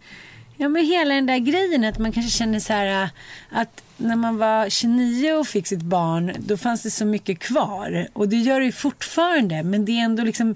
Ja, 0.60 0.70
men 0.70 0.86
hela 0.86 1.16
den 1.16 1.26
där 1.26 1.38
grejen 1.38 1.84
att 1.84 2.00
man 2.00 2.12
kanske 2.12 2.32
känner 2.32 2.60
så 2.60 2.74
här 2.74 3.04
äh, 3.04 3.10
att 3.50 3.84
när 3.98 4.16
man 4.16 4.38
var 4.38 4.70
29 4.70 5.34
och 5.34 5.48
fick 5.48 5.68
sitt 5.68 5.82
barn, 5.82 6.34
då 6.40 6.58
fanns 6.58 6.84
det 6.84 6.92
så 6.92 7.06
mycket 7.06 7.40
kvar. 7.40 8.08
Och 8.14 8.30
det 8.30 8.36
gör 8.36 8.60
det 8.60 8.66
ju 8.66 8.72
fortfarande, 8.72 9.64
men 9.64 9.86
det 9.86 9.92
är 9.92 10.04
ändå 10.04 10.24
liksom 10.24 10.56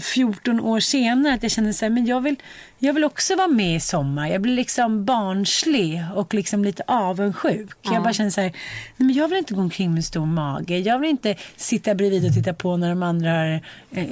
14 0.00 0.60
år 0.60 0.80
senare 0.80 1.34
att 1.34 1.42
jag 1.42 1.52
känner 1.52 1.72
så 1.72 1.84
här, 1.84 1.90
men 1.90 2.06
jag 2.06 2.20
vill, 2.20 2.36
jag 2.78 2.92
vill 2.92 3.04
också 3.04 3.36
vara 3.36 3.48
med 3.48 3.76
i 3.76 3.80
sommar. 3.80 4.28
Jag 4.28 4.40
blir 4.40 4.54
liksom 4.54 5.04
barnslig 5.04 6.04
och 6.14 6.34
liksom 6.34 6.64
lite 6.64 6.82
avundsjuk. 6.86 7.76
Jag 7.82 8.02
bara 8.02 8.12
känner 8.12 8.30
så 8.30 8.40
här, 8.40 8.50
nej 8.96 9.06
men 9.06 9.12
jag 9.12 9.28
vill 9.28 9.38
inte 9.38 9.54
gå 9.54 9.60
omkring 9.60 9.94
med 9.94 10.04
stor 10.04 10.26
mage. 10.26 10.78
Jag 10.78 10.98
vill 10.98 11.10
inte 11.10 11.36
sitta 11.56 11.94
bredvid 11.94 12.26
och 12.26 12.34
titta 12.34 12.54
på 12.54 12.76
när 12.76 12.88
de 12.88 13.02
andra 13.02 13.30
har, 13.30 13.60
eh, 13.90 14.06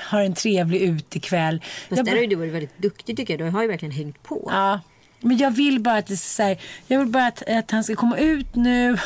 har 0.00 0.20
en 0.20 0.34
trevlig 0.34 0.80
utekväll. 0.80 1.60
Fast 1.88 1.96
Jag 1.96 2.06
där 2.06 2.12
har 2.12 2.20
ju 2.20 2.26
du 2.26 2.36
varit 2.36 2.52
väldigt 2.52 2.78
duktig 2.78 3.16
tycker 3.16 3.38
jag. 3.38 3.48
Du 3.48 3.50
har 3.50 3.62
ju 3.62 3.68
verkligen 3.68 3.92
hängt 3.92 4.22
på. 4.22 4.50
Ja. 4.52 4.80
Men 5.20 5.36
jag 5.38 5.50
vill 5.50 5.80
bara 5.80 5.96
att 5.96 6.06
det 6.06 6.16
så 6.16 6.42
här, 6.42 6.58
jag 6.86 6.98
vill 6.98 7.08
bara 7.08 7.26
att, 7.26 7.42
att 7.48 7.70
han 7.70 7.84
ska 7.84 7.94
komma 7.96 8.18
ut 8.18 8.54
nu 8.54 8.92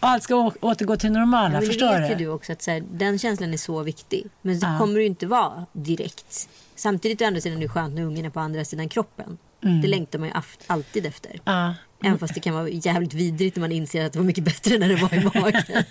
och 0.00 0.08
allt 0.08 0.22
ska 0.22 0.34
å- 0.34 0.52
återgå 0.60 0.96
till 0.96 1.12
normala. 1.12 1.48
men 1.48 1.60
det 1.60 1.66
förstår 1.66 2.00
vet 2.00 2.18
du? 2.18 2.24
du 2.24 2.30
också 2.30 2.52
att 2.52 2.62
så 2.62 2.70
här, 2.70 2.82
den 2.92 3.18
känslan 3.18 3.52
är 3.52 3.56
så 3.58 3.82
viktig. 3.82 4.26
Men 4.42 4.60
det 4.60 4.66
Ja. 4.66 4.78
kommer 4.78 5.00
ju 5.00 5.06
inte 5.06 5.26
vara 5.26 5.66
direkt. 5.72 6.48
Samtidigt 6.76 7.22
å 7.22 7.24
andra 7.24 7.40
sidan 7.40 7.58
är 7.58 7.62
det 7.62 7.68
skönt 7.68 7.94
när 7.94 8.02
ungen 8.02 8.24
är 8.24 8.30
på 8.30 8.40
andra 8.40 8.64
sidan 8.64 8.88
kroppen. 8.88 9.38
Det 9.82 9.88
längtar 9.88 10.18
man 10.18 10.28
ju 10.28 10.34
alltid 10.66 11.06
efter. 11.06 11.30
Mm. 11.30 11.40
Ja. 11.44 11.74
Även 12.04 12.18
fast 12.18 12.34
det 12.34 12.40
kan 12.40 12.54
vara 12.54 12.68
jävligt 12.68 13.14
vidrigt 13.14 13.56
när 13.56 13.60
man 13.60 13.72
inser 13.72 14.06
att 14.06 14.12
det 14.12 14.18
var 14.18 14.26
mycket 14.26 14.44
bättre 14.44 14.78
när 14.78 14.88
det 14.88 14.94
var 14.96 15.14
i 15.14 15.24
magen. 15.40 15.84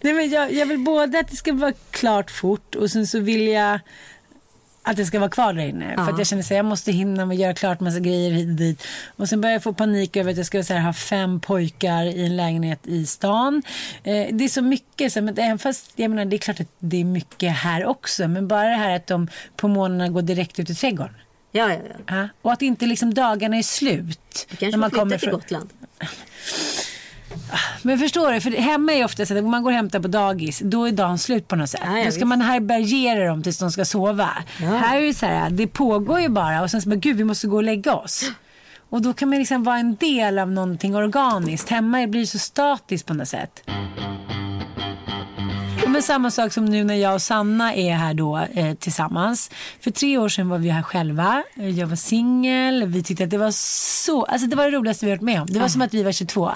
Nej, 0.00 0.12
men 0.14 0.30
jag, 0.30 0.52
jag 0.52 0.66
vill 0.66 0.78
både 0.78 1.18
att 1.18 1.28
det 1.30 1.36
ska 1.36 1.52
vara 1.52 1.72
klart 1.90 2.30
fort 2.30 2.74
och 2.74 2.90
sen 2.90 3.06
så 3.06 3.18
vill 3.20 3.46
jag 3.48 3.80
att 4.86 4.96
det 4.96 5.06
ska 5.06 5.18
vara 5.18 5.30
kvar 5.30 5.52
där 5.52 5.66
inne. 5.66 5.94
För 5.94 6.12
att 6.12 6.18
jag 6.18 6.26
känner 6.26 6.42
att 6.42 6.50
jag 6.50 6.64
måste 6.64 6.92
hinna 6.92 7.22
att 7.22 7.36
göra 7.36 7.54
klart 7.54 7.80
massa 7.80 8.00
grejer 8.00 8.30
hit 8.30 8.48
och 8.48 8.54
dit. 8.54 8.82
Och 9.16 9.28
sen 9.28 9.40
börjar 9.40 9.52
jag 9.52 9.62
få 9.62 9.72
panik 9.72 10.16
över 10.16 10.30
att 10.30 10.36
jag 10.36 10.46
ska 10.46 10.62
här, 10.74 10.80
ha 10.80 10.92
fem 10.92 11.40
pojkar 11.40 12.04
i 12.04 12.26
en 12.26 12.36
lägenhet 12.36 12.86
i 12.86 13.06
stan. 13.06 13.62
Eh, 14.02 14.26
det 14.32 14.44
är 14.44 14.48
så 14.48 14.62
mycket. 14.62 15.12
Så, 15.12 15.22
men 15.22 15.38
även 15.38 15.58
fast 15.58 15.92
jag 15.96 16.10
menar, 16.10 16.24
det 16.24 16.36
är 16.36 16.38
klart 16.38 16.60
att 16.60 16.70
det 16.78 17.00
är 17.00 17.04
mycket 17.04 17.52
här 17.52 17.86
också. 17.86 18.28
Men 18.28 18.48
bara 18.48 18.68
det 18.68 18.76
här 18.76 18.96
att 18.96 19.06
de 19.06 19.28
på 19.56 19.68
morgnarna 19.68 20.08
går 20.08 20.22
direkt 20.22 20.58
ut 20.58 20.70
i 20.70 20.74
trädgården. 20.74 21.14
ja, 21.52 21.72
ja, 21.72 21.78
ja. 22.06 22.16
Ja, 22.16 22.28
och 22.42 22.52
att 22.52 22.62
inte 22.62 22.86
liksom 22.86 23.14
dagarna 23.14 23.56
är 23.56 23.62
slut. 23.62 24.46
Du 24.50 24.56
kanske 24.56 24.80
får 24.80 24.90
flytta 24.90 25.18
till 25.18 25.30
Gotland. 25.30 25.70
Men 27.82 27.98
förstår 27.98 28.32
du, 28.32 28.40
för 28.40 28.50
hemma 28.50 28.92
är 28.92 29.04
ofta 29.04 29.26
så 29.26 29.34
att 29.34 29.44
om 29.44 29.50
man 29.50 29.62
går 29.62 29.70
och 29.70 29.76
hämtar 29.76 30.00
på 30.00 30.08
dagis, 30.08 30.60
då 30.64 30.88
är 30.88 30.92
dagen 30.92 31.18
slut 31.18 31.48
på 31.48 31.56
något 31.56 31.70
sätt. 31.70 31.80
Ja, 31.84 31.98
ja, 31.98 32.04
då 32.04 32.10
ska 32.10 32.24
man 32.24 32.40
härbärgera 32.40 33.28
dem 33.28 33.42
tills 33.42 33.58
de 33.58 33.72
ska 33.72 33.84
sova. 33.84 34.28
Här 34.58 35.00
är 35.00 35.06
det 35.06 35.14
så 35.14 35.26
här, 35.26 35.50
det 35.50 35.66
pågår 35.66 36.20
ju 36.20 36.28
bara 36.28 36.62
och 36.62 36.70
sen 36.70 36.82
så 36.82 36.88
bara, 36.88 36.96
gud 36.96 37.16
vi 37.16 37.24
måste 37.24 37.46
gå 37.46 37.56
och 37.56 37.62
lägga 37.62 37.94
oss. 37.94 38.30
Och 38.90 39.02
då 39.02 39.12
kan 39.12 39.28
man 39.28 39.38
liksom 39.38 39.64
vara 39.64 39.78
en 39.78 39.96
del 39.96 40.38
av 40.38 40.50
någonting 40.50 40.96
organiskt. 40.96 41.68
Hemma 41.68 42.06
blir 42.06 42.20
det 42.20 42.26
så 42.26 42.38
statiskt 42.38 43.06
på 43.06 43.14
något 43.14 43.28
sätt. 43.28 43.62
Men 45.96 46.02
samma 46.02 46.30
sak 46.30 46.52
som 46.52 46.64
nu 46.64 46.84
när 46.84 46.94
jag 46.94 47.14
och 47.14 47.22
Sanna 47.22 47.74
är 47.74 47.94
här 47.94 48.14
då 48.14 48.38
eh, 48.54 48.74
tillsammans. 48.74 49.50
För 49.80 49.90
tre 49.90 50.18
år 50.18 50.28
sedan 50.28 50.48
var 50.48 50.58
vi 50.58 50.68
här 50.70 50.82
själva. 50.82 51.42
Eh, 51.56 51.68
Jag 51.68 51.86
var 51.86 51.96
singel. 51.96 52.84
Vi 52.86 53.02
tyckte 53.02 53.24
att 53.24 53.30
det 53.30 53.38
var 53.38 53.50
så, 53.50 54.24
alltså 54.24 54.46
det 54.48 54.56
var 54.56 54.64
det 54.64 54.70
roligaste 54.76 55.06
vi 55.06 55.12
varit 55.12 55.20
med 55.22 55.40
om. 55.40 55.46
Det 55.50 55.58
var 55.58 55.68
som 55.68 55.82
att 55.82 55.94
vi 55.94 56.02
var 56.02 56.12
22. 56.12 56.50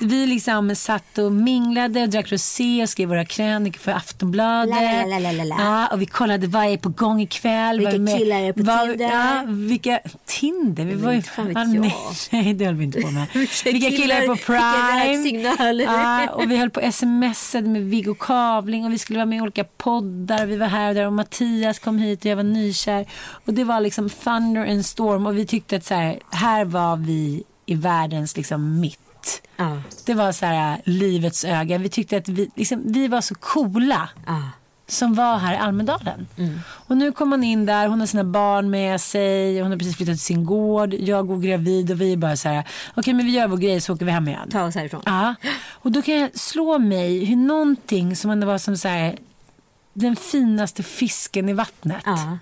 Vi 0.00 0.26
liksom 0.26 0.76
satt 0.76 1.18
och 1.18 1.32
minglade 1.32 2.02
och 2.02 2.08
drack 2.08 2.32
rosé 2.32 2.82
och 2.82 2.88
skrev 2.88 3.08
våra 3.08 3.24
krönikor 3.24 3.80
för 3.80 3.92
Aftonbladet. 3.92 4.74
La, 4.82 5.06
la, 5.06 5.18
la, 5.18 5.32
la, 5.32 5.44
la. 5.44 5.56
Ja, 5.58 5.86
och 5.86 6.02
vi 6.02 6.06
kollade 6.06 6.46
vad 6.46 6.64
är 6.64 6.76
på 6.76 6.88
gång 6.88 7.20
ikväll. 7.20 7.78
Vilka 7.78 7.98
med- 7.98 8.18
killar 8.18 8.36
är 8.40 8.52
på 8.52 8.62
vad- 8.62 8.88
Tinder? 8.88 9.04
Ja, 9.06 9.42
vilka, 9.46 10.00
Tinder? 10.26 10.84
Vi 10.84 10.94
var 10.94 11.12
ju, 11.12 11.22
fan 11.22 11.52
ja, 11.54 11.64
nej, 11.64 11.94
nej, 12.30 12.54
det 12.54 12.64
höll 12.64 12.74
vi 12.74 12.84
inte 12.84 13.00
på 13.00 13.10
med. 13.10 13.26
Vilka 13.34 13.70
vilka 13.70 13.90
killar 13.90 14.16
är 14.16 14.26
på 14.26 14.36
killar, 14.36 14.36
vilka 14.36 14.46
Prime? 14.46 15.18
räksignaler. 15.18 15.84
Ja, 15.84 16.28
och 16.30 16.50
vi 16.50 16.56
höll 16.56 16.70
på 16.70 16.92
smsade 16.92 17.68
med 17.68 17.82
Viggo 17.82 18.14
Kavling 18.14 18.79
och 18.84 18.92
vi 18.92 18.98
skulle 18.98 19.18
vara 19.18 19.26
med 19.26 19.38
i 19.38 19.40
olika 19.40 19.64
poddar. 19.64 20.46
Vi 20.46 20.56
var 20.56 20.66
här 20.66 20.88
och 20.88 20.94
där 20.94 21.06
och 21.06 21.12
Mattias 21.12 21.78
kom 21.78 21.98
hit 21.98 22.20
och 22.20 22.26
jag 22.26 22.36
var 22.36 22.42
nykär. 22.42 23.06
Och 23.46 23.54
det 23.54 23.64
var 23.64 23.80
liksom 23.80 24.10
thunder 24.10 24.70
and 24.70 24.86
storm 24.86 25.26
och 25.26 25.38
vi 25.38 25.46
tyckte 25.46 25.76
att 25.76 25.84
så 25.84 25.94
här, 25.94 26.18
här 26.30 26.64
var 26.64 26.96
vi 26.96 27.44
i 27.66 27.74
världens 27.74 28.36
liksom 28.36 28.80
mitt. 28.80 29.42
Ja. 29.56 29.82
Det 30.06 30.14
var 30.14 30.32
så 30.32 30.46
här 30.46 30.80
livets 30.84 31.44
öga. 31.44 31.78
Vi 31.78 31.88
tyckte 31.88 32.16
att 32.16 32.28
vi, 32.28 32.50
liksom, 32.56 32.82
vi 32.84 33.08
var 33.08 33.20
så 33.20 33.34
coola 33.34 34.08
Ja. 34.26 34.42
Som 34.92 35.14
var 35.14 35.38
här 35.38 35.54
i 35.54 35.56
Almedalen. 35.56 36.26
Mm. 36.36 36.60
Och 36.68 36.96
nu 36.96 37.12
kom 37.12 37.30
hon 37.30 37.44
in 37.44 37.66
där, 37.66 37.88
hon 37.88 38.00
har 38.00 38.06
sina 38.06 38.24
barn 38.24 38.70
med 38.70 39.00
sig, 39.00 39.60
hon 39.60 39.70
har 39.70 39.78
precis 39.78 39.96
flyttat 39.96 40.14
till 40.14 40.24
sin 40.24 40.44
gård, 40.44 40.94
jag 40.94 41.26
går 41.26 41.38
gravid 41.38 41.90
och 41.90 42.00
vi 42.00 42.12
är 42.12 42.16
bara 42.16 42.36
så 42.36 42.48
här, 42.48 42.64
okej 42.94 43.14
men 43.14 43.26
vi 43.26 43.32
gör 43.32 43.48
vår 43.48 43.56
grej 43.56 43.80
så 43.80 43.94
åker 43.94 44.04
vi 44.04 44.12
hem 44.12 44.28
igen. 44.28 44.48
Ta 44.50 44.62
oss 44.62 44.74
härifrån. 44.74 45.02
Ja, 45.06 45.34
och 45.70 45.92
då 45.92 46.02
kan 46.02 46.14
jag 46.14 46.38
slå 46.38 46.78
mig 46.78 47.24
hur 47.24 47.36
någonting 47.36 48.16
som 48.16 48.30
ändå 48.30 48.46
var 48.46 48.58
som 48.58 48.76
så 48.76 48.88
här, 48.88 49.16
den 49.92 50.16
finaste 50.16 50.82
fisken 50.82 51.48
i 51.48 51.52
vattnet. 51.52 52.02
Ja. 52.04 52.38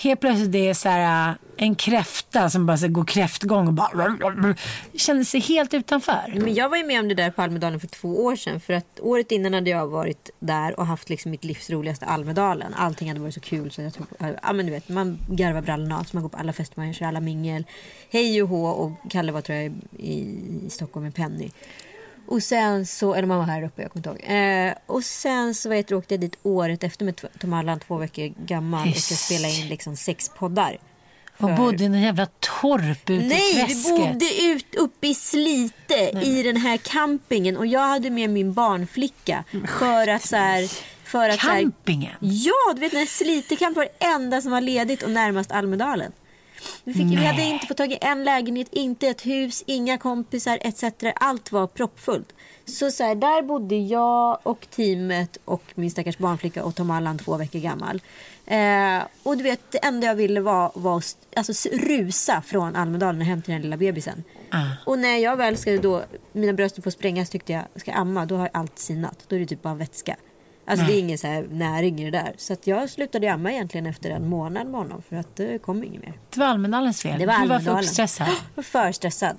Helt 0.00 0.20
plötsligt 0.20 0.52
det 0.52 0.68
är 0.68 0.74
så 0.74 0.88
här, 0.88 1.30
äh, 1.30 1.36
en 1.56 1.74
kräfta 1.74 2.50
som 2.50 2.66
bara 2.66 2.76
så 2.76 2.88
går 2.88 3.04
kräftgång 3.04 3.66
och 3.66 3.72
bara 3.72 4.54
känner 4.94 5.24
sig 5.24 5.40
helt 5.40 5.74
utanför. 5.74 6.34
Men 6.34 6.54
jag 6.54 6.68
var 6.68 6.76
ju 6.76 6.84
med 6.84 7.00
om 7.00 7.08
det 7.08 7.14
där 7.14 7.30
på 7.30 7.42
Almedalen 7.42 7.80
för 7.80 7.86
två 7.86 8.24
år 8.24 8.36
sedan. 8.36 8.60
För 8.60 8.72
att 8.74 9.00
året 9.00 9.32
innan 9.32 9.54
hade 9.54 9.70
jag 9.70 9.86
varit 9.86 10.30
där 10.38 10.80
och 10.80 10.86
haft 10.86 11.08
liksom 11.08 11.30
mitt 11.30 11.44
livs 11.44 11.70
roligaste 11.70 12.06
Almedalen. 12.06 12.74
Allting 12.74 13.08
hade 13.08 13.20
varit 13.20 13.34
så 13.34 13.40
kul 13.40 13.70
så 13.70 13.82
jag 13.82 13.94
tog, 13.94 14.06
ja 14.18 14.52
men 14.52 14.66
du 14.66 14.72
vet, 14.72 14.88
man 14.88 15.18
garvar 15.28 15.62
brallorna 15.62 15.98
av 15.98 16.02
sig, 16.02 16.10
man 16.12 16.22
går 16.22 16.30
på 16.30 16.38
alla 16.38 16.52
fester, 16.52 16.80
man 16.80 16.94
kör 16.94 17.06
alla 17.06 17.20
mingel. 17.20 17.64
Hej 18.10 18.42
och 18.42 18.48
hå 18.48 18.66
och 18.66 18.92
Kalle 19.10 19.32
var 19.32 19.40
tror 19.40 19.58
jag 19.58 19.66
i, 19.66 20.08
i 20.66 20.70
Stockholm 20.70 21.04
med 21.04 21.14
Penny. 21.14 21.50
Och 22.30 22.42
sen 22.42 22.86
så, 22.86 23.14
eller 23.14 23.28
man 23.28 23.38
var 23.38 23.44
här 23.44 23.62
uppe, 23.62 23.82
jag 23.82 23.90
kommer 23.92 24.08
inte 24.10 24.24
ihåg. 24.26 24.68
Eh, 24.68 24.74
och 24.86 25.04
sen 25.04 25.54
så 25.54 25.68
vet 25.68 25.88
du, 25.88 25.94
åkte 25.94 26.14
jag 26.14 26.20
dit 26.20 26.38
året 26.42 26.84
efter 26.84 27.04
med 27.04 27.20
Tom 27.40 27.52
Allan, 27.52 27.80
två 27.80 27.96
veckor 27.96 28.32
gammal 28.46 28.88
och 28.88 28.96
ska 28.96 29.14
spela 29.14 29.48
in 29.48 29.68
liksom 29.68 29.96
sex 29.96 30.28
poddar. 30.38 30.78
Och 31.32 31.48
För- 31.48 31.56
bodde 31.56 31.82
i 31.82 31.86
en 31.86 32.02
jävla 32.02 32.26
torp 32.40 33.10
ute 33.10 33.12
i 33.12 33.28
Nej, 33.28 33.54
vi 33.54 33.74
träsket. 33.74 33.96
bodde 33.96 34.42
ut 34.44 34.74
uppe 34.74 35.06
i 35.08 35.14
Slite 35.14 35.94
i 36.22 36.42
den 36.42 36.56
här 36.56 36.76
campingen 36.76 37.56
och 37.56 37.66
jag 37.66 37.88
hade 37.88 38.10
med 38.10 38.30
min 38.30 38.52
barnflicka 38.52 39.44
för 39.78 40.08
att 40.08 40.26
så 40.26 40.36
här, 40.36 40.70
för 41.04 41.28
att 41.28 41.40
så 41.40 41.46
här, 41.48 41.60
Campingen? 41.62 42.12
Ja, 42.20 42.72
du 42.74 42.80
vet 42.80 42.90
den 42.90 42.98
här 43.00 43.06
Slite-camp 43.06 43.76
var 43.76 43.84
det 43.98 44.06
enda 44.06 44.40
som 44.40 44.50
var 44.50 44.60
ledigt 44.60 45.02
och 45.02 45.10
närmast 45.10 45.52
Almedalen. 45.52 46.12
Vi, 46.84 46.92
fick, 46.92 47.06
vi 47.06 47.24
hade 47.24 47.42
inte 47.42 47.66
fått 47.66 47.76
tag 47.76 47.92
i 47.92 47.98
en 48.00 48.24
lägenhet, 48.24 48.68
inte 48.70 49.08
ett 49.08 49.26
hus, 49.26 49.64
inga 49.66 49.98
kompisar 49.98 50.58
etc. 50.60 50.84
Allt 51.14 51.52
var 51.52 51.66
proppfullt. 51.66 52.32
Så, 52.64 52.90
så 52.90 53.04
här, 53.04 53.14
där 53.14 53.42
bodde 53.42 53.76
jag 53.76 54.38
och 54.42 54.66
teamet 54.70 55.38
och 55.44 55.62
min 55.74 55.90
stackars 55.90 56.18
barnflicka 56.18 56.64
och 56.64 56.74
Tom 56.74 56.90
Allan 56.90 57.18
två 57.18 57.36
veckor 57.36 57.58
gammal. 57.58 58.02
Eh, 58.46 59.02
och 59.22 59.36
du 59.36 59.42
vet, 59.42 59.60
det 59.72 59.78
enda 59.78 60.06
jag 60.06 60.14
ville 60.14 60.40
var, 60.40 60.72
var 60.74 60.96
att 60.98 61.16
alltså, 61.36 61.68
rusa 61.68 62.42
från 62.46 62.76
Almedalen 62.76 63.20
och 63.20 63.26
hem 63.26 63.42
till 63.42 63.52
den 63.52 63.62
lilla 63.62 63.76
bebisen. 63.76 64.24
Ah. 64.50 64.66
Och 64.86 64.98
när 64.98 65.16
jag 65.16 65.36
väl 65.36 65.56
ska 65.56 65.76
då, 65.76 66.02
mina 66.32 66.52
bröst 66.52 66.82
får 66.84 66.90
sprängas 66.90 67.30
tyckte 67.30 67.52
jag, 67.52 67.64
ska 67.76 67.92
amma, 67.92 68.26
då 68.26 68.36
har 68.36 68.50
allt 68.52 68.78
sinat. 68.78 69.24
Då 69.28 69.36
är 69.36 69.40
det 69.40 69.46
typ 69.46 69.62
bara 69.62 69.74
vätska. 69.74 70.16
Alltså 70.68 70.86
det 70.86 70.92
är 70.92 70.98
ingen 70.98 71.18
så 71.18 71.26
här 71.26 71.46
näring 71.50 72.00
i 72.00 72.04
det 72.10 72.18
där. 72.18 72.34
Så 72.36 72.56
jag 72.64 72.90
slutade 72.90 73.32
amma 73.32 73.52
egentligen 73.52 73.86
efter 73.86 74.10
en 74.10 74.28
månad 74.28 74.66
med 74.66 74.80
honom 74.80 75.02
för 75.08 75.16
att 75.16 75.36
det 75.36 75.62
kom 75.62 75.84
inget 75.84 76.02
mer. 76.02 76.12
Det 76.30 76.40
var 76.40 76.46
Almedalens 76.46 77.02
fel. 77.02 77.18
Det 77.18 77.26
var 77.26 77.34
du 77.34 77.40
var 77.40 77.46
för 77.48 77.54
Almedalen. 77.54 77.78
uppstressad. 77.84 78.28
Jag 78.28 78.34
var 78.54 78.62
för 78.62 78.92
stressad. 78.92 79.36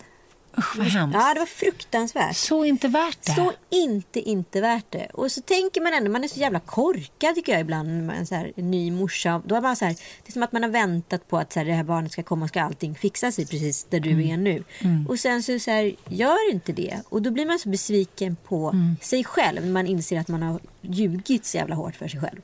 Usch 0.57 0.77
vad 0.77 0.87
hemskt. 0.87 1.17
Ja, 1.19 1.33
det 1.33 1.39
var 1.39 1.45
fruktansvärt. 1.45 2.35
Så 2.35 2.65
inte 2.65 2.87
värt 2.87 3.17
det. 3.25 3.31
Så 3.31 3.53
inte, 3.69 4.19
inte 4.19 4.61
värt 4.61 4.85
det. 4.89 5.07
Och 5.13 5.31
så 5.31 5.41
tänker 5.41 5.81
man 5.81 5.93
ändå, 5.93 6.11
man 6.11 6.23
är 6.23 6.27
så 6.27 6.39
jävla 6.39 6.59
korkad 6.59 7.35
tycker 7.35 7.51
jag 7.51 7.61
ibland. 7.61 7.89
När 7.89 8.03
man 8.03 8.15
är 8.15 8.25
så 8.25 8.35
här, 8.35 8.53
en 8.55 8.71
ny 8.71 8.91
morsa. 8.91 9.41
Då 9.45 9.55
är 9.55 9.61
man 9.61 9.75
så 9.75 9.85
här, 9.85 9.93
det 9.93 10.29
är 10.29 10.31
som 10.31 10.43
att 10.43 10.51
man 10.51 10.63
har 10.63 10.69
väntat 10.69 11.27
på 11.27 11.37
att 11.37 11.53
så 11.53 11.59
här, 11.59 11.65
det 11.65 11.73
här 11.73 11.83
barnet 11.83 12.11
ska 12.11 12.23
komma 12.23 12.43
och 12.43 12.49
ska 12.49 12.61
allting 12.61 12.95
fixa 12.95 13.31
sig 13.31 13.47
precis 13.47 13.83
där 13.89 13.99
du 13.99 14.27
är 14.27 14.37
nu. 14.37 14.63
Och 15.07 15.19
sen 15.19 15.43
så, 15.43 15.59
så 15.59 15.71
här, 15.71 15.95
gör 16.09 16.51
inte 16.51 16.71
det. 16.71 17.01
Och 17.09 17.21
då 17.21 17.31
blir 17.31 17.45
man 17.45 17.59
så 17.59 17.69
besviken 17.69 18.35
på 18.35 18.73
sig 19.01 19.23
själv. 19.23 19.65
När 19.65 19.71
man 19.71 19.87
inser 19.87 20.19
att 20.19 20.27
man 20.27 20.43
har 20.43 20.59
ljugit 20.81 21.45
så 21.45 21.57
jävla 21.57 21.75
hårt 21.75 21.95
för 21.95 22.07
sig 22.07 22.19
själv. 22.19 22.41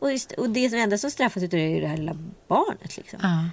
Och, 0.00 0.12
just, 0.12 0.32
och 0.32 0.50
det 0.50 0.70
som 0.70 0.78
enda 0.78 0.98
som 0.98 1.10
straffas 1.10 1.42
det 1.42 1.56
är 1.58 1.80
det 1.80 1.86
här 1.86 1.96
lilla 1.96 2.16
barnet. 2.48 2.96
Liksom. 2.96 3.18
Ja. 3.22 3.44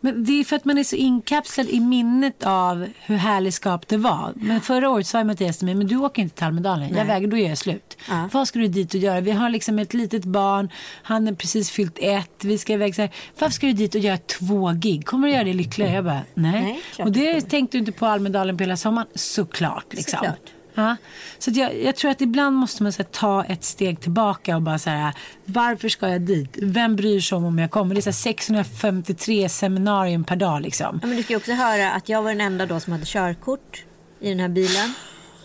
Men 0.00 0.24
det 0.24 0.32
är 0.40 0.44
för 0.44 0.56
att 0.56 0.64
man 0.64 0.78
är 0.78 0.84
så 0.84 0.96
inkapslad 0.96 1.68
i 1.68 1.80
minnet 1.80 2.42
av 2.42 2.86
hur 3.00 3.16
härlig 3.16 3.54
skap 3.54 3.88
det 3.88 3.96
var. 3.96 4.32
Men 4.36 4.60
förra 4.60 4.90
året 4.90 5.06
sa 5.06 5.24
Mattias 5.24 5.58
till 5.58 5.66
mig, 5.66 5.74
men 5.74 5.86
du 5.86 5.96
åker 5.96 6.22
inte 6.22 6.36
till 6.36 6.44
Almedalen. 6.44 6.94
Jag 6.96 7.04
väger, 7.04 7.28
då 7.28 7.36
gör 7.36 7.48
jag 7.48 7.58
slut. 7.58 7.98
Ja. 8.08 8.28
Vad 8.32 8.48
ska 8.48 8.58
du 8.58 8.68
dit 8.68 8.94
och 8.94 9.00
göra? 9.00 9.20
Vi 9.20 9.30
har 9.30 9.50
liksom 9.50 9.78
ett 9.78 9.94
litet 9.94 10.24
barn, 10.24 10.68
han 11.02 11.28
är 11.28 11.32
precis 11.32 11.70
fyllt 11.70 11.98
ett, 12.00 12.44
vi 12.44 12.58
ska 12.58 12.72
iväg 12.72 12.94
så 12.94 13.02
här. 13.02 13.10
Varför 13.38 13.54
ska 13.54 13.66
du 13.66 13.72
dit 13.72 13.94
och 13.94 14.00
göra 14.00 14.18
två 14.18 14.72
gig? 14.72 15.06
Kommer 15.06 15.28
du 15.28 15.34
göra 15.34 15.44
det 15.44 15.52
lyckligare? 15.52 15.92
Jag 15.92 16.04
bara, 16.04 16.22
nej. 16.34 16.62
Nej, 16.62 17.04
och 17.04 17.12
det 17.12 17.40
tänkte 17.40 17.76
du 17.76 17.78
inte 17.78 17.92
på 17.92 18.06
Almedalen 18.06 18.56
på 18.56 18.62
hela 18.62 18.76
sommaren? 18.76 19.08
Såklart. 19.14 19.86
Liksom. 19.90 20.18
Såklart. 20.18 20.59
Ja. 20.80 20.96
Så 21.38 21.50
jag, 21.54 21.82
jag 21.82 21.96
tror 21.96 22.10
att 22.10 22.20
ibland 22.20 22.56
måste 22.56 22.82
man 22.82 22.92
här, 22.98 23.04
ta 23.04 23.44
ett 23.44 23.64
steg 23.64 24.00
tillbaka 24.00 24.56
och 24.56 24.62
bara 24.62 24.78
så 24.78 24.90
här, 24.90 25.14
varför 25.44 25.88
ska 25.88 26.08
jag 26.08 26.20
dit? 26.20 26.56
Vem 26.62 26.96
bryr 26.96 27.20
sig 27.20 27.36
om 27.36 27.44
om 27.44 27.58
jag 27.58 27.70
kommer? 27.70 27.94
Det 27.94 27.98
är 27.98 28.02
så 28.02 28.08
här 28.10 28.12
653 28.12 29.48
seminarium 29.48 30.24
per 30.24 30.36
dag 30.36 30.62
liksom. 30.62 30.98
Ja, 31.02 31.08
men 31.08 31.16
du 31.16 31.22
ska 31.22 31.32
ju 31.32 31.36
också 31.36 31.52
höra 31.52 31.92
att 31.92 32.08
jag 32.08 32.22
var 32.22 32.30
den 32.30 32.40
enda 32.40 32.66
då 32.66 32.80
som 32.80 32.92
hade 32.92 33.04
körkort 33.06 33.84
i 34.20 34.28
den 34.28 34.40
här 34.40 34.48
bilen. 34.48 34.94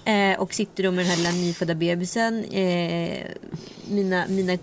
Eh, 0.06 0.40
och 0.40 0.54
sitter 0.54 0.84
då 0.84 0.92
med 0.92 1.06
den 1.06 1.10
här 1.10 1.18
lilla 1.18 1.32
nyfödda 1.32 1.76
bebisen. 1.76 2.44
Eh, 2.44 3.18
mina, 3.90 4.26
mina 4.28 4.58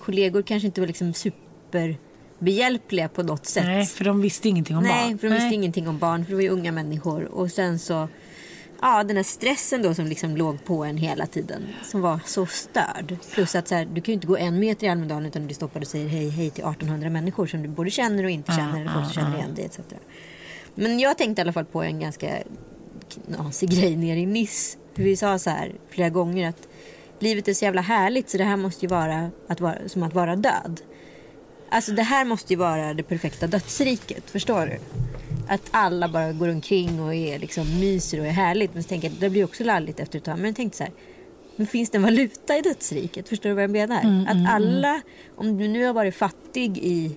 kollegor 0.00 0.42
kanske 0.42 0.66
inte 0.66 0.80
var 0.80 0.86
liksom 0.86 1.14
superbehjälpliga 1.14 3.08
på 3.08 3.22
något 3.22 3.46
sätt. 3.46 3.64
Nej, 3.64 3.86
för 3.86 4.04
de 4.04 4.20
visste 4.20 4.48
ingenting 4.48 4.76
om 4.76 4.82
Nej, 4.82 5.08
barn. 5.08 5.18
för 5.18 5.28
de 5.28 5.34
visste 5.34 5.54
ingenting 5.54 5.88
om 5.88 5.98
barn. 5.98 6.24
För 6.24 6.30
det 6.30 6.36
var 6.36 6.42
ju 6.42 6.48
unga 6.48 6.72
människor. 6.72 7.24
Och 7.24 7.50
sen 7.50 7.78
så, 7.78 8.08
ja 8.82 9.04
den 9.04 9.16
här 9.16 9.24
stressen 9.24 9.82
då 9.82 9.94
som 9.94 10.06
liksom 10.06 10.36
låg 10.36 10.64
på 10.64 10.84
en 10.84 10.96
hela 10.96 11.26
tiden. 11.26 11.62
Som 11.84 12.00
var 12.00 12.20
så 12.26 12.46
störd. 12.46 13.16
Plus 13.34 13.54
att 13.54 13.68
så 13.68 13.74
här, 13.74 13.84
du 13.84 14.00
kan 14.00 14.12
ju 14.12 14.14
inte 14.14 14.26
gå 14.26 14.36
en 14.36 14.58
meter 14.58 14.86
i 14.86 14.90
Almedalen 14.90 15.26
utan 15.26 15.42
du 15.42 15.46
blir 15.46 15.56
stoppad 15.56 15.82
och 15.82 15.88
säger 15.88 16.08
hej 16.08 16.28
hej 16.28 16.50
till 16.50 16.64
1800 16.64 17.10
människor 17.10 17.46
som 17.46 17.62
du 17.62 17.68
både 17.68 17.90
känner 17.90 18.24
och 18.24 18.30
inte 18.30 18.52
känner. 18.52 18.80
eller 18.80 18.92
folk 18.92 19.04
som 19.04 19.14
känner 19.14 19.36
igen 19.36 19.54
dig 19.54 19.64
etc. 19.64 19.78
Men 20.74 20.98
jag 20.98 21.18
tänkte 21.18 21.40
i 21.40 21.42
alla 21.42 21.52
fall 21.52 21.64
på 21.64 21.82
en 21.82 22.00
ganska 22.00 22.38
knasig 23.08 23.70
grej 23.80 23.96
nere 23.96 24.18
i 24.18 24.26
Nice. 24.26 24.78
Vi 24.94 25.16
sa 25.16 25.38
så 25.38 25.50
här 25.50 25.72
flera 25.88 26.08
gånger 26.08 26.48
att 26.48 26.68
livet 27.18 27.48
är 27.48 27.54
så 27.54 27.64
jävla 27.64 27.80
härligt 27.80 28.30
så 28.30 28.38
det 28.38 28.44
här 28.44 28.56
måste 28.56 28.86
ju 28.86 28.88
vara, 28.88 29.30
att 29.48 29.60
vara 29.60 29.76
som 29.86 30.02
att 30.02 30.14
vara 30.14 30.36
död. 30.36 30.80
Alltså 31.70 31.92
det 31.92 32.02
här 32.02 32.24
måste 32.24 32.52
ju 32.52 32.58
vara 32.58 32.94
det 32.94 33.02
perfekta 33.02 33.46
dödsriket, 33.46 34.30
förstår 34.30 34.66
du? 34.66 34.78
Att 35.48 35.62
alla 35.70 36.08
bara 36.08 36.32
går 36.32 36.48
omkring 36.48 37.00
och 37.00 37.14
är 37.14 37.38
liksom 37.38 37.80
myser 37.80 38.20
och 38.20 38.26
är 38.26 38.30
härligt. 38.30 38.74
Men 38.74 38.82
så 38.82 38.88
tänker 38.88 39.08
jag, 39.08 39.16
det 39.20 39.30
blir 39.30 39.44
också 39.44 39.64
lalligt 39.64 40.00
efter 40.00 40.18
ett 40.18 40.24
tag. 40.24 40.36
Men 40.36 40.44
jag 40.44 40.56
tänkte 40.56 40.78
så 40.78 40.84
här, 40.84 40.92
men 41.56 41.66
finns 41.66 41.90
det 41.90 41.98
en 41.98 42.02
valuta 42.02 42.56
i 42.56 42.60
dödsriket? 42.60 43.28
Förstår 43.28 43.48
du 43.48 43.54
vad 43.54 43.64
jag 43.64 43.70
menar? 43.70 44.26
att 44.28 44.54
alla, 44.54 45.00
om 45.36 45.58
du 45.58 45.68
nu 45.68 45.84
har 45.84 45.92
varit 45.92 46.14
fattig 46.14 46.78
i 46.78 47.16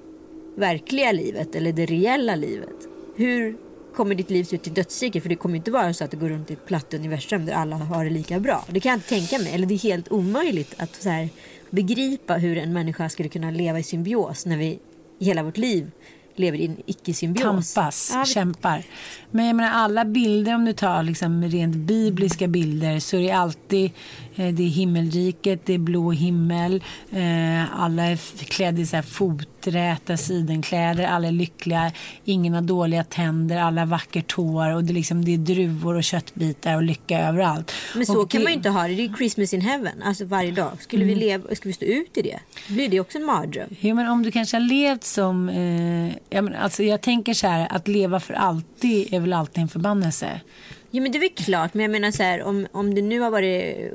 verkliga 0.56 1.12
livet 1.12 1.56
eller 1.56 1.74
det 1.74 1.86
reella 1.86 2.36
livet. 2.36 2.76
Hur 3.16 3.58
kommer 3.96 4.16
ditt 4.16 4.30
liv 4.30 4.44
se 4.44 4.56
ut 4.56 4.68
i 4.68 4.70
dödsriket? 4.70 5.24
För 5.24 5.30
det 5.30 5.36
kommer 5.36 5.56
inte 5.56 5.72
vara 5.72 5.94
så 5.94 6.04
att 6.04 6.12
du 6.12 6.18
går 6.18 6.30
runt 6.30 6.52
i 6.52 6.54
ett 6.54 6.66
platt 6.66 6.94
universum 6.94 7.46
där 7.46 7.54
alla 7.54 7.76
har 7.76 8.04
det 8.04 8.10
lika 8.10 8.40
bra. 8.40 8.66
Det 8.70 8.80
kan 8.80 8.90
jag 8.90 8.98
inte 8.98 9.10
tänka 9.10 9.38
mig. 9.38 9.54
Eller 9.54 9.68
det 9.68 9.74
är 9.74 9.80
helt 9.80 10.12
omöjligt 10.12 10.74
att 10.78 10.96
så 10.96 11.10
här, 11.10 11.30
begripa 11.70 12.34
hur 12.34 12.58
en 12.58 12.74
människa 12.74 13.10
skulle 13.10 13.30
kunna 13.30 13.52
leva 13.52 13.80
i 13.80 13.84
symbios 13.84 14.46
när 14.46 14.58
vi 14.58 14.80
i 15.20 15.26
hela 15.26 15.44
vårt 15.44 15.58
liv 15.58 15.92
lever 16.36 16.58
i 16.58 16.66
en 16.66 16.78
icke-symbios. 16.86 17.74
tampas, 17.74 18.12
Ja, 18.14 18.26
kämpar. 18.26 18.84
Men 19.32 19.46
jag 19.46 19.56
menar 19.56 19.72
alla 19.72 20.06
bilder, 20.06 20.56
om 20.56 20.66
du 20.66 20.74
tar 20.74 21.04
liksom 21.04 21.44
rent 21.44 21.76
bibliska 21.76 22.48
bilder 22.48 23.00
så 23.00 23.18
är 23.18 23.22
det 23.22 23.32
alltid 23.32 23.92
eh, 24.36 24.54
det 24.54 24.64
är 24.64 24.68
himmelriket, 24.68 25.66
det 25.66 25.74
är 25.74 25.78
blå 25.78 26.12
himmel, 26.12 26.84
eh, 27.12 27.82
alla 27.82 28.04
är 28.04 28.44
klädda 28.46 28.82
i 28.82 28.86
så 28.86 28.96
här 28.96 29.04
foträta 29.66 30.18
sidenkläder, 30.18 31.04
alla 31.04 31.28
är 31.28 31.32
lyckliga, 31.32 31.92
ingen 32.26 32.54
har 32.54 32.62
dåliga 32.62 33.04
tänder, 33.04 33.58
alla 33.58 33.82
har 33.82 33.86
vackert 33.88 34.32
hår 34.32 34.76
och 34.76 34.84
det 34.84 34.92
är, 34.92 34.94
liksom, 34.94 35.26
det 35.26 35.34
är 35.34 35.38
druvor 35.38 35.96
och 35.96 36.04
köttbitar 36.04 36.76
och 36.76 36.84
lycka 36.84 37.20
överallt. 37.20 37.72
Men 37.96 38.06
så 38.06 38.22
och 38.22 38.30
kan 38.30 38.40
det- 38.40 38.44
man 38.44 38.52
ju 38.52 38.58
inte 38.58 38.70
ha 38.70 38.88
det. 38.88 38.96
Det 38.96 39.06
är 39.06 39.14
Christmas 39.18 39.54
in 39.54 39.62
heaven. 39.62 40.02
Alltså 40.04 40.26
varje 40.26 40.52
dag. 40.52 40.72
Skulle, 40.80 41.04
Mm. 41.04 41.16
vi, 41.20 41.26
leva, 41.26 41.56
ska 41.56 41.70
vi 41.70 41.74
stå 41.74 41.86
ut 41.86 42.18
i 42.18 42.22
det? 42.22 42.40
Blir 42.68 42.90
det 42.90 43.00
också 43.00 43.18
en 43.18 43.26
mardröm? 43.26 43.70
Jo, 43.80 43.96
men 43.96 44.08
om 44.08 44.24
du 44.24 44.32
kanske 44.32 44.56
har 44.58 44.62
levt 44.62 45.04
som... 45.04 45.50
Eh, 45.50 46.16
jag, 46.30 46.44
men, 46.44 46.56
alltså, 46.56 46.84
jag 46.84 47.02
tänker 47.02 47.34
så 47.34 47.48
här, 47.48 47.68
att 47.72 47.88
leva 47.88 48.20
för 48.20 48.34
alltid 48.34 49.14
är 49.14 49.20
väl 49.20 49.34
alltid 49.34 49.62
en 49.62 49.68
förbannelse. 49.70 50.42
Ja 50.92 51.02
men 51.02 51.12
det 51.12 51.18
är 51.18 51.20
väl 51.20 51.30
klart. 51.46 51.74
Men 51.74 51.82
jag 51.84 51.92
menar 51.92 52.12
så 52.12 52.24
här. 52.24 52.44
Om, 52.44 52.68
om 52.72 52.96
du 52.96 53.02
nu 53.02 53.20
har 53.20 53.32
varit 53.32 53.92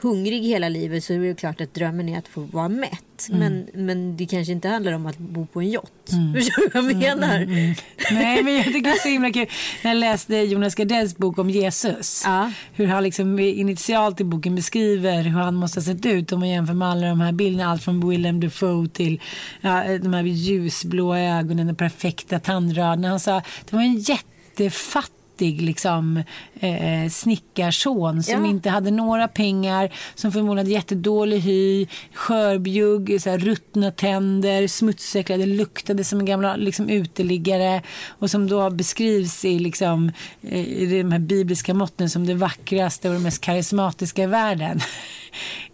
hungrig 0.00 0.42
hela 0.42 0.68
livet 0.68 1.04
så 1.04 1.12
är 1.12 1.18
det 1.18 1.34
klart 1.34 1.60
att 1.60 1.74
drömmen 1.74 2.08
är 2.08 2.18
att 2.18 2.28
få 2.28 2.40
vara 2.40 2.68
mätt. 2.68 3.28
Mm. 3.28 3.40
Men, 3.40 3.86
men 3.86 4.16
det 4.16 4.26
kanske 4.26 4.52
inte 4.52 4.68
handlar 4.68 4.92
om 4.92 5.06
att 5.06 5.18
bo 5.18 5.46
på 5.46 5.60
en 5.60 5.70
yacht. 5.70 5.92
Förstår 6.34 6.62
du 6.62 6.80
vad 6.80 6.92
jag 6.92 6.98
menar? 6.98 7.36
Mm, 7.36 7.74
Nej, 8.10 8.42
men 8.42 8.54
jag 8.54 8.64
tycker 8.64 8.82
det 8.82 8.90
är 8.90 9.02
så 9.02 9.08
himla 9.08 9.32
kul. 9.32 9.46
När 9.84 9.90
jag 9.90 9.98
läste 9.98 10.36
Jonas 10.36 10.74
Gardells 10.74 11.16
bok 11.16 11.38
om 11.38 11.50
Jesus. 11.50 12.22
Ja. 12.24 12.52
Hur 12.72 12.86
han 12.86 13.02
liksom 13.02 13.38
initialt 13.38 14.20
i 14.20 14.24
boken 14.24 14.54
beskriver 14.54 15.22
hur 15.22 15.40
han 15.40 15.54
måste 15.54 15.80
ha 15.80 15.84
sett 15.84 16.06
ut 16.06 16.32
om 16.32 16.40
man 16.40 16.48
jämför 16.48 16.74
med 16.74 16.88
alla 16.88 17.06
de 17.06 17.20
här 17.20 17.32
bilderna. 17.32 17.70
Allt 17.70 17.82
från 17.82 18.08
Willem 18.08 18.40
Dafoe 18.40 18.88
till 18.88 19.20
ja, 19.60 19.98
de 19.98 20.14
här 20.14 20.22
ljusblå 20.22 21.16
ögonen 21.16 21.70
och 21.70 21.78
perfekta 21.78 22.38
tandraderna. 22.38 23.08
Han 23.08 23.20
sa 23.20 23.42
det 23.70 23.76
var 23.76 23.82
en 23.82 23.98
jättefattig 23.98 25.23
liksom, 25.40 26.22
eh, 26.60 27.10
snickarson 27.10 28.22
som 28.22 28.44
Ja. 28.44 28.50
inte 28.50 28.70
hade 28.70 28.90
några 28.90 29.28
pengar, 29.28 29.90
som 30.14 30.32
förmodligen 30.32 30.58
hade 30.66 30.70
jättedålig 30.70 31.40
hy, 31.40 31.86
skörbjugg, 32.12 33.22
så 33.22 33.30
här, 33.30 33.38
ruttna 33.38 33.90
tänder, 33.90 34.66
smutsäcklade, 34.68 35.46
luktade 35.46 36.04
som 36.04 36.20
en 36.20 36.26
gamla 36.26 36.56
liksom, 36.56 36.88
uteliggare 36.88 37.82
och 38.08 38.30
som 38.30 38.48
då 38.48 38.70
beskrivs 38.70 39.44
i, 39.44 39.58
liksom, 39.58 40.12
eh, 40.42 40.68
i 40.68 41.02
de 41.02 41.12
här 41.12 41.18
bibliska 41.18 41.74
måtten 41.74 42.10
som 42.10 42.26
det 42.26 42.34
vackraste 42.34 43.08
och 43.08 43.14
det 43.14 43.20
mest 43.20 43.40
karismatiska 43.40 44.22
i 44.22 44.26
världen. 44.26 44.80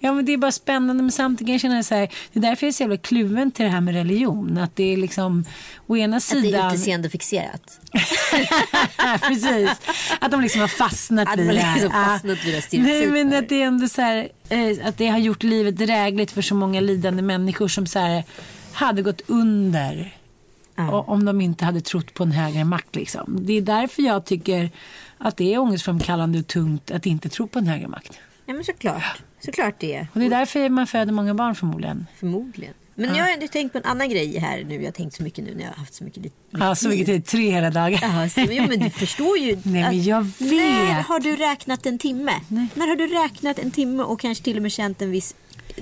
Ja 0.03 0.13
men 0.13 0.25
det 0.25 0.33
är 0.33 0.37
bara 0.37 0.53
spännande 0.53 1.03
men 1.03 1.13
samtidigt 1.13 1.47
kan 1.47 1.53
jag 1.53 1.61
känna 1.61 1.83
så 1.83 1.95
här, 1.95 2.09
det 2.33 2.39
är 2.39 2.43
därför 2.43 2.67
jag 2.67 2.69
är 2.69 2.73
så 2.73 2.83
jävla 2.83 2.97
kluven 2.97 3.51
till 3.51 3.65
det 3.65 3.71
här 3.71 3.81
med 3.81 3.95
religion. 3.95 4.59
Att 4.59 4.77
det 4.77 4.93
är 4.93 4.97
liksom, 4.97 5.45
å 5.87 5.97
ena 5.97 6.17
Att 6.17 6.31
det 6.31 6.39
är 6.39 6.43
sidan... 6.43 6.75
utseende 6.75 7.11
fixerat. 7.11 7.81
Precis. 9.51 9.89
Att 10.21 10.31
de 10.31 10.41
liksom 10.41 10.61
har 10.61 10.69
fastnat 10.69 11.29
Att 11.29 11.37
de 11.37 11.43
vid 11.43 11.57
det 11.57 11.61
här. 11.61 11.75
liksom 11.75 11.93
Ja. 12.01 12.05
fastnat 12.05 12.45
vid 12.45 12.55
det 12.71 12.79
Nej 12.79 13.07
men 13.07 13.35
att 13.35 13.49
det 13.49 13.63
är 13.63 13.67
ändå 13.67 13.89
så 13.89 14.03
här, 14.03 14.29
eh, 14.49 14.89
att 14.89 14.99
det 14.99 15.07
har 15.09 15.19
gjort 15.19 15.43
livet 15.43 15.77
drägligt 15.77 16.31
för 16.33 16.43
så 16.43 16.55
många 16.55 16.81
lidande 16.81 17.23
människor 17.23 17.69
som 17.69 17.87
så 17.87 17.99
här, 17.99 18.25
hade 18.73 19.03
gått 19.03 19.21
under. 19.27 20.17
Och, 20.91 21.09
om 21.09 21.25
de 21.25 21.41
inte 21.41 21.65
hade 21.65 21.81
trott 21.81 22.15
på 22.15 22.23
en 22.23 22.33
högre 22.33 22.65
makt 22.65 22.97
liksom. 22.97 23.39
Det 23.47 23.53
är 23.53 23.61
därför 23.63 24.03
jag 24.03 24.25
tycker 24.25 24.71
att 25.19 25.37
det 25.37 25.55
är 25.55 25.59
ångestframkallande 25.59 26.39
och 26.39 26.47
tungt 26.47 26.91
att 26.91 27.07
inte 27.07 27.29
tro 27.29 27.47
på 27.49 27.59
en 27.59 27.67
högre 27.67 27.89
makt. 27.89 28.19
Ja 28.47 28.55
men 28.55 28.65
såklart. 28.65 29.23
Såklart 29.45 29.75
det 29.79 29.95
är. 29.95 30.07
Och 30.13 30.21
det 30.21 30.27
är 30.27 30.31
därför 30.31 30.69
man 30.69 30.87
föder 30.87 31.13
många 31.13 31.35
barn 31.35 31.55
förmodligen. 31.55 32.07
Förmodligen. 32.17 32.75
Men 33.07 33.15
jag 33.17 33.25
har 33.25 33.31
ändå 33.33 33.49
tänkt 33.49 33.73
på 33.73 33.79
en 33.79 33.85
annan 33.85 34.09
grej 34.11 34.39
här 34.39 34.65
nu. 34.65 34.75
Jag 34.75 34.85
har 34.85 34.93
tänkt 34.93 35.17
så 35.17 35.23
mycket 35.23 35.45
nu 35.45 35.55
när 35.55 35.63
jag 35.63 35.69
har 35.71 35.77
haft 35.77 35.95
så 35.95 36.05
mycket 36.05 36.23
lite 36.23 36.35
Ja, 36.51 36.75
så 36.75 36.89
mycket 36.89 37.07
tid. 37.07 37.27
Tre 37.27 37.51
hela 37.51 37.71
dagar. 37.71 37.99
Ja, 38.03 38.29
så, 38.29 38.41
jo, 38.53 38.65
men 38.69 38.79
du 38.79 38.91
förstår 38.91 39.39
ju. 39.39 39.57
Nej, 39.63 39.83
men 39.83 40.03
jag 40.05 40.21
att- 40.21 40.41
När 40.41 40.97
vet. 40.97 41.07
har 41.07 41.21
du 41.21 41.37
räknat 41.37 41.87
en 41.87 41.99
timme? 41.99 42.33
När 42.75 42.87
har 42.89 42.97
du 42.97 43.07
räknat 43.07 43.59
en 43.59 43.71
timme 43.71 44.03
och 44.03 44.21
kanske 44.21 44.45
till 44.45 44.57
och 44.57 44.63
med 44.63 44.73
känt 44.73 45.03
en 45.03 45.11
viss 45.11 45.35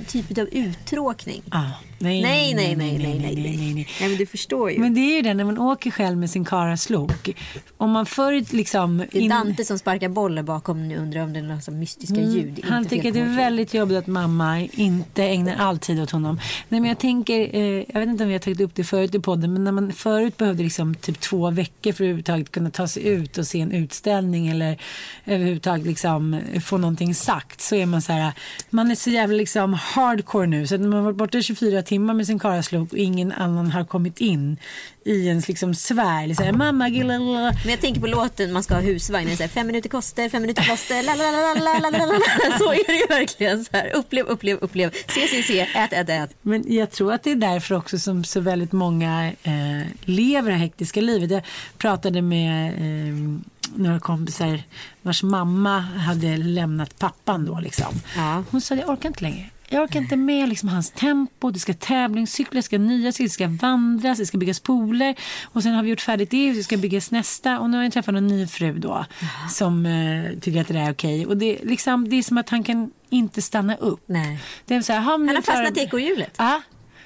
typ 0.07 0.39
av 0.39 0.49
uttråkning? 0.53 1.43
Ah, 1.49 1.62
nej, 1.99 2.22
Nej, 2.22 2.55
nej, 2.55 2.76
nej, 2.76 2.99
nej, 2.99 2.99
nej, 2.99 3.18
nej, 3.18 3.57
nej, 3.57 3.74
nej. 3.74 3.89
Nej, 4.01 4.09
men 4.09 4.18
du 4.18 4.26
förstår 4.26 4.70
ju. 4.70 4.78
Men 4.78 4.95
det 4.95 5.01
är 5.01 5.16
ju 5.16 5.22
det 5.22 5.34
när 5.34 5.45
man 5.45 5.59
åker 5.59 5.91
själv 5.91 6.18
med 6.18 6.30
sin 6.30 6.45
karaslok. 6.45 7.28
Om 7.76 7.91
man 7.91 8.07
förr 8.07 8.55
liksom... 8.57 8.99
det 8.99 9.18
är 9.18 9.22
in- 9.22 9.28
Dante 9.30 9.64
som 9.64 9.78
sparkar 9.78 10.09
bollen 10.09 10.45
bakom 10.45 10.89
nu 10.89 10.97
undrar 10.97 11.20
om 11.20 11.32
det 11.32 11.39
är 11.39 11.43
några 11.43 11.61
sån 11.61 11.78
mystiska 11.78 12.20
ljud. 12.20 12.61
Han 12.64 12.84
tycker 12.84 13.09
att 13.09 13.14
det 13.14 13.20
är 13.20 13.36
väldigt 13.36 13.74
jobbigt 13.74 13.99
att 13.99 14.07
mamma 14.07 14.61
inte 14.61 15.24
ägnar 15.24 15.57
all 15.57 15.78
tid 15.78 16.01
åt 16.01 16.11
honom. 16.11 16.41
Nej, 16.68 16.80
men 16.80 16.89
jag 16.89 16.99
tänker, 16.99 17.57
eh, 17.57 17.62
jag 17.89 18.01
vet 18.01 18.09
inte 18.09 18.24
om 18.24 18.28
vi 18.28 18.34
har 18.34 18.41
tagit 18.41 18.61
upp 18.61 18.74
det 18.74 18.84
förut 18.84 19.14
i 19.14 19.20
podden, 19.20 19.53
men 19.53 19.64
när 19.64 19.72
man 19.72 19.93
förut 19.93 20.36
behövde 20.36 20.62
liksom 20.62 20.95
typ 20.95 21.20
två 21.20 21.51
veckor 21.51 21.93
för 21.93 21.93
att 21.93 22.01
överhuvudtaget 22.01 22.51
kunna 22.51 22.70
ta 22.70 22.89
sig 22.89 23.07
ut 23.09 23.39
och 23.39 23.47
se 23.47 23.61
en 23.61 23.72
utställning 23.72 24.49
eller 24.49 24.78
överhuvudtaget 25.24 25.86
liksom 25.86 26.41
få 26.64 26.78
någonting 26.78 27.14
sagt 27.14 27.61
så 27.61 27.74
är 27.74 27.86
man 27.86 28.03
så 28.03 28.12
här, 28.12 28.32
man 28.70 28.91
är 28.91 28.95
så 28.95 29.11
jävla 29.11 29.36
liksom 29.36 29.78
hardcore 29.79 30.47
nu 30.47 30.66
så 30.66 30.74
att 30.74 30.81
när 30.81 30.89
man 30.89 30.99
har 30.99 31.05
varit 31.05 31.16
borta 31.16 31.43
24 31.43 31.83
timmar 31.83 32.14
med 32.14 32.26
sin 32.26 32.39
karaslok 32.39 32.93
och 32.93 32.99
ingen 32.99 33.33
annan 33.33 33.70
har 33.70 33.85
kommit 33.85 34.20
in 34.20 34.57
i 35.05 35.26
ens 35.26 35.49
liksom 35.49 35.74
liksom, 35.74 36.35
så 36.35 36.43
här, 36.43 36.53
mamma, 36.53 36.89
gilla, 36.89 37.18
Men 37.18 37.70
jag 37.70 37.81
tänker 37.81 38.01
på 38.01 38.07
låten 38.07 38.53
man 38.53 38.62
ska 38.62 38.74
ha 38.74 38.81
husvagn. 38.81 39.37
Så 39.37 39.43
här, 39.43 39.49
fem 39.49 39.66
minuter 39.66 39.89
koster, 39.89 40.29
fem 40.29 40.43
minuter 40.43 40.62
la. 40.68 42.59
Så 42.59 42.72
är 42.72 42.87
det 42.87 42.93
ju 42.93 43.07
verkligen. 43.18 43.64
Så 43.64 43.70
här, 43.72 43.91
upplev, 43.95 44.26
upplev, 44.26 44.59
upplev. 44.61 44.91
Se, 44.91 45.29
se, 45.29 45.43
se. 45.43 45.61
Ät, 45.61 45.93
ät, 45.93 46.09
ät. 46.09 46.31
Men 46.43 46.64
jag 46.74 46.91
tror 46.91 47.12
att 47.12 47.22
det 47.22 47.31
är 47.31 47.37
därför 47.37 47.74
också 47.74 47.99
som 47.99 48.24
så 48.24 48.41
väldigt 48.41 48.72
många 48.72 49.33
eh, 49.43 49.87
lever 50.01 50.51
det 50.51 50.57
hektiska 50.57 51.01
livet. 51.01 51.31
Jag 51.31 51.43
pratade 51.79 52.22
med 52.22 52.72
eh, 52.72 53.41
några 53.74 54.01
kompisar 54.01 54.62
vars 55.03 55.22
mamma 55.22 55.79
hade 55.79 56.37
lämnat 56.37 56.99
pappan 56.99 57.45
då 57.45 57.61
liksom. 57.61 57.95
Ja. 58.16 58.45
Hon 58.51 58.61
sa 58.61 58.74
jag 58.74 58.89
orkar 58.89 59.09
inte 59.09 59.22
längre. 59.22 59.51
Jag 59.71 59.83
orkar 59.83 60.01
inte 60.01 60.16
med 60.16 60.49
liksom 60.49 60.69
hans 60.69 60.91
tempo. 60.91 61.51
Det 61.51 61.59
ska 61.59 61.75
tävlingscyklar, 61.75 62.55
det 62.59 62.62
ska 62.62 62.79
nya 62.79 63.12
cyklar, 63.12 63.27
det 63.27 63.31
ska 63.31 63.66
vandras, 63.66 64.19
det 64.19 64.27
ska 64.27 64.39
byggas 64.39 64.61
pooler. 64.61 65.14
Och 65.45 65.62
sen 65.62 65.75
har 65.75 65.83
vi 65.83 65.91
gjort 65.91 66.01
färdigt 66.01 66.31
det 66.31 66.49
och 66.49 66.55
det 66.55 66.62
ska 66.62 66.77
byggas 66.77 67.11
nästa. 67.11 67.61
Och 67.61 67.71
nu 67.71 67.77
har 67.77 67.85
jag 67.85 67.93
träffat 67.93 68.14
en 68.14 68.27
ny 68.27 68.47
fru 68.47 68.79
då. 68.79 69.05
Som 69.51 69.87
eh, 69.87 70.39
tycker 70.41 70.61
att 70.61 70.69
det 70.69 70.75
där 70.75 70.87
är 70.87 70.93
okej. 70.93 71.27
Och 71.27 71.37
det, 71.37 71.59
liksom, 71.64 72.09
det 72.09 72.16
är 72.16 72.23
som 72.23 72.39
att 72.39 72.49
han 72.49 72.64
kan 72.64 72.91
inte 73.11 73.43
stanna 73.43 73.77
upp. 73.77 74.03
Nej. 74.07 74.39
Det 74.64 74.75
är 74.75 74.83
så 74.83 74.93
här, 74.93 75.01
Han 75.01 75.29
har 75.29 75.43
fastnat 75.43 75.77
i 75.77 75.81
ekorrhjulet. 75.81 76.35
Ja, 76.37 76.62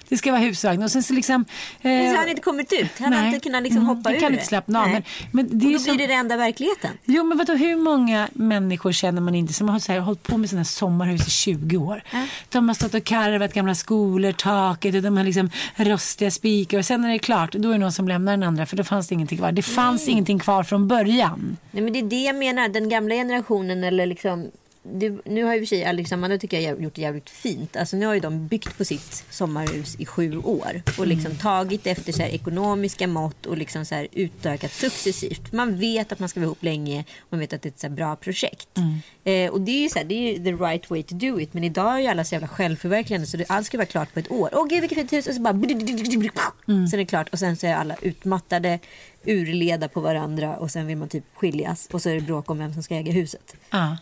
det 0.09 0.17
ska 0.17 0.31
vara 0.33 0.41
husvagn. 0.41 0.83
Och 0.83 0.91
sen 0.91 1.03
så 1.03 1.13
liksom... 1.13 1.45
Så 1.83 1.89
Eh, 1.89 2.09
har 2.09 2.17
han 2.17 2.29
inte 2.29 2.43
kommit 2.43 2.73
ut. 2.73 2.91
Han 2.99 3.13
har 3.13 3.21
nej. 3.21 3.35
inte 3.35 3.41
kunnat 3.41 3.63
liksom 3.63 3.83
Mm, 3.83 3.97
hoppa 3.97 4.11
det 4.11 4.17
ur 4.17 4.21
kan 4.21 4.31
det. 4.33 4.35
inte 4.35 4.47
slappna 4.47 4.83
av. 4.83 4.89
Nej. 4.89 5.05
Men, 5.33 5.47
men 5.47 5.59
det 5.59 5.67
Och 5.67 5.73
då 5.73 5.79
som, 5.79 5.97
blir 5.97 6.07
det 6.09 6.15
det 6.15 6.19
enda 6.19 6.37
verkligheten. 6.37 6.91
Jo, 7.05 7.25
men 7.25 7.39
vadå, 7.39 7.53
hur 7.55 7.77
många 7.77 8.29
människor 8.33 8.93
känner 8.93 9.21
man 9.21 9.35
inte 9.35 9.53
som 9.53 9.69
har 9.69 9.79
så 9.79 9.93
här, 9.93 9.99
hållit 10.01 10.23
på 10.23 10.39
med 10.39 10.51
sina 10.51 10.65
sommarhus 10.65 11.27
i 11.29 11.31
20 11.31 11.77
år? 11.77 12.03
De 12.49 12.69
har 12.69 12.75
stått 12.75 12.95
och 12.95 13.05
karvat 13.05 13.53
gamla 13.55 13.75
skolor, 13.75 14.33
taket 14.33 14.95
och 14.95 15.03
de 15.03 15.17
har 15.17 15.25
liksom 15.25 15.51
rostiga 15.77 16.31
spikar. 16.31 16.79
Och 16.79 16.85
sen 16.85 17.01
när 17.03 17.09
det 17.09 17.15
är 17.15 17.19
klart, 17.19 17.53
då 17.53 17.69
är 17.69 17.73
det 17.73 17.79
någon 17.79 17.93
som 17.93 18.09
lämnar 18.09 18.33
den 18.33 18.43
andra 18.43 18.67
för 18.67 18.77
då 18.77 18.85
fanns 18.85 19.09
det 19.09 19.15
ingenting 19.15 19.39
kvar. 19.39 19.53
Det 19.53 19.63
fanns 19.63 20.09
ingenting 20.09 20.39
kvar 20.39 20.63
från 20.63 20.89
början. 20.89 21.57
Nej, 21.71 21.83
men 21.83 21.93
det 21.93 21.99
är 21.99 22.03
det 22.03 22.23
jag 22.23 22.37
menar. 22.37 22.69
Den 22.69 22.89
gamla 22.89 23.15
generationen 23.15 23.85
eller 23.85 24.07
liksom 24.07 24.51
det, 24.83 25.19
nu 25.25 25.45
har 25.45 25.55
ju 25.55 25.61
för 25.61 25.67
sig 25.67 25.85
Alex 25.85 26.13
och 26.13 26.19
Amanda 26.19 26.39
tycker 26.39 26.61
jag 26.61 26.83
gjort 26.83 26.95
det 26.95 27.01
jävligt 27.03 27.31
fint. 27.31 27.77
Alltså 27.77 27.97
nu 27.97 28.07
har 28.07 28.15
ju 28.15 28.21
de 28.21 28.47
byggt 28.47 28.79
på 28.79 28.85
sitt 28.85 29.25
sommarhus 29.31 29.97
i 29.99 30.07
sju 30.07 30.37
år 30.39 30.83
och 30.99 31.07
liksom 31.07 31.27
Mm. 31.33 31.39
tagit 31.39 31.87
efter 31.87 32.13
så 32.13 32.23
här 32.23 32.29
ekonomiska 32.29 33.07
mått 33.07 33.47
och 33.47 33.57
liksom 33.57 33.85
så 33.85 33.95
här 33.95 34.09
utökat 34.13 34.73
successivt. 34.73 35.53
Man 35.53 35.79
vet 35.79 36.13
att 36.13 36.19
man 36.19 36.29
ska 36.29 36.41
vara 36.41 36.45
ihop 36.47 36.63
länge. 36.63 37.05
Man 37.31 37.41
vet 37.41 37.53
att 37.53 37.63
det 37.63 37.69
är 37.69 37.71
ett 37.71 37.81
så 37.81 37.87
här 37.87 37.95
bra 37.95 38.17
projekt. 38.17 38.69
Mm. 38.79 38.99
Eh, 39.25 39.53
och 39.53 39.61
det 39.61 39.71
är 39.73 39.83
ju 39.83 39.89
så 39.89 39.99
här, 39.99 40.05
det 40.05 40.15
är 40.15 40.39
the 40.45 40.53
right 40.53 40.91
way 40.91 41.03
to 41.03 41.15
do 41.15 41.41
it. 41.41 41.55
Men 41.55 41.65
idag 41.65 41.95
är 41.95 41.99
ju 41.99 42.07
alla 42.07 42.25
så 42.25 42.35
jävla 42.35 42.49
självförverkligande 42.49 43.27
så 43.27 43.37
det, 43.37 43.45
allt 43.49 43.67
ska 43.67 43.77
vara 43.79 43.87
klart 43.87 44.13
på 44.15 44.21
ett 44.21 44.31
år. 44.31 44.49
Åh 44.53 44.67
gud 44.69 44.81
vilket 44.81 44.99
fint 44.99 45.13
hus 45.13 45.27
och 45.27 45.35
så 45.35 45.41
bara 45.41 45.53
Mm. 45.53 46.87
sen 46.87 46.99
är 47.01 47.05
det 47.05 47.07
klart 47.07 47.29
och 47.29 47.39
sen 47.39 47.57
så 47.57 47.67
är 47.67 47.75
alla 47.75 47.97
utmattade 48.03 48.79
urleda 49.25 49.89
på 49.89 50.01
varandra 50.01 50.57
och 50.57 50.71
sen 50.71 50.87
vill 50.87 50.97
man 50.97 51.09
typ 51.09 51.25
skiljas 51.35 51.89
och 51.93 52.03
så 52.03 52.09
är 52.09 52.15
det 52.15 52.21
bråk 52.21 52.51
om 52.51 52.59
vem 52.59 52.73
som 52.75 52.83
ska 52.83 52.95
äga 52.95 53.13
huset. 53.13 53.55
Ja. 53.71 53.97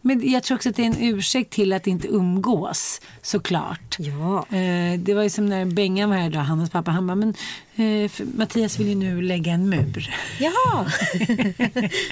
Men 0.00 0.30
jag 0.30 0.42
tror 0.42 0.56
också 0.56 0.68
att 0.68 0.76
det 0.76 0.82
är 0.82 0.86
en 0.86 0.96
ursäkt 1.00 1.52
till 1.52 1.72
att 1.72 1.86
inte 1.86 2.08
umgås, 2.08 3.00
såklart. 3.22 3.96
Ja. 3.98 4.46
Eh, 4.56 4.98
det 4.98 5.14
var 5.14 5.22
ju 5.22 5.30
som 5.30 5.46
när 5.46 5.64
Bengan 5.64 6.10
var 6.10 6.16
här 6.16 6.26
idag, 6.26 6.40
Hannas 6.40 6.70
pappa. 6.70 6.90
Han 6.90 7.06
bara, 7.06 7.14
men 7.14 7.34
eh, 7.76 8.10
Mattias 8.36 8.78
vill 8.80 8.88
ju 8.88 8.94
nu 8.94 9.22
lägga 9.22 9.52
en 9.52 9.68
mur. 9.68 10.14
Jaha! 10.40 10.52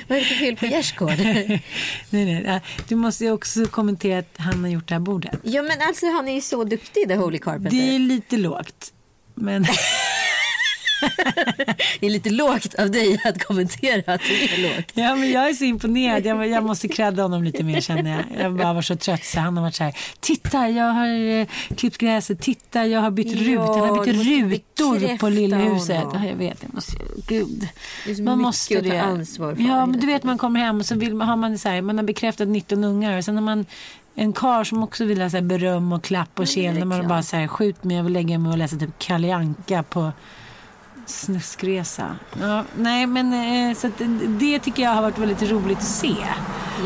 Vad 0.09 0.18
är 0.18 0.20
det 0.20 0.25
för 0.25 0.35
fel 0.35 0.57
på 0.57 0.66
gärdsgård? 0.66 1.18
nej, 1.18 1.61
nej, 2.11 2.61
du 2.89 2.97
måste 2.97 3.25
ju 3.25 3.31
också 3.33 3.66
kommentera 3.66 4.18
att 4.18 4.35
han 4.37 4.64
har 4.64 4.70
gjort 4.70 4.89
det 4.89 4.95
här 4.95 5.01
bordet. 5.01 5.41
ja 5.43 5.62
men 5.62 5.83
alltså 5.83 6.07
han 6.07 6.29
är 6.29 6.35
ju 6.35 6.41
så 6.41 6.64
duktig, 6.64 7.09
The 7.09 7.14
Holy 7.14 7.39
Carpenter. 7.39 7.70
Det 7.70 7.95
är 7.95 7.99
lite 7.99 8.37
lågt. 8.37 8.93
Men 9.35 9.66
det 12.00 12.07
är 12.07 12.11
lite 12.11 12.30
lågt 12.30 12.74
av 12.74 12.90
dig 12.90 13.20
att 13.24 13.44
kommentera 13.44 14.14
att 14.14 14.20
det 14.20 14.44
är 14.44 14.62
lågt. 14.62 14.92
Ja, 14.94 15.14
men 15.14 15.30
jag 15.30 15.48
är 15.48 15.53
så 15.53 15.64
imponerad. 15.64 16.26
Jag, 16.26 16.48
jag 16.48 16.64
måste 16.64 16.88
credda 16.88 17.22
honom 17.22 17.44
lite 17.44 17.64
mer 17.64 17.80
känner 17.80 18.11
jag. 18.11 18.44
Jag 18.44 18.57
bara 18.57 18.72
var 18.72 18.82
så 18.82 18.96
trött 18.96 19.24
så 19.24 19.40
han 19.40 19.57
har 19.57 19.64
varit 19.64 19.74
så 19.74 19.84
här. 19.84 19.96
Titta, 20.20 20.68
jag 20.68 20.92
har 20.92 21.38
eh, 21.40 21.46
klippt 21.76 21.98
gräset. 21.98 22.40
Titta, 22.40 22.86
jag 22.86 23.00
har 23.00 23.11
bytt 23.11 23.26
Ja, 23.26 23.40
rutor. 23.40 23.86
Han 23.86 23.98
har 23.98 24.05
bytt 24.48 24.80
rutor 24.80 25.18
på 25.18 25.28
lillhuset. 25.28 26.05
Ja, 26.12 26.24
jag 26.26 26.36
vet, 26.36 26.59
jag 26.62 26.74
måste, 26.74 26.96
gud. 27.26 27.68
Man 28.20 28.38
måste 28.38 28.80
det. 28.80 28.98
ansvar 28.98 29.55
för 29.55 29.62
Ja, 29.62 29.86
men 29.86 30.00
du 30.00 30.07
vet 30.07 30.22
man 30.22 30.38
kommer 30.38 30.61
hem 30.61 30.78
och 30.80 30.86
så 30.86 30.94
vill 30.94 31.14
man, 31.14 31.28
har 31.28 31.36
man 31.36 31.59
så 31.59 31.68
här, 31.68 31.82
man 31.82 31.96
har 31.98 32.05
bekräftat 32.05 32.48
19 32.48 32.84
ungar 32.84 33.18
och 33.18 33.24
sen 33.24 33.34
har 33.34 33.42
man 33.42 33.66
en 34.14 34.32
kar 34.32 34.64
som 34.64 34.82
också 34.82 35.05
vill 35.05 35.20
ha 35.22 35.30
så 35.30 35.40
beröm 35.40 35.92
och 35.92 36.05
klapp 36.05 36.38
och. 36.38 36.46
När 36.57 36.84
man 36.84 37.09
bara 37.09 37.22
så 37.22 37.36
här, 37.36 37.48
skjut 37.48 37.84
mig, 37.84 37.96
jag 37.96 38.05
vill 38.05 38.12
lägga 38.12 38.38
mig 38.38 38.53
och 38.53 38.59
läsa 38.59 38.76
typ 38.76 38.98
Kalle 38.98 39.34
Anka 39.34 39.82
på 39.82 40.12
snuskresa. 41.07 42.16
Ja, 42.40 42.64
nej, 42.76 43.07
men 43.07 43.32
eh, 43.70 43.76
så 43.76 43.90
det- 43.98 44.26
det 44.26 44.59
tycker 44.59 44.82
jag 44.82 44.90
har 44.90 45.03
varit 45.03 45.18
väldigt 45.18 45.42
roligt 45.50 45.78
att 45.78 45.84
se. 45.84 46.14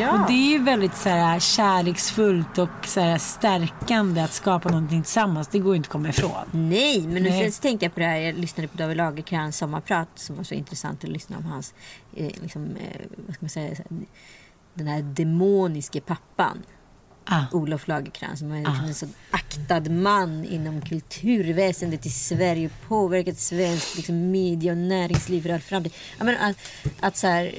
Ja. 0.01 0.13
Och 0.13 0.27
det 0.27 0.33
är 0.33 0.51
ju 0.53 0.59
väldigt 0.59 0.97
så 0.97 1.09
här, 1.09 1.39
kärleksfullt 1.41 2.59
och 2.59 2.69
så 2.87 3.01
här, 3.01 3.19
stärkande 3.19 4.21
att 4.23 4.33
skapa 4.33 4.69
någonting 4.69 5.03
tillsammans. 5.03 5.49
Det 5.49 5.59
går 5.59 5.77
inte 5.77 5.87
att 5.87 5.93
komma 5.93 6.09
ifrån. 6.09 6.45
Nej, 6.53 7.01
men 7.09 7.23
Nej. 7.23 7.53
så 7.53 7.63
tänkte 7.63 7.85
jag 7.87 7.95
på 7.95 8.01
det 8.01 8.07
här. 8.07 8.17
Jag 8.17 8.35
lyssnade 8.39 8.69
på 8.69 8.77
David 8.77 8.97
Lagercrantz 8.97 9.59
sommarprat 9.59 10.09
som 10.15 10.37
var 10.37 10.45
så 10.45 10.55
intressant 10.55 11.05
att 11.05 11.11
lyssna 11.11 11.37
om 11.39 11.45
hans, 11.45 11.75
eh, 12.17 12.27
liksom, 12.43 12.65
eh, 12.77 13.01
vad 13.27 13.35
ska 13.35 13.45
man 13.45 13.51
säga, 13.51 13.75
den 14.75 14.87
här 14.87 15.03
demoniske 15.03 16.01
pappan. 16.01 16.63
Ah. 17.29 17.45
Olof 17.53 17.89
Lagercrantz 17.89 18.39
som 18.39 18.53
är 18.53 18.59
liksom 18.59 18.85
en 18.85 18.95
så 18.95 19.07
aktad 19.31 19.91
man 19.91 20.45
inom 20.45 20.81
kulturväsendet 20.81 22.07
i 22.07 22.11
Sverige 22.11 22.71
påverkat 22.89 23.39
svensk 23.39 23.97
liksom, 23.97 24.31
media 24.31 24.73
och 24.73 24.79
näringsliv 24.79 25.43
för 25.43 25.51
all 25.51 25.61
framtid. 25.61 25.93
Jag 26.19 26.25
menar, 26.25 26.51
att, 26.51 26.57
att 27.01 27.17
så 27.17 27.27
här, 27.27 27.55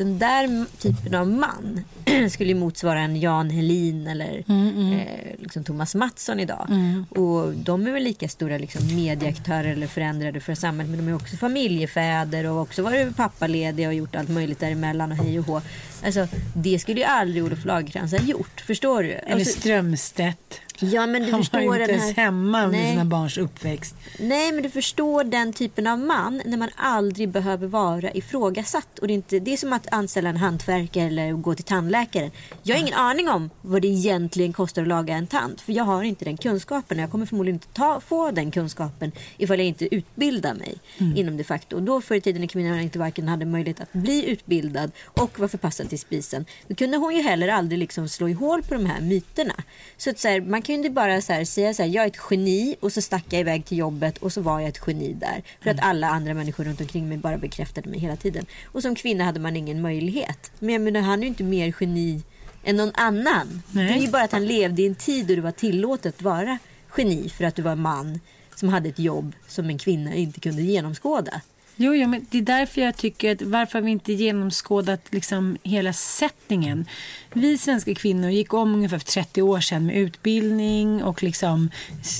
den 0.00 0.18
där 0.18 0.64
typen 0.78 1.14
av 1.14 1.28
man 1.28 1.84
skulle 2.30 2.54
motsvara 2.54 3.00
en 3.00 3.20
Jan 3.20 3.50
Helin 3.50 4.06
eller 4.06 4.44
Eh, 4.92 5.38
liksom 5.38 5.64
Thomas 5.64 5.94
Mattsson 5.94 6.40
idag. 6.40 6.66
Och 7.10 7.52
de 7.54 7.86
är 7.86 7.90
väl 7.92 8.02
lika 8.02 8.28
stora 8.28 8.58
liksom, 8.58 8.96
medieaktörer 8.96 9.72
eller 9.72 9.86
förändrade 9.86 10.40
för 10.40 10.54
samhället. 10.54 10.90
Men 10.90 11.06
de 11.06 11.12
är 11.12 11.16
också 11.16 11.36
familjefäder 11.36 12.46
och 12.46 12.60
också 12.60 12.82
varit 12.82 13.16
pappalediga 13.16 13.88
och 13.88 13.94
gjort 13.94 14.16
allt 14.16 14.28
möjligt 14.28 14.60
däremellan 14.60 15.10
och 15.12 15.16
hej 15.18 15.38
och 15.38 15.46
hå. 15.46 15.60
Alltså, 16.04 16.28
det 16.54 16.78
skulle 16.78 17.00
ju 17.00 17.06
aldrig 17.06 17.44
Olof 17.44 17.64
Lagercrantz 17.64 18.12
ha 18.12 18.24
gjort. 18.24 18.60
Förstår 18.60 19.02
du? 19.02 19.10
Eller 19.10 19.34
Alltså, 19.34 19.60
Strömstedt. 19.60 20.60
Ja, 20.80 21.06
men 21.06 21.22
du 21.22 21.30
Han 21.30 21.32
var 21.32 21.38
förstår 21.38 21.60
ju 21.60 21.66
inte 21.66 21.78
den 21.78 21.90
ens 21.90 22.16
här... 22.16 22.24
hemma 22.24 22.64
under 22.64 22.78
Nej. 22.78 22.90
sina 22.90 23.04
barns 23.04 23.38
uppväxt. 23.38 23.94
Nej, 24.18 24.52
men 24.52 24.62
du 24.62 24.70
förstår 24.70 25.24
den 25.24 25.52
typen 25.52 25.86
av 25.86 25.98
man 25.98 26.42
när 26.44 26.56
man 26.56 26.68
aldrig 26.76 27.28
behöver 27.28 27.66
vara 27.66 28.12
ifrågasatt. 28.12 28.98
Och 28.98 29.06
det, 29.06 29.12
är 29.12 29.14
inte, 29.14 29.38
det 29.38 29.52
är 29.52 29.56
som 29.56 29.72
att 29.72 29.92
anställa 29.92 30.28
en 30.28 30.36
hantverkare 30.36 31.06
eller 31.06 31.32
gå 31.32 31.54
till 31.54 31.64
tandläkaren. 31.64 32.30
Jag 32.62 32.76
har 32.76 32.80
ingen 32.80 32.94
aning 32.94 33.28
om 33.28 33.50
vad 33.62 33.82
det 33.82 33.88
egentligen 33.88 34.52
kostar 34.52 34.82
att 34.82 34.88
laga 34.88 35.14
en 35.14 35.26
tand. 35.26 35.60
För 35.60 35.72
jag 35.72 35.84
har 35.84 36.02
inte 36.02 36.24
den 36.24 36.36
kunskapen. 36.36 36.98
och 36.98 37.02
Jag 37.02 37.10
kommer 37.10 37.26
förmodligen 37.26 37.56
inte 37.56 37.68
ta, 37.68 38.00
få 38.00 38.30
den 38.30 38.50
kunskapen 38.50 39.12
ifall 39.38 39.58
jag 39.58 39.68
inte 39.68 39.94
utbildar 39.94 40.54
mig 40.54 40.78
inom 41.16 41.36
det 41.36 41.44
facto. 41.44 41.76
Och 41.76 41.82
då 41.82 42.00
förr 42.00 42.14
i 42.14 42.20
tiden 42.20 42.40
när 42.40 42.48
kvinnan 42.48 42.80
inte 42.80 42.98
varken 42.98 43.28
hade 43.28 43.44
möjlighet 43.44 43.80
att 43.80 43.92
bli 43.92 44.30
utbildad 44.30 44.90
och 45.04 45.38
var 45.38 45.48
förpassad 45.48 45.88
till 45.88 45.98
spisen. 45.98 46.44
Då 46.68 46.74
kunde 46.74 46.96
hon 46.96 47.16
ju 47.16 47.22
heller 47.22 47.48
aldrig 47.48 47.78
liksom 47.78 48.08
slå 48.08 48.28
i 48.28 48.32
hål 48.32 48.62
på 48.62 48.74
de 48.74 48.86
här 48.86 49.00
myterna. 49.00 49.54
Så, 49.96 50.10
att 50.10 50.18
så 50.18 50.28
här, 50.28 50.40
man 50.40 50.62
kan 50.62 50.69
ju 50.70 50.76
inte 50.76 50.90
bara 50.90 51.20
så 51.20 51.32
här, 51.32 51.44
säga 51.44 51.74
så 51.74 51.82
här, 51.82 51.90
jag 51.90 52.04
är 52.04 52.08
ett 52.08 52.20
geni 52.30 52.76
och 52.80 52.92
så 52.92 53.02
stack 53.02 53.24
jag 53.28 53.40
iväg 53.40 53.64
till 53.64 53.78
jobbet 53.78 54.18
och 54.18 54.32
så 54.32 54.40
var 54.40 54.60
jag 54.60 54.68
ett 54.68 54.80
geni 54.86 55.12
där. 55.12 55.42
För 55.60 55.70
att 55.70 55.80
alla 55.80 56.08
andra 56.08 56.34
människor 56.34 56.64
runt 56.64 56.80
omkring 56.80 57.08
mig 57.08 57.18
bara 57.18 57.38
bekräftade 57.38 57.90
mig 57.90 57.98
hela 57.98 58.16
tiden. 58.16 58.46
Och 58.64 58.82
som 58.82 58.94
kvinna 58.94 59.24
hade 59.24 59.40
man 59.40 59.56
ingen 59.56 59.82
möjlighet. 59.82 60.52
Men 60.58 60.72
jag 60.72 60.82
menar, 60.82 61.00
han 61.00 61.18
är 61.18 61.22
ju 61.22 61.28
inte 61.28 61.44
mer 61.44 61.74
geni 61.80 62.22
än 62.64 62.76
någon 62.76 62.92
annan. 62.94 63.62
Nej. 63.72 63.86
Det 63.86 63.94
är 63.98 64.02
ju 64.02 64.10
bara 64.10 64.22
att 64.22 64.32
han 64.32 64.46
levde 64.46 64.82
i 64.82 64.86
en 64.86 64.94
tid 64.94 65.26
då 65.26 65.34
det 65.34 65.40
var 65.40 65.52
tillåtet 65.52 66.14
att 66.14 66.22
vara 66.22 66.58
geni 66.96 67.28
för 67.28 67.44
att 67.44 67.56
du 67.56 67.62
var 67.62 67.76
man 67.76 68.20
som 68.54 68.68
hade 68.68 68.88
ett 68.88 68.98
jobb 68.98 69.34
som 69.48 69.70
en 69.70 69.78
kvinna 69.78 70.14
inte 70.14 70.40
kunde 70.40 70.62
genomskåda. 70.62 71.40
Jo, 71.82 71.94
jo, 71.94 72.08
men 72.08 72.26
det 72.30 72.38
är 72.38 72.42
därför 72.42 72.80
jag 72.80 72.96
tycker 72.96 73.32
att 73.32 73.42
varför 73.42 73.78
har 73.78 73.84
vi 73.84 73.90
inte 73.90 74.12
genomskådat 74.12 75.00
liksom 75.10 75.58
hela 75.62 75.92
sättningen. 75.92 76.86
Vi 77.34 77.58
svenska 77.58 77.94
kvinnor 77.94 78.30
gick 78.30 78.54
om 78.54 78.74
ungefär 78.74 78.98
för 78.98 79.06
30 79.06 79.42
år 79.42 79.60
sedan 79.60 79.86
med 79.86 79.96
utbildning 79.96 81.02
och 81.02 81.22
liksom, 81.22 81.70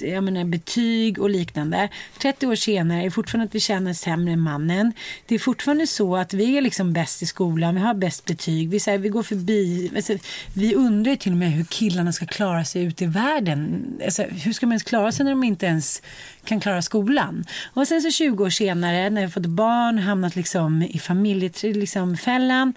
jag 0.02 0.24
menar, 0.24 0.44
betyg 0.44 1.18
och 1.18 1.30
liknande. 1.30 1.88
30 2.18 2.46
år 2.46 2.54
senare 2.54 3.00
är 3.00 3.04
det 3.04 3.10
fortfarande 3.10 3.46
att 3.46 3.54
vi 3.54 3.60
känner 3.60 3.92
sämre 3.92 4.32
än 4.32 4.40
mannen. 4.40 4.92
Det 5.26 5.34
är 5.34 5.38
fortfarande 5.38 5.86
så 5.86 6.16
att 6.16 6.34
vi 6.34 6.56
är 6.56 6.62
liksom 6.62 6.92
bäst 6.92 7.22
i 7.22 7.26
skolan, 7.26 7.74
vi 7.74 7.80
har 7.80 7.94
bäst 7.94 8.24
betyg, 8.24 8.70
vi, 8.70 8.80
så 8.80 8.90
här, 8.90 8.98
vi 8.98 9.08
går 9.08 9.22
förbi. 9.22 9.90
Alltså, 9.96 10.16
vi 10.54 10.74
undrar 10.74 11.16
till 11.16 11.32
och 11.32 11.38
med 11.38 11.52
hur 11.52 11.64
killarna 11.64 12.12
ska 12.12 12.26
klara 12.26 12.64
sig 12.64 12.82
ute 12.84 13.04
i 13.04 13.06
världen. 13.06 13.86
Alltså, 14.04 14.22
hur 14.22 14.52
ska 14.52 14.66
man 14.66 14.72
ens 14.72 14.82
klara 14.82 15.12
sig 15.12 15.24
när 15.24 15.32
de 15.32 15.44
inte 15.44 15.66
ens 15.66 16.02
kan 16.44 16.60
klara 16.60 16.82
skolan? 16.82 17.44
Och 17.74 17.88
sen 17.88 18.02
så 18.02 18.10
20 18.10 18.44
år 18.44 18.50
senare 18.50 19.10
när 19.10 19.26
vi 19.26 19.32
fått 19.32 19.46
barn, 19.46 19.98
hamnat 19.98 20.36
liksom 20.36 20.82
i 20.82 20.98
familjefällan, 20.98 21.80
liksom, 21.80 22.16
fällan, 22.16 22.74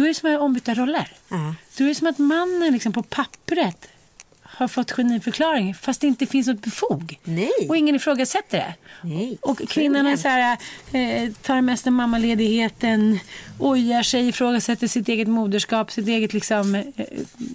då 0.00 0.04
är 0.04 0.08
det 0.08 0.14
som 0.14 0.34
att 0.34 0.40
ombytta 0.40 0.74
roller. 0.74 1.08
Ja. 1.28 1.54
Då 1.76 1.84
är 1.84 1.88
det 1.88 1.94
som 1.94 2.06
att 2.06 2.18
mannen 2.18 2.72
liksom 2.72 2.92
på 2.92 3.02
pappret 3.02 3.88
har 4.42 4.68
fått 4.68 4.92
geniförklaring 4.92 5.74
fast 5.74 6.00
det 6.00 6.06
inte 6.06 6.26
finns 6.26 6.46
något 6.46 6.62
befog. 6.62 7.18
Nej. 7.24 7.66
Och 7.68 7.76
ingen 7.76 7.94
ifrågasätter 7.94 8.58
det. 8.58 8.74
Nej. 9.02 9.38
Och 9.40 9.68
kvinnan 9.68 10.06
är 10.06 10.16
så 10.16 10.28
här, 10.28 10.58
eh, 10.92 11.32
tar 11.32 11.60
mest 11.60 11.86
av 11.86 11.92
mammaledigheten, 11.92 13.18
ojar 13.58 14.02
sig, 14.02 14.28
ifrågasätter 14.28 14.86
sitt 14.86 15.08
eget 15.08 15.28
moderskap, 15.28 15.92
sitt 15.92 16.08
eget 16.08 16.32
liksom, 16.32 16.74
eh, 16.74 16.84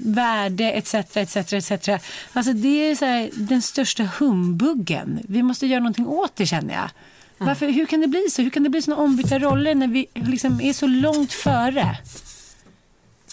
värde 0.05 0.71
etc. 0.71 0.93
etc, 0.93 1.53
etc. 1.53 1.89
Alltså 2.33 2.53
det 2.53 2.89
är 2.89 2.95
så 2.95 3.05
här, 3.05 3.29
den 3.33 3.61
största 3.61 4.03
humbuggen. 4.03 5.19
Vi 5.29 5.43
måste 5.43 5.67
göra 5.67 5.79
någonting 5.79 6.07
åt 6.07 6.35
det 6.35 6.45
känner 6.45 6.73
jag. 6.73 6.89
Varför, 7.37 7.67
hur 7.67 7.85
kan 7.85 8.01
det 8.01 8.07
bli 8.07 8.27
så? 8.29 8.41
Hur 8.41 8.49
kan 8.49 8.63
det 8.63 8.69
bli 8.69 8.81
såna 8.81 8.97
ombytta 8.97 9.39
roller 9.39 9.75
när 9.75 9.87
vi 9.87 10.05
liksom 10.13 10.61
är 10.61 10.73
så 10.73 10.87
långt 10.87 11.33
före? 11.33 11.97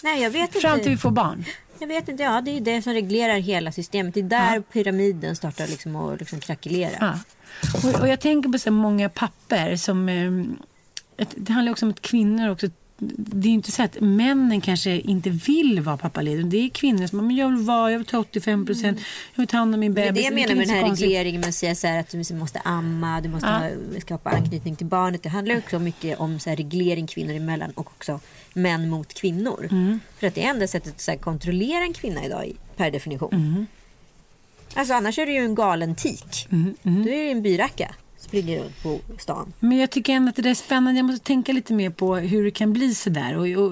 Nej, 0.03 0.23
jag 0.23 0.29
vet 0.29 0.55
inte. 0.55 0.59
Fram 0.59 0.79
till 0.79 0.91
vi 0.91 0.97
får 0.97 1.11
barn. 1.11 1.45
Jag 1.79 1.87
vet 1.87 2.07
inte, 2.07 2.23
ja 2.23 2.41
det 2.41 2.57
är 2.57 2.61
det 2.61 2.81
som 2.81 2.93
reglerar 2.93 3.33
hela 3.33 3.71
systemet. 3.71 4.13
Det 4.13 4.19
är 4.19 4.23
där 4.23 4.61
pyramiden 4.61 5.35
startar 5.35 5.67
liksom 5.67 5.95
att 5.95 6.19
liksom 6.19 6.39
krackelera. 6.39 6.95
Ja. 6.99 7.19
Och, 7.73 8.01
och 8.01 8.07
jag 8.07 8.19
tänker 8.19 8.49
på 8.49 8.59
så 8.59 8.71
många 8.71 9.09
papper 9.09 9.75
som... 9.75 10.09
Eh, 10.09 10.31
ett, 11.17 11.33
det 11.35 11.53
handlar 11.53 11.71
också 11.71 11.85
om 11.85 11.91
att 11.91 12.01
kvinnor 12.01 12.49
också... 12.49 12.67
Det 13.17 13.47
är 13.47 13.49
ju 13.49 13.53
inte 13.55 13.71
så 13.71 13.83
att 13.83 13.97
männen 14.01 14.61
kanske 14.61 14.91
inte 14.99 15.29
vill 15.29 15.81
vara 15.81 15.97
pappalediga. 15.97 16.45
Det 16.45 16.57
är 16.57 16.69
kvinnor 16.69 17.07
som 17.07 17.27
men 17.27 17.35
jag 17.35 17.47
vill 17.49 17.57
vara, 17.65 17.91
jag 17.91 17.97
vill 17.99 18.07
ta 18.07 18.19
85 18.19 18.65
procent, 18.65 18.99
jag 19.33 19.41
vill 19.41 19.47
ta 19.47 19.57
hand 19.57 19.73
om 19.73 19.79
min 19.79 19.93
Det 19.93 20.01
är 20.01 20.05
bebis. 20.05 20.21
det 20.21 20.25
jag 20.27 20.33
menar 20.35 20.55
med 20.55 20.67
den 20.67 20.75
här 20.75 20.89
regleringen 20.89 21.41
med 21.41 21.49
att 21.49 21.55
säga 21.55 21.75
så 21.75 21.87
här 21.87 21.99
att 21.99 22.09
du 22.09 22.35
måste 22.35 22.59
amma, 22.59 23.21
du 23.21 23.29
måste 23.29 23.47
Ja. 23.47 23.93
ha, 23.93 23.99
skapa 24.01 24.29
anknytning 24.29 24.75
till 24.75 24.85
barnet. 24.85 25.23
Det 25.23 25.29
handlar 25.29 25.57
också 25.57 25.79
mycket 25.79 26.19
om 26.19 26.39
så 26.39 26.49
här 26.49 26.57
reglering 26.57 27.07
kvinnor 27.07 27.33
emellan 27.35 27.71
och 27.71 27.87
också 27.87 28.19
män 28.53 28.89
mot 28.89 29.13
kvinnor. 29.13 29.67
Mm. 29.71 29.99
För 30.19 30.27
att 30.27 30.35
det 30.35 30.43
är 30.43 30.49
enda 30.49 30.67
sättet 30.67 30.93
att 30.93 31.01
så 31.01 31.17
kontrollera 31.17 31.83
en 31.83 31.93
kvinna 31.93 32.25
idag 32.25 32.51
per 32.75 32.91
definition. 32.91 33.33
Mm. 33.33 33.65
Alltså 34.75 34.93
annars 34.93 35.19
är 35.19 35.25
det 35.25 35.31
ju 35.31 35.45
en 35.45 35.55
galen 35.55 35.95
tik. 35.95 36.47
Mm, 36.51 36.75
Då 36.83 37.09
är 37.09 37.23
det 37.25 37.31
en 37.31 37.41
byracka. 37.41 37.95
Springer 38.23 38.59
runt 38.63 38.83
på 38.83 38.99
stan. 39.19 39.53
Men 39.59 39.77
jag 39.77 39.89
tycker 39.89 40.13
ändå 40.13 40.29
att 40.29 40.35
det 40.35 40.41
där 40.41 40.49
är 40.49 40.55
spännande. 40.55 40.99
Jag 40.99 41.05
måste 41.05 41.25
tänka 41.25 41.51
lite 41.53 41.73
mer 41.73 41.89
på 41.89 42.15
hur 42.15 42.43
det 42.43 42.51
kan 42.51 42.73
bli 42.73 42.95
så 42.95 43.09
där. 43.09 43.37
Och, 43.37 43.47
och, 43.47 43.63
och, 43.65 43.71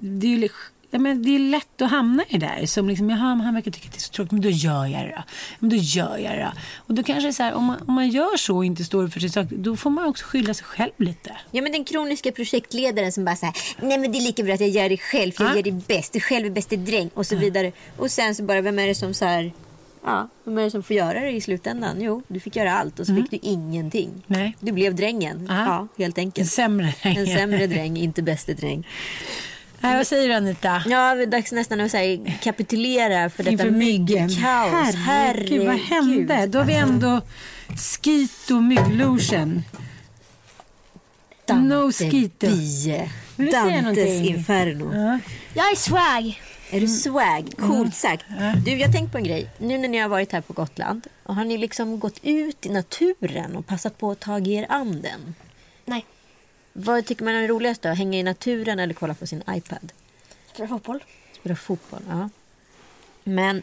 det, 0.00 0.26
är 0.26 0.30
ju, 0.38 0.48
ja, 0.90 0.98
men 0.98 1.22
det 1.22 1.34
är 1.34 1.38
lätt 1.38 1.82
att 1.82 1.90
hamna 1.90 2.24
i 2.28 2.38
det 2.38 2.46
där. 2.46 2.66
Som 2.66 2.88
liksom, 2.88 3.10
jaha, 3.10 3.34
men 3.34 3.40
han 3.44 3.54
verkar 3.54 3.70
tycka 3.70 3.86
att 3.86 3.92
det 3.92 3.98
är 3.98 4.00
så 4.00 4.12
tråkigt, 4.12 4.32
men 4.32 4.40
då 4.40 4.48
gör 4.50 4.86
jag 4.86 5.02
det 5.02 5.14
då. 5.16 5.22
Men 5.58 5.70
då 5.70 5.76
gör 5.76 6.18
jag 6.18 6.32
det 6.32 6.42
då. 6.54 6.60
Och 6.86 6.94
då 6.94 7.02
kanske 7.02 7.22
det 7.22 7.28
är 7.28 7.32
så 7.32 7.42
här, 7.42 7.54
om 7.54 7.64
man, 7.64 7.76
om 7.86 7.94
man 7.94 8.08
gör 8.08 8.36
så 8.36 8.56
och 8.56 8.64
inte 8.64 8.84
står 8.84 9.08
för 9.08 9.20
sin 9.20 9.30
sak, 9.30 9.46
då 9.50 9.76
får 9.76 9.90
man 9.90 10.04
också 10.08 10.24
skylla 10.26 10.54
sig 10.54 10.64
själv 10.66 10.92
lite. 10.96 11.30
Ja 11.50 11.62
men 11.62 11.72
den 11.72 11.84
kroniska 11.84 12.32
projektledaren 12.32 13.12
som 13.12 13.24
bara 13.24 13.36
säger 13.36 13.54
nej 13.80 13.98
men 13.98 14.12
det 14.12 14.18
är 14.18 14.22
lika 14.22 14.42
bra 14.42 14.54
att 14.54 14.60
jag 14.60 14.70
gör 14.70 14.88
det 14.88 14.96
själv 14.98 15.32
för 15.32 15.44
jag 15.44 15.52
Ja. 15.52 15.56
gör 15.56 15.62
det 15.62 15.86
bäst. 15.86 16.12
Du 16.12 16.20
själv 16.20 16.46
är 16.46 16.50
bäste 16.50 16.76
dräng 16.76 17.10
och 17.14 17.26
så 17.26 17.36
vidare. 17.36 17.72
Och 17.96 18.10
sen 18.10 18.34
så 18.34 18.42
bara 18.42 18.60
vem 18.60 18.78
är 18.78 18.86
det 18.86 18.94
som 18.94 19.14
så 19.14 19.24
här 19.24 19.52
Ja, 20.04 20.28
vem 20.44 20.58
är 20.58 20.62
det 20.62 20.70
som 20.70 20.82
får 20.82 20.96
göra 20.96 21.20
det 21.20 21.30
i 21.30 21.40
slutändan? 21.40 22.00
Jo, 22.00 22.22
du 22.28 22.40
fick 22.40 22.56
göra 22.56 22.72
allt 22.72 23.00
och 23.00 23.06
så 23.06 23.14
fick 23.14 23.30
du 23.30 23.38
ingenting. 23.42 24.10
Nej. 24.26 24.56
Du 24.60 24.72
blev 24.72 24.94
drängen. 24.94 25.46
Ja. 25.48 25.64
Ja, 25.64 25.88
helt 26.04 26.18
En 26.18 26.22
enkelt. 26.24 26.50
sämre. 26.50 26.94
En 27.02 27.26
sämre 27.26 27.66
dräng, 27.66 27.96
inte 27.96 28.22
bäste 28.22 28.54
dräng. 28.54 28.86
Nej, 29.80 29.96
vad 29.96 30.06
säger 30.06 30.28
du 30.28 30.34
Anita? 30.34 30.82
Ja, 30.86 31.14
det 31.14 31.22
är 31.22 31.26
dags 31.26 31.52
nästan 31.52 31.80
att 31.80 31.90
säga, 31.90 32.32
kapitulera 32.42 33.30
för 33.30 33.42
detta 33.42 33.64
myggkaos. 33.64 34.36
Herregud, 34.94 35.66
vad 35.66 35.76
hände? 35.76 36.46
Då 36.46 36.58
har 36.58 36.66
vi 36.66 36.74
ändå 36.74 37.20
Skito 37.76 38.60
mygglotion. 38.60 39.62
No 41.48 41.92
skito. 41.92 42.46
Dantes 43.36 44.28
inferno. 44.28 44.94
Ja. 44.94 45.18
Jag 45.54 45.70
är 45.72 45.76
swag. 45.76 46.40
Är 46.74 46.80
du 46.80 46.88
swag? 46.88 47.52
Coolt 47.58 47.94
sagt. 47.94 48.24
Du, 48.64 48.78
jag 48.78 48.86
har 48.86 48.92
tänkt 48.92 49.12
på 49.12 49.18
en 49.18 49.24
grej. 49.24 49.50
Nu 49.58 49.78
när 49.78 49.88
ni 49.88 49.98
har 49.98 50.08
varit 50.08 50.32
här 50.32 50.40
på 50.40 50.52
Gotland, 50.52 51.06
har 51.22 51.44
ni 51.44 51.58
liksom 51.58 51.98
gått 52.00 52.18
ut 52.22 52.66
i 52.66 52.68
naturen 52.68 53.56
och 53.56 53.66
passat 53.66 53.98
på 53.98 54.10
att 54.10 54.20
ta 54.20 54.38
er 54.38 54.66
an 54.68 55.02
den? 55.02 55.34
Nej. 55.84 56.04
Vad 56.72 57.06
tycker 57.06 57.24
man 57.24 57.34
är 57.34 57.48
roligast 57.48 57.82
då? 57.82 57.88
Hänga 57.88 58.18
i 58.18 58.22
naturen 58.22 58.78
eller 58.78 58.94
kolla 58.94 59.14
på 59.14 59.26
sin 59.26 59.42
iPad? 59.50 59.92
Spela 60.52 60.68
fotboll. 60.68 61.04
Spela 61.32 61.56
fotboll, 61.56 62.02
ja. 62.08 62.28
Men 63.24 63.62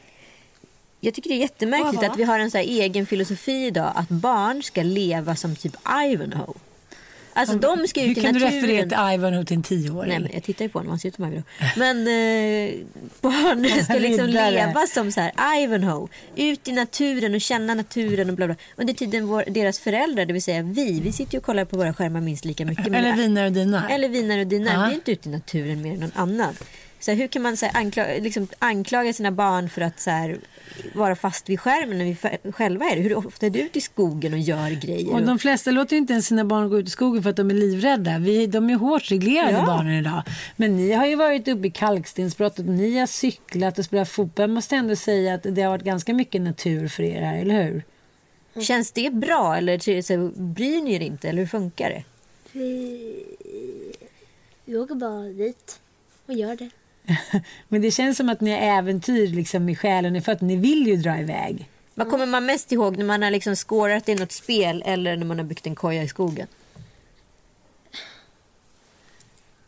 jag 1.00 1.14
tycker 1.14 1.30
det 1.30 1.36
är 1.36 1.40
jättemärkligt 1.40 2.02
Ja, 2.02 2.08
va? 2.08 2.14
att 2.14 2.20
vi 2.20 2.24
har 2.24 2.40
en 2.40 2.52
så 2.52 2.58
här 2.58 2.66
egen 2.66 3.06
filosofi 3.06 3.66
idag 3.66 3.92
att 3.96 4.10
barn 4.10 4.64
ska 4.64 4.84
leva 4.84 5.36
som 5.36 5.56
typ 5.56 5.76
Ivanhoe. 6.12 6.54
Alltså 7.34 7.58
de 7.58 7.88
ska 7.88 8.02
Hur 8.02 8.12
ut 8.12 8.18
i 8.18 8.22
kan 8.22 8.34
du 8.34 8.40
referera 8.40 8.84
till 8.84 9.16
Ivanhoe 9.16 9.46
till 9.46 9.58
en 9.58 9.64
tioåring? 9.64 10.10
Nej, 10.10 10.20
men 10.20 10.32
jag 10.34 10.44
tittar 10.44 10.66
ju 10.66 10.70
på 10.70 10.80
honom, 10.80 10.90
han 10.90 11.00
ser 11.00 11.10
ut 11.10 11.16
som 11.16 11.26
Ivanhoe. 11.26 11.44
Men 11.78 11.98
eh, 11.98 12.74
barn 13.22 13.84
ska 13.84 13.94
liksom 13.94 14.28
leva 14.28 14.88
som 14.88 15.12
så 15.12 15.22
här 15.22 15.64
Ivanhoe. 15.64 16.08
Ut 16.36 16.68
i 16.68 16.72
naturen 16.72 17.36
och 17.36 17.42
känna 17.42 17.74
naturen 17.74 18.30
och 18.30 18.36
bla 18.36 18.46
bla. 18.46 18.56
Under 18.76 18.94
tiden 18.94 19.28
vår, 19.28 19.44
deras 19.48 19.80
föräldrar, 19.80 20.26
det 20.26 20.34
vill 20.34 20.44
säga 20.44 20.62
vi, 20.62 21.00
vi 21.00 21.12
sitter 21.12 21.34
ju 21.34 21.38
och 21.38 21.46
kollar 21.46 21.66
på 21.66 21.78
våra 21.78 21.94
skärmar 21.94 22.22
minst 22.22 22.46
lika 22.46 22.66
mycket. 22.66 22.88
Eller 22.88 23.16
vinar 23.16 23.46
och 23.46 23.52
dinar. 23.52 23.90
Eller 23.90 24.10
vinar 24.10 24.40
och 24.40 24.48
dinar. 24.48 24.86
Vi 24.88 24.92
är 24.92 24.96
inte 24.96 25.12
ute 25.12 25.30
i 25.30 25.32
naturen 25.32 25.82
mer 25.82 25.94
än 25.94 26.00
någon 26.00 26.12
annan. 26.16 26.54
Så 27.02 27.12
här, 27.12 27.18
hur 27.18 27.28
kan 27.28 27.42
man 27.42 27.58
så 27.58 27.66
här, 27.66 27.78
anklaga, 27.78 28.14
liksom, 28.14 28.48
anklaga 28.60 29.14
sina 29.14 29.32
barn 29.32 29.70
för 29.70 29.82
att 29.82 30.00
så 30.00 30.10
här, 30.10 30.38
vara 30.94 31.16
fast 31.16 31.50
vid 31.50 31.60
skärmen 31.60 31.98
när 31.98 32.06
vi 32.06 32.52
själva 32.52 32.86
är 32.86 32.96
det? 32.96 33.02
Hur 33.02 33.28
ofta 33.28 33.46
är 33.46 33.50
du 33.50 33.60
ute 33.60 33.78
i 33.78 33.82
skogen 33.82 34.34
och 34.34 34.40
gör 34.40 34.70
grejer? 34.70 35.14
Och 35.14 35.22
de 35.22 35.40
flesta 35.40 35.72
låter 35.72 35.96
ju 35.96 35.98
inte 35.98 36.14
ens 36.14 36.28
sina 36.28 36.46
barn 36.46 36.70
gå 36.70 36.80
ut 36.80 36.88
i 36.88 36.90
skogen 36.90 37.24
för 37.24 37.30
att 37.30 37.36
de 37.36 37.50
är 37.50 37.54
livrädda. 37.56 38.20
Vi, 38.20 38.48
de 38.48 38.70
är 38.70 38.76
hårt 38.76 39.12
reglerade 39.12 39.52
Ja. 39.52 39.66
barnen 39.66 39.94
idag. 39.94 40.24
Men 40.56 40.78
ni 40.78 40.92
har 40.92 41.06
ju 41.06 41.16
varit 41.16 41.48
uppe 41.48 41.68
i 41.68 41.72
kalkstensbrottet, 41.72 42.66
ni 42.66 42.98
har 43.00 43.08
cyklat 43.08 43.80
och 43.80 43.86
spelat 43.86 44.10
fotboll. 44.10 44.44
Jag 44.44 44.50
måste 44.50 44.76
ändå 44.76 44.96
säga 44.96 45.34
att 45.34 45.44
det 45.44 45.62
har 45.62 45.70
varit 45.70 45.84
ganska 45.84 46.14
mycket 46.14 46.42
natur 46.42 46.88
för 46.88 47.04
er 47.04 47.22
här, 47.22 47.38
eller 47.38 47.64
hur? 47.64 47.84
Känns 48.64 48.92
det 48.92 49.14
bra 49.14 49.56
eller 49.58 49.80
så, 49.80 50.08
så, 50.08 50.42
bryr 50.42 50.82
ni 50.82 50.94
er 50.94 51.00
inte? 51.00 51.30
Eller 51.30 51.40
hur 51.40 51.48
funkar 51.48 51.90
det? 51.90 52.04
Vi, 52.52 53.24
vi 54.66 54.78
åker 54.78 54.96
bara 54.96 55.24
dit 55.24 55.80
och 56.26 56.34
gör 56.34 56.56
det. 56.56 56.70
Men 57.68 57.82
det 57.82 57.92
känns 57.92 58.18
som 58.18 58.30
att 58.30 58.42
ni 58.42 58.52
har 58.52 58.78
äventyr 58.78 59.28
liksom, 59.28 59.70
i 59.70 59.76
själen 59.76 60.22
för 60.22 60.32
att 60.32 60.42
Ni 60.42 60.56
vill 60.56 60.88
ju 60.88 60.96
dra 60.96 61.20
iväg. 61.20 61.68
Vad 61.94 62.10
kommer 62.10 62.26
man 62.26 62.46
mest 62.46 62.72
ihåg 62.72 62.98
när 62.98 63.06
man 63.06 63.22
har 63.22 63.32
liksom 63.32 63.56
skårat 63.56 64.10
i 64.10 64.16
något 64.16 64.32
spel 64.32 64.84
eller 64.86 65.18
när 65.18 65.26
man 65.26 65.38
har 65.38 65.46
byggt 65.46 65.68
en 65.68 65.76
koja 65.76 66.04
i 66.04 66.08
skogen? 66.08 66.48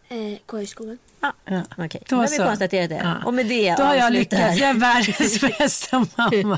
Eh, 0.10 0.38
koja 0.46 0.62
i 0.64 0.68
skogen. 0.68 0.98
Ja, 1.22 1.34
Ja. 1.46 1.62
okej. 1.78 2.02
Då 2.10 2.16
Då 2.16 2.22
har 2.22 2.28
vi 2.28 2.36
så. 2.38 2.44
konstaterat 2.44 2.90
det. 2.90 2.96
Ja. 3.04 3.14
Och 3.26 3.34
med 3.34 3.46
det 3.46 3.76
Då 3.78 3.84
har 3.84 3.96
jag 3.96 4.14
lyckats. 4.14 4.58
Jag 4.58 4.70
är 4.70 4.74
världens 4.74 5.42
bästa 5.58 6.06
mamma. 6.16 6.58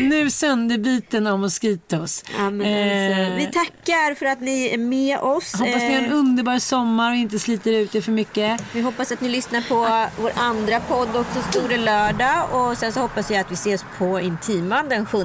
nu 0.00 0.30
sönderbiten 0.30 1.26
av 1.26 1.38
moskitos. 1.38 2.24
Ja, 2.38 2.46
alltså, 2.46 2.62
Eh, 2.68 3.34
vi 3.34 3.46
tackar 3.52 4.14
för 4.14 4.26
att 4.26 4.40
ni 4.40 4.66
är 4.74 4.78
med 4.78 5.18
oss. 5.18 5.52
Hoppas 5.52 5.74
ni 5.74 5.94
har 5.94 6.02
en 6.02 6.04
Eh, 6.04 6.14
underbar 6.16 6.58
sommar 6.58 7.10
och 7.10 7.16
inte 7.16 7.38
sliter 7.38 7.72
ut 7.72 7.94
er 7.94 8.00
för 8.00 8.12
mycket. 8.12 8.60
Vi 8.72 8.80
hoppas 8.80 9.12
att 9.12 9.20
ni 9.20 9.28
lyssnar 9.28 9.60
på 9.60 10.06
vår 10.22 10.32
andra 10.36 10.80
podd 10.80 11.16
också, 11.16 11.42
Store 11.50 11.76
lördag. 11.76 12.48
Och 12.52 12.78
sen 12.78 12.92
så 12.92 13.00
hoppas 13.00 13.30
jag 13.30 13.40
att 13.40 13.50
vi 13.50 13.54
ses 13.54 13.84
på 13.98 14.20
Intiman 14.20 14.88
den 14.88 15.06
7 15.06 15.18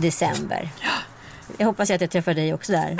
december. 0.00 0.68
Jag 1.58 1.66
hoppas 1.66 1.90
att 1.90 2.00
jag 2.00 2.10
träffar 2.10 2.34
dig 2.34 2.54
också 2.54 2.72
där. 2.72 2.90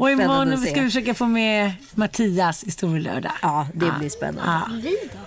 Och 0.00 0.10
imorgon 0.10 0.58
ska 0.58 0.80
vi 0.80 0.86
försöka 0.86 1.14
få 1.14 1.26
med 1.26 1.72
Mattias 1.94 2.64
i 2.64 2.70
Stor 2.70 2.98
lördag. 2.98 3.32
Ja, 3.42 3.66
det 3.74 3.92
blir 3.98 4.08
spännande. 4.08 4.42
Ja. 4.46 4.68
Vi 4.82 4.96
då? 5.12 5.18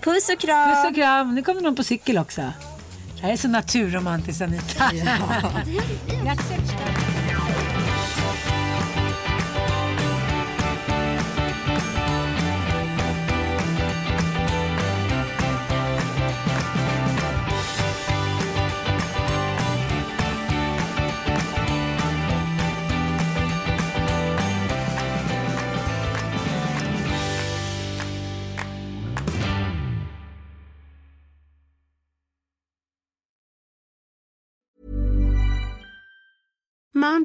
Puss 0.00 0.28
och 0.28 0.40
kram! 0.40 0.74
Puss 0.74 0.84
och 0.88 0.94
kram. 0.94 1.34
Nu 1.34 1.42
kommer 1.42 1.60
någon 1.60 1.76
på 1.76 1.84
cykel 1.84 2.18
också. 2.18 2.40
Det 2.40 3.26
här 3.26 3.32
är 3.32 3.36
så 3.36 3.48
naturromantiskt 3.48 4.42
Anita. 4.42 4.84
John 37.12 37.21